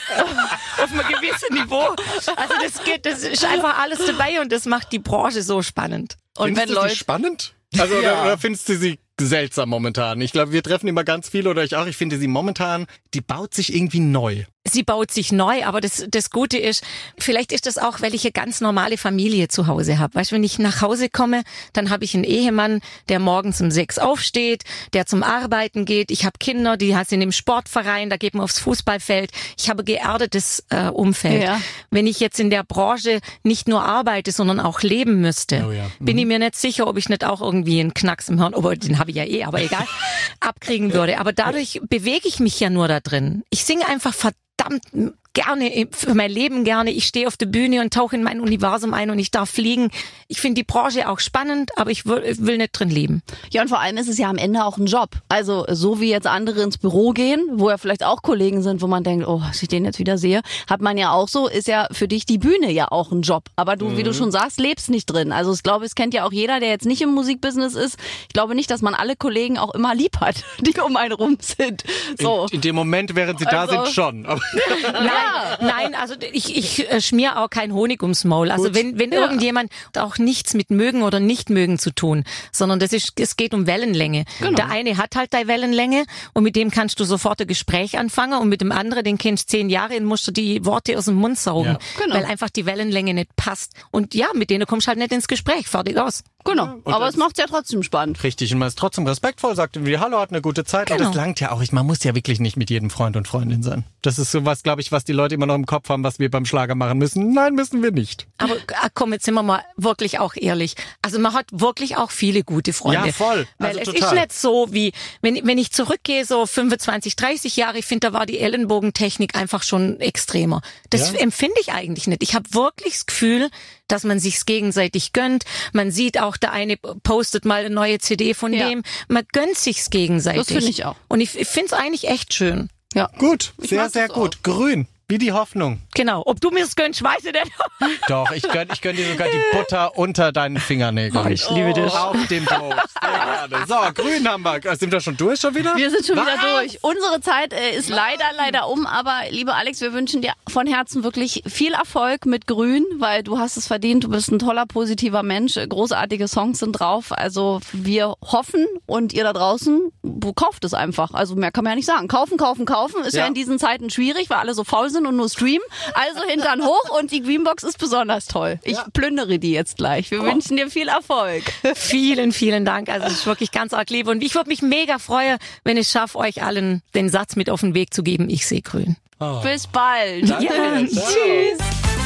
einem 0.91 1.07
gewissen 1.07 1.53
Niveau. 1.53 1.95
Also 2.35 2.53
das 2.61 2.83
geht, 2.83 3.05
das 3.05 3.23
ist 3.23 3.45
einfach 3.45 3.79
alles 3.79 3.99
dabei 4.05 4.41
und 4.41 4.51
das 4.51 4.65
macht 4.65 4.91
die 4.91 4.99
Branche 4.99 5.41
so 5.43 5.61
spannend. 5.61 6.17
Und 6.37 6.45
findest 6.47 6.67
wenn 6.67 6.75
du 6.75 6.81
sie 6.81 6.87
Leute. 6.87 6.95
spannend? 6.95 7.53
Also 7.77 7.95
oder, 7.95 8.23
oder 8.23 8.37
findest 8.37 8.67
du 8.69 8.77
sie 8.77 8.99
seltsam 9.19 9.69
momentan? 9.69 10.19
Ich 10.21 10.31
glaube, 10.31 10.51
wir 10.51 10.63
treffen 10.63 10.87
immer 10.87 11.03
ganz 11.03 11.29
viele 11.29 11.49
oder 11.49 11.63
ich 11.63 11.75
auch. 11.75 11.85
Ich 11.85 11.97
finde 11.97 12.17
sie 12.17 12.27
momentan, 12.27 12.87
die 13.13 13.21
baut 13.21 13.53
sich 13.53 13.73
irgendwie 13.73 13.99
neu. 13.99 14.43
Sie 14.71 14.83
baut 14.83 15.11
sich 15.11 15.31
neu, 15.31 15.63
aber 15.65 15.81
das, 15.81 16.05
das 16.09 16.29
Gute 16.29 16.57
ist, 16.57 16.83
vielleicht 17.17 17.51
ist 17.51 17.65
das 17.65 17.77
auch, 17.77 18.01
weil 18.01 18.15
ich 18.15 18.23
eine 18.23 18.31
ganz 18.31 18.61
normale 18.61 18.97
Familie 18.97 19.47
zu 19.47 19.67
Hause 19.67 19.99
habe. 19.99 20.15
Weißt 20.15 20.31
du, 20.31 20.35
wenn 20.35 20.43
ich 20.43 20.59
nach 20.59 20.81
Hause 20.81 21.09
komme, 21.09 21.43
dann 21.73 21.89
habe 21.89 22.03
ich 22.05 22.15
einen 22.15 22.23
Ehemann, 22.23 22.81
der 23.09 23.19
morgens 23.19 23.61
um 23.61 23.71
sechs 23.71 23.97
aufsteht, 23.99 24.63
der 24.93 25.05
zum 25.05 25.23
Arbeiten 25.23 25.85
geht. 25.85 26.11
Ich 26.11 26.25
habe 26.25 26.37
Kinder, 26.39 26.77
die 26.77 26.95
sind 27.07 27.21
im 27.21 27.31
Sportverein, 27.31 28.09
da 28.09 28.17
geht 28.17 28.33
man 28.33 28.43
aufs 28.43 28.59
Fußballfeld. 28.59 29.31
Ich 29.57 29.69
habe 29.69 29.83
geerdetes 29.83 30.63
äh, 30.69 30.87
Umfeld. 30.87 31.43
Ja. 31.43 31.59
Wenn 31.89 32.07
ich 32.07 32.19
jetzt 32.19 32.39
in 32.39 32.49
der 32.49 32.63
Branche 32.63 33.19
nicht 33.43 33.67
nur 33.67 33.83
arbeite, 33.83 34.31
sondern 34.31 34.59
auch 34.59 34.81
leben 34.81 35.21
müsste, 35.21 35.65
Oh 35.67 35.71
ja. 35.71 35.89
bin 35.99 36.17
ich 36.17 36.25
mir 36.25 36.39
nicht 36.39 36.55
sicher, 36.55 36.87
ob 36.87 36.97
ich 36.97 37.09
nicht 37.09 37.25
auch 37.25 37.41
irgendwie 37.41 37.79
einen 37.79 37.93
Knacks 37.93 38.29
im 38.29 38.39
Hirn, 38.39 38.53
aber 38.53 38.75
den 38.75 38.99
habe 38.99 39.11
ich 39.11 39.17
ja 39.17 39.25
eh, 39.25 39.43
aber 39.43 39.61
egal, 39.61 39.85
abkriegen 40.39 40.93
würde. 40.93 41.19
Aber 41.19 41.33
dadurch 41.33 41.81
bewege 41.89 42.27
ich 42.27 42.39
mich 42.39 42.59
ja 42.59 42.69
nur 42.69 42.87
da 42.87 42.99
drin. 42.99 43.43
Ich 43.49 43.63
singe 43.65 43.87
einfach 43.87 44.13
verdammt 44.13 44.41
verdammten 44.61 45.20
gerne 45.33 45.87
für 45.91 46.13
mein 46.13 46.31
Leben 46.31 46.63
gerne. 46.63 46.91
Ich 46.91 47.05
stehe 47.05 47.27
auf 47.27 47.37
der 47.37 47.45
Bühne 47.45 47.81
und 47.81 47.93
tauche 47.93 48.15
in 48.15 48.23
mein 48.23 48.41
Universum 48.41 48.93
ein 48.93 49.09
und 49.09 49.19
ich 49.19 49.31
darf 49.31 49.49
fliegen. 49.49 49.89
Ich 50.27 50.41
finde 50.41 50.55
die 50.61 50.63
Branche 50.63 51.07
auch 51.09 51.19
spannend, 51.19 51.71
aber 51.77 51.91
ich 51.91 52.05
will, 52.05 52.21
ich 52.25 52.45
will 52.45 52.57
nicht 52.57 52.71
drin 52.77 52.89
leben. 52.89 53.21
Ja, 53.51 53.61
und 53.61 53.69
vor 53.69 53.79
allem 53.79 53.97
ist 53.97 54.09
es 54.09 54.17
ja 54.17 54.29
am 54.29 54.37
Ende 54.37 54.65
auch 54.65 54.77
ein 54.77 54.85
Job. 54.85 55.11
Also, 55.29 55.65
so 55.69 55.99
wie 56.01 56.09
jetzt 56.09 56.27
andere 56.27 56.61
ins 56.61 56.77
Büro 56.77 57.11
gehen, 57.11 57.45
wo 57.53 57.69
ja 57.69 57.77
vielleicht 57.77 58.03
auch 58.03 58.21
Kollegen 58.21 58.61
sind, 58.61 58.81
wo 58.81 58.87
man 58.87 59.03
denkt, 59.03 59.27
oh, 59.27 59.41
als 59.45 59.61
ich 59.61 59.69
den 59.69 59.85
jetzt 59.85 59.99
wieder 59.99 60.17
sehe, 60.17 60.41
hat 60.69 60.81
man 60.81 60.97
ja 60.97 61.11
auch 61.11 61.27
so, 61.27 61.47
ist 61.47 61.67
ja 61.67 61.87
für 61.91 62.07
dich 62.07 62.25
die 62.25 62.37
Bühne 62.37 62.71
ja 62.71 62.91
auch 62.91 63.11
ein 63.11 63.21
Job. 63.21 63.45
Aber 63.55 63.75
du, 63.75 63.97
wie 63.97 64.03
du 64.03 64.13
schon 64.13 64.31
sagst, 64.31 64.59
lebst 64.59 64.89
nicht 64.89 65.05
drin. 65.05 65.31
Also, 65.31 65.53
ich 65.53 65.63
glaube, 65.63 65.85
es 65.85 65.95
kennt 65.95 66.13
ja 66.13 66.25
auch 66.25 66.31
jeder, 66.31 66.59
der 66.59 66.69
jetzt 66.69 66.85
nicht 66.85 67.01
im 67.01 67.13
Musikbusiness 67.13 67.75
ist. 67.75 67.97
Ich 68.27 68.33
glaube 68.33 68.55
nicht, 68.55 68.69
dass 68.69 68.81
man 68.81 68.93
alle 68.93 69.15
Kollegen 69.15 69.57
auch 69.57 69.73
immer 69.73 69.95
lieb 69.95 70.19
hat, 70.19 70.43
die 70.59 70.77
um 70.81 70.97
einen 70.97 71.13
rum 71.13 71.37
sind. 71.39 71.83
So. 72.19 72.47
In, 72.51 72.55
in 72.55 72.61
dem 72.61 72.75
Moment, 72.75 73.15
während 73.15 73.39
sie 73.39 73.45
da 73.45 73.61
Also- 73.61 73.83
sind, 73.85 73.93
schon. 73.93 74.25
Aber 74.25 74.41
Nein, 75.59 75.67
nein, 75.91 75.95
also 75.95 76.15
ich, 76.31 76.55
ich 76.55 76.91
äh, 76.91 77.01
schmier 77.01 77.39
auch 77.39 77.49
kein 77.49 77.73
Honig 77.73 78.01
ums 78.01 78.23
Maul. 78.23 78.51
Also 78.51 78.65
Gut. 78.65 78.75
wenn, 78.75 78.99
wenn 78.99 79.11
irgendjemand 79.11 79.71
auch 79.97 80.17
nichts 80.17 80.53
mit 80.53 80.69
mögen 80.71 81.03
oder 81.03 81.19
nicht 81.19 81.49
mögen 81.49 81.79
zu 81.79 81.91
tun, 81.91 82.23
sondern 82.51 82.79
das 82.79 82.93
ist, 82.93 83.19
es 83.19 83.35
geht 83.35 83.53
um 83.53 83.67
Wellenlänge. 83.67 84.25
Der 84.57 84.69
eine 84.69 84.97
hat 84.97 85.15
halt 85.15 85.33
deine 85.33 85.47
Wellenlänge 85.47 86.05
und 86.33 86.43
mit 86.43 86.55
dem 86.55 86.71
kannst 86.71 86.99
du 86.99 87.03
sofort 87.03 87.41
ein 87.41 87.47
Gespräch 87.47 87.97
anfangen 87.97 88.39
und 88.39 88.49
mit 88.49 88.61
dem 88.61 88.71
anderen, 88.71 89.03
den 89.03 89.17
kennst 89.17 89.51
du 89.51 89.57
zehn 89.57 89.69
Jahre, 89.69 89.93
den 89.93 90.05
musst 90.05 90.27
du 90.27 90.31
die 90.31 90.65
Worte 90.65 90.97
aus 90.97 91.05
dem 91.05 91.15
Mund 91.15 91.37
saugen, 91.37 91.73
Ja. 91.73 91.79
Genau. 92.03 92.15
weil 92.15 92.25
einfach 92.25 92.49
die 92.49 92.65
Wellenlänge 92.65 93.13
nicht 93.13 93.35
passt. 93.35 93.73
Und 93.91 94.13
ja, 94.13 94.27
mit 94.33 94.49
denen 94.49 94.65
kommst 94.65 94.87
du 94.87 94.89
halt 94.89 94.99
nicht 94.99 95.11
ins 95.11 95.27
Gespräch, 95.27 95.67
fertig 95.67 95.97
aus. 95.97 96.23
Genau. 96.43 96.79
Aber 96.85 97.07
es 97.07 97.15
macht's 97.17 97.39
ja 97.39 97.45
trotzdem 97.47 97.83
spannend. 97.83 98.23
richtig, 98.23 98.51
und 98.53 98.59
man 98.59 98.67
ist 98.67 98.77
trotzdem 98.77 99.05
respektvoll, 99.07 99.55
sagt 99.55 99.75
irgendwie, 99.75 99.97
hallo, 99.99 100.19
hat 100.19 100.29
eine 100.31 100.41
gute 100.41 100.63
Zeit. 100.65 100.89
Und 100.91 100.97
Genau. 100.97 101.09
das 101.09 101.15
langt 101.17 101.39
ja 101.39 101.51
auch. 101.51 101.61
Ich, 101.61 101.71
man 101.71 101.85
muss 101.85 102.03
ja 102.03 102.15
wirklich 102.15 102.39
nicht 102.39 102.57
mit 102.57 102.69
jedem 102.69 102.89
Freund 102.89 103.15
und 103.15 103.27
Freundin 103.27 103.63
sein. 103.63 103.83
Das 104.01 104.17
ist 104.19 104.31
sowas, 104.31 104.63
glaube 104.63 104.81
ich, 104.81 104.91
was 104.91 105.03
die 105.03 105.13
Leute 105.13 105.35
immer 105.35 105.45
noch 105.45 105.55
im 105.55 105.65
Kopf 105.65 105.89
haben, 105.89 106.03
was 106.03 106.17
wir 106.19 106.31
beim 106.31 106.45
Schlager 106.45 106.75
machen 106.75 106.97
müssen. 106.97 107.33
Nein, 107.33 107.53
müssen 107.53 107.83
wir 107.83 107.91
nicht. 107.91 108.27
Aber 108.37 108.55
ah, 108.81 108.87
komm, 108.93 109.13
jetzt 109.13 109.25
sind 109.25 109.33
wir 109.35 109.43
mal 109.43 109.63
wirklich 109.77 110.19
auch 110.19 110.33
ehrlich. 110.35 110.75
Also 111.01 111.19
man 111.19 111.33
hat 111.33 111.45
wirklich 111.51 111.97
auch 111.97 112.11
viele 112.11 112.43
gute 112.43 112.73
Freunde. 112.73 113.07
Ja, 113.07 113.13
voll. 113.13 113.47
Weil 113.59 113.77
Also 113.77 113.91
es 113.91 113.99
total. 113.99 114.13
ist 114.15 114.19
nicht 114.21 114.33
so 114.33 114.67
wie, 114.71 114.93
wenn, 115.21 115.45
wenn 115.45 115.57
ich 115.57 115.71
zurückgehe, 115.71 116.25
so 116.25 116.45
25, 116.45 117.15
30 117.15 117.55
Jahre, 117.57 117.77
ich 117.77 117.85
finde, 117.85 118.07
da 118.07 118.13
war 118.13 118.25
die 118.25 118.39
Ellenbogentechnik 118.39 119.35
einfach 119.35 119.63
schon 119.63 119.99
extremer. 119.99 120.61
Das 120.89 121.11
Ja. 121.13 121.19
empfinde 121.19 121.55
ich 121.61 121.71
eigentlich 121.71 122.07
nicht. 122.07 122.23
Ich 122.23 122.33
habe 122.35 122.53
wirklich 122.53 122.93
das 122.93 123.05
Gefühl, 123.05 123.49
dass 123.91 124.03
man 124.03 124.19
sich's 124.19 124.45
gegenseitig 124.45 125.13
gönnt. 125.13 125.43
Man 125.73 125.91
sieht 125.91 126.19
auch, 126.19 126.37
der 126.37 126.51
eine 126.51 126.77
postet 126.77 127.45
mal 127.45 127.65
eine 127.65 127.73
neue 127.73 127.99
CD 127.99 128.33
von 128.33 128.53
Ja. 128.53 128.69
dem. 128.69 128.83
Man 129.07 129.23
gönnt 129.31 129.57
sich's 129.57 129.89
gegenseitig. 129.89 130.41
Das 130.43 130.47
finde 130.51 130.69
ich 130.69 130.85
auch. 130.85 130.95
Und 131.07 131.21
ich, 131.21 131.37
ich 131.37 131.47
finde 131.47 131.67
es 131.67 131.73
eigentlich 131.73 132.07
echt 132.07 132.33
schön. 132.33 132.69
Ja. 132.93 133.09
Gut, 133.17 133.53
Ich 133.61 133.69
sehr, 133.69 133.89
sehr 133.89 134.07
gut. 134.09 134.43
Grün. 134.43 134.87
Wie 135.11 135.17
die 135.17 135.33
Hoffnung. 135.33 135.81
Genau. 135.93 136.23
Ob 136.25 136.39
du 136.39 136.51
mir 136.51 136.63
es 136.63 136.73
gönnst, 136.73 137.03
weiß 137.03 137.25
ich 137.25 137.33
nicht. 137.33 137.51
Doch, 138.07 138.31
ich 138.31 138.43
gönn, 138.43 138.69
ich 138.71 138.79
gönn 138.79 138.95
dir 138.95 139.05
sogar 139.11 139.27
die 139.27 139.57
Butter 139.57 139.97
unter 139.97 140.31
deinen 140.31 140.55
Fingernägeln. 140.57 141.25
Oh, 141.25 141.29
ich 141.29 141.49
liebe 141.49 141.73
dich. 141.73 141.91
Auf 141.93 142.15
dem 142.29 142.45
Toast. 142.45 142.77
Sehr 143.01 143.49
gerne. 143.49 143.65
So, 143.67 143.75
grün 144.01 144.25
haben 144.25 144.41
wir. 144.43 144.63
Äh, 144.65 144.77
Sind 144.77 144.93
wir 144.93 145.01
schon 145.01 145.17
durch 145.17 145.41
schon 145.41 145.53
wieder? 145.53 145.75
Wir 145.75 145.89
sind 145.89 146.05
schon 146.05 146.15
Was? 146.15 146.27
wieder 146.27 146.59
durch. 146.61 146.79
Unsere 146.81 147.19
Zeit 147.19 147.51
äh, 147.51 147.75
ist 147.75 147.89
leider, 147.89 148.23
leider 148.37 148.69
um. 148.69 148.85
Aber 148.85 149.23
lieber 149.31 149.55
Alex, 149.55 149.81
wir 149.81 149.91
wünschen 149.91 150.21
dir 150.21 150.31
von 150.47 150.65
Herzen 150.65 151.03
wirklich 151.03 151.43
viel 151.45 151.73
Erfolg 151.73 152.25
mit 152.25 152.47
Grün, 152.47 152.85
weil 152.99 153.21
du 153.21 153.37
hast 153.37 153.57
es 153.57 153.67
verdient. 153.67 154.05
Du 154.05 154.09
bist 154.09 154.31
ein 154.31 154.39
toller, 154.39 154.65
positiver 154.65 155.23
Mensch. 155.23 155.55
Großartige 155.55 156.29
Songs 156.29 156.59
sind 156.59 156.71
drauf. 156.71 157.11
Also 157.11 157.59
wir 157.73 158.15
hoffen 158.21 158.65
und 158.85 159.11
ihr 159.11 159.25
da 159.25 159.33
draußen 159.33 159.91
kauft 160.37 160.63
es 160.63 160.73
einfach. 160.73 161.13
Also 161.13 161.35
mehr 161.35 161.51
kann 161.51 161.65
man 161.65 161.71
ja 161.71 161.75
nicht 161.75 161.85
sagen. 161.85 162.07
Kaufen, 162.07 162.37
kaufen, 162.37 162.65
kaufen 162.65 163.03
ist 163.03 163.13
ja, 163.13 163.23
Ja. 163.23 163.27
in 163.27 163.33
diesen 163.33 163.59
Zeiten 163.59 163.89
schwierig, 163.89 164.29
weil 164.29 164.37
alle 164.37 164.53
so 164.53 164.63
faul 164.63 164.89
sind 164.89 165.00
und 165.05 165.15
nur 165.15 165.29
streamen. 165.29 165.61
Also 165.93 166.23
Hintern 166.27 166.63
hoch 166.63 166.99
und 166.99 167.11
die 167.11 167.21
Greenbox 167.21 167.63
ist 167.63 167.77
besonders 167.77 168.25
toll. 168.25 168.59
Ich 168.63 168.77
plündere 168.93 169.37
die 169.37 169.51
jetzt 169.51 169.77
gleich. 169.77 170.11
Wir 170.11 170.21
wünschen 170.23 170.57
dir 170.57 170.69
viel 170.69 170.87
Erfolg. 170.87 171.43
Vielen, 171.75 172.31
vielen 172.31 172.65
Dank. 172.65 172.89
Also 172.89 173.07
es 173.07 173.13
ist 173.13 173.25
wirklich 173.25 173.51
ganz 173.51 173.73
arg 173.73 173.89
lieb. 173.89 174.07
Und 174.07 174.23
ich 174.23 174.35
würde 174.35 174.49
mich 174.49 174.61
mega 174.61 174.99
freuen, 174.99 175.37
wenn 175.63 175.77
ich 175.77 175.89
schaffe, 175.89 176.17
euch 176.17 176.43
allen 176.43 176.81
den 176.93 177.09
Satz 177.09 177.35
mit 177.35 177.49
auf 177.49 177.61
den 177.61 177.73
Weg 177.73 177.93
zu 177.93 178.03
geben, 178.03 178.29
ich 178.29 178.47
sehe 178.47 178.61
grün. 178.61 178.97
Bis 179.43 179.67
bald. 179.67 180.27
Ja, 180.27 180.39
tschüss. 180.83 182.00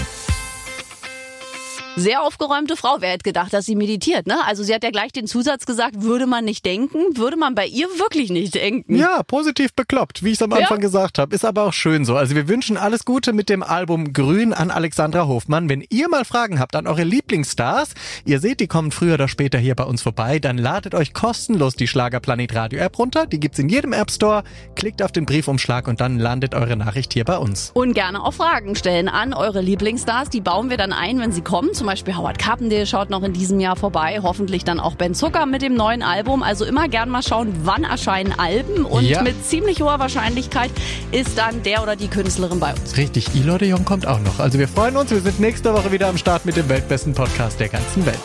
Sehr 1.98 2.22
aufgeräumte 2.24 2.76
Frau. 2.76 2.98
Wer 3.00 3.12
hätte 3.12 3.24
gedacht, 3.24 3.54
dass 3.54 3.66
sie 3.66 3.76
meditiert, 3.76 4.28
ne? 4.28 4.36
Also 4.46 4.64
sie 4.64 4.74
hat 4.74 4.84
ja 4.84 4.92
gleich 4.92 5.14
den 5.14 5.28
Zusatz 5.28 5.66
gesagt, 5.66 6.02
würde 6.02 6.28
man 6.28 6.44
nicht 6.44 6.66
denken, 6.66 7.00
würde 7.16 7.38
man 7.38 7.56
bei 7.56 7.66
ihr 7.66 7.88
wirklich 7.98 8.30
nicht 8.30 8.56
denken. 8.56 8.96
Ja, 8.96 9.24
positiv 9.24 9.74
bekloppt, 9.74 10.22
wie 10.22 10.30
ich 10.30 10.34
es 10.34 10.42
am 10.42 10.52
Anfang 10.52 10.82
gesagt 10.82 11.20
habe. 11.20 11.34
Ist 11.34 11.46
aber 11.46 11.64
auch 11.64 11.72
schön 11.72 12.04
so. 12.04 12.18
Also 12.18 12.36
wir 12.36 12.50
wünschen 12.50 12.76
alles 12.76 13.06
Gute 13.06 13.32
mit 13.32 13.48
dem 13.48 13.64
Album 13.64 14.12
Grün 14.12 14.52
an 14.52 14.72
Alexandra 14.72 15.26
Hofmann. 15.26 15.70
Wenn 15.70 15.86
ihr 15.90 16.10
mal 16.10 16.26
Fragen 16.26 16.60
habt 16.60 16.76
an 16.76 16.86
eure 16.86 17.06
Lieblingsstars, 17.06 17.94
ihr 18.26 18.42
seht, 18.42 18.60
die 18.60 18.68
kommen 18.68 18.92
früher 18.92 19.14
oder 19.14 19.30
später 19.30 19.58
hier 19.58 19.76
bei 19.76 19.86
uns 19.86 20.02
vorbei, 20.02 20.40
dann 20.40 20.58
ladet 20.58 20.96
euch 20.96 21.14
kostenlos 21.14 21.76
die 21.76 21.88
Schlagerplanet 21.88 22.54
Radio 22.54 22.80
App 22.80 23.00
runter. 23.00 23.26
Die 23.26 23.40
gibt's 23.40 23.60
in 23.60 23.70
jedem 23.70 23.94
App 23.94 24.12
Store. 24.12 24.44
Klickt 24.76 25.02
auf 25.02 25.14
den 25.14 25.26
Briefumschlag 25.26 25.88
und 25.88 26.02
dann 26.02 26.20
landet 26.20 26.56
eure 26.56 26.76
Nachricht 26.76 27.14
hier 27.14 27.24
bei 27.24 27.38
uns. 27.38 27.72
Und 27.74 27.94
gerne 27.94 28.22
auch 28.22 28.34
Fragen 28.34 28.76
stellen 28.76 29.08
an 29.08 29.34
eure 29.34 29.62
Lieblingsstars. 29.62 30.30
Die 30.30 30.42
bauen 30.42 30.70
wir 30.70 30.76
dann 30.76 30.92
ein, 30.92 31.20
wenn 31.20 31.32
sie 31.32 31.42
kommen. 31.42 31.74
Zum 31.86 31.92
Beispiel 31.92 32.18
Howard 32.18 32.40
Carpendale 32.40 32.88
schaut 32.88 33.12
noch 33.12 33.22
in 33.22 33.32
diesem 33.34 33.60
Jahr 33.60 33.76
vorbei. 33.76 34.20
Hoffentlich 34.24 34.64
dann 34.64 34.80
auch 34.80 34.96
Ben 34.96 35.14
Zucker 35.14 35.46
mit 35.46 35.62
dem 35.62 35.76
neuen 35.76 36.02
Album. 36.02 36.42
Also 36.42 36.66
immer 36.66 36.88
gern 36.88 37.10
mal 37.10 37.22
schauen, 37.22 37.54
wann 37.64 37.84
erscheinen 37.84 38.34
Alben. 38.40 38.86
Und 38.86 39.04
Ja. 39.06 39.22
mit 39.22 39.46
ziemlich 39.46 39.84
hoher 39.84 40.00
Wahrscheinlichkeit 40.00 40.72
ist 41.12 41.38
dann 41.38 41.62
der 41.62 41.84
oder 41.84 41.96
die 41.96 42.08
Künstlerin 42.08 42.60
bei 42.60 42.72
uns. 42.74 42.98
Richtig, 42.98 43.36
Ilo 43.36 43.60
de 43.60 43.70
Jong 43.70 43.86
kommt 43.86 44.08
auch 44.08 44.20
noch. 44.20 44.40
Also 44.40 44.58
wir 44.58 44.68
freuen 44.68 44.98
uns. 44.98 45.12
Wir 45.12 45.22
sind 45.22 45.40
nächste 45.40 45.76
Woche 45.76 45.92
wieder 45.92 46.08
am 46.08 46.18
Start 46.18 46.44
mit 46.48 46.58
dem 46.58 46.68
weltbesten 46.70 47.14
Podcast 47.14 47.60
der 47.60 47.70
ganzen 47.70 48.04
Welt. 48.08 48.18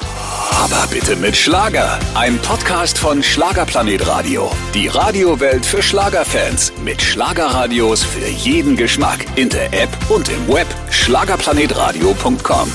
Aber 0.59 0.87
bitte 0.91 1.15
mit 1.17 1.37
Schlager. 1.37 1.99
Ein 2.15 2.39
Podcast 2.39 2.97
von 2.97 3.23
Schlagerplanet 3.23 4.07
Radio. 4.07 4.51
Die 4.73 4.89
Radiowelt 4.89 5.67
für 5.67 5.83
Schlagerfans. 5.83 6.73
Mit 6.83 7.03
Schlagerradios 7.03 8.03
für 8.05 8.27
jeden 8.27 8.77
Geschmack. 8.79 9.27
In 9.37 9.51
der 9.51 9.67
App 9.75 9.91
und 10.09 10.31
im 10.31 10.49
Web. 10.49 10.67
Schlagerplanetradio.com. 10.89 12.71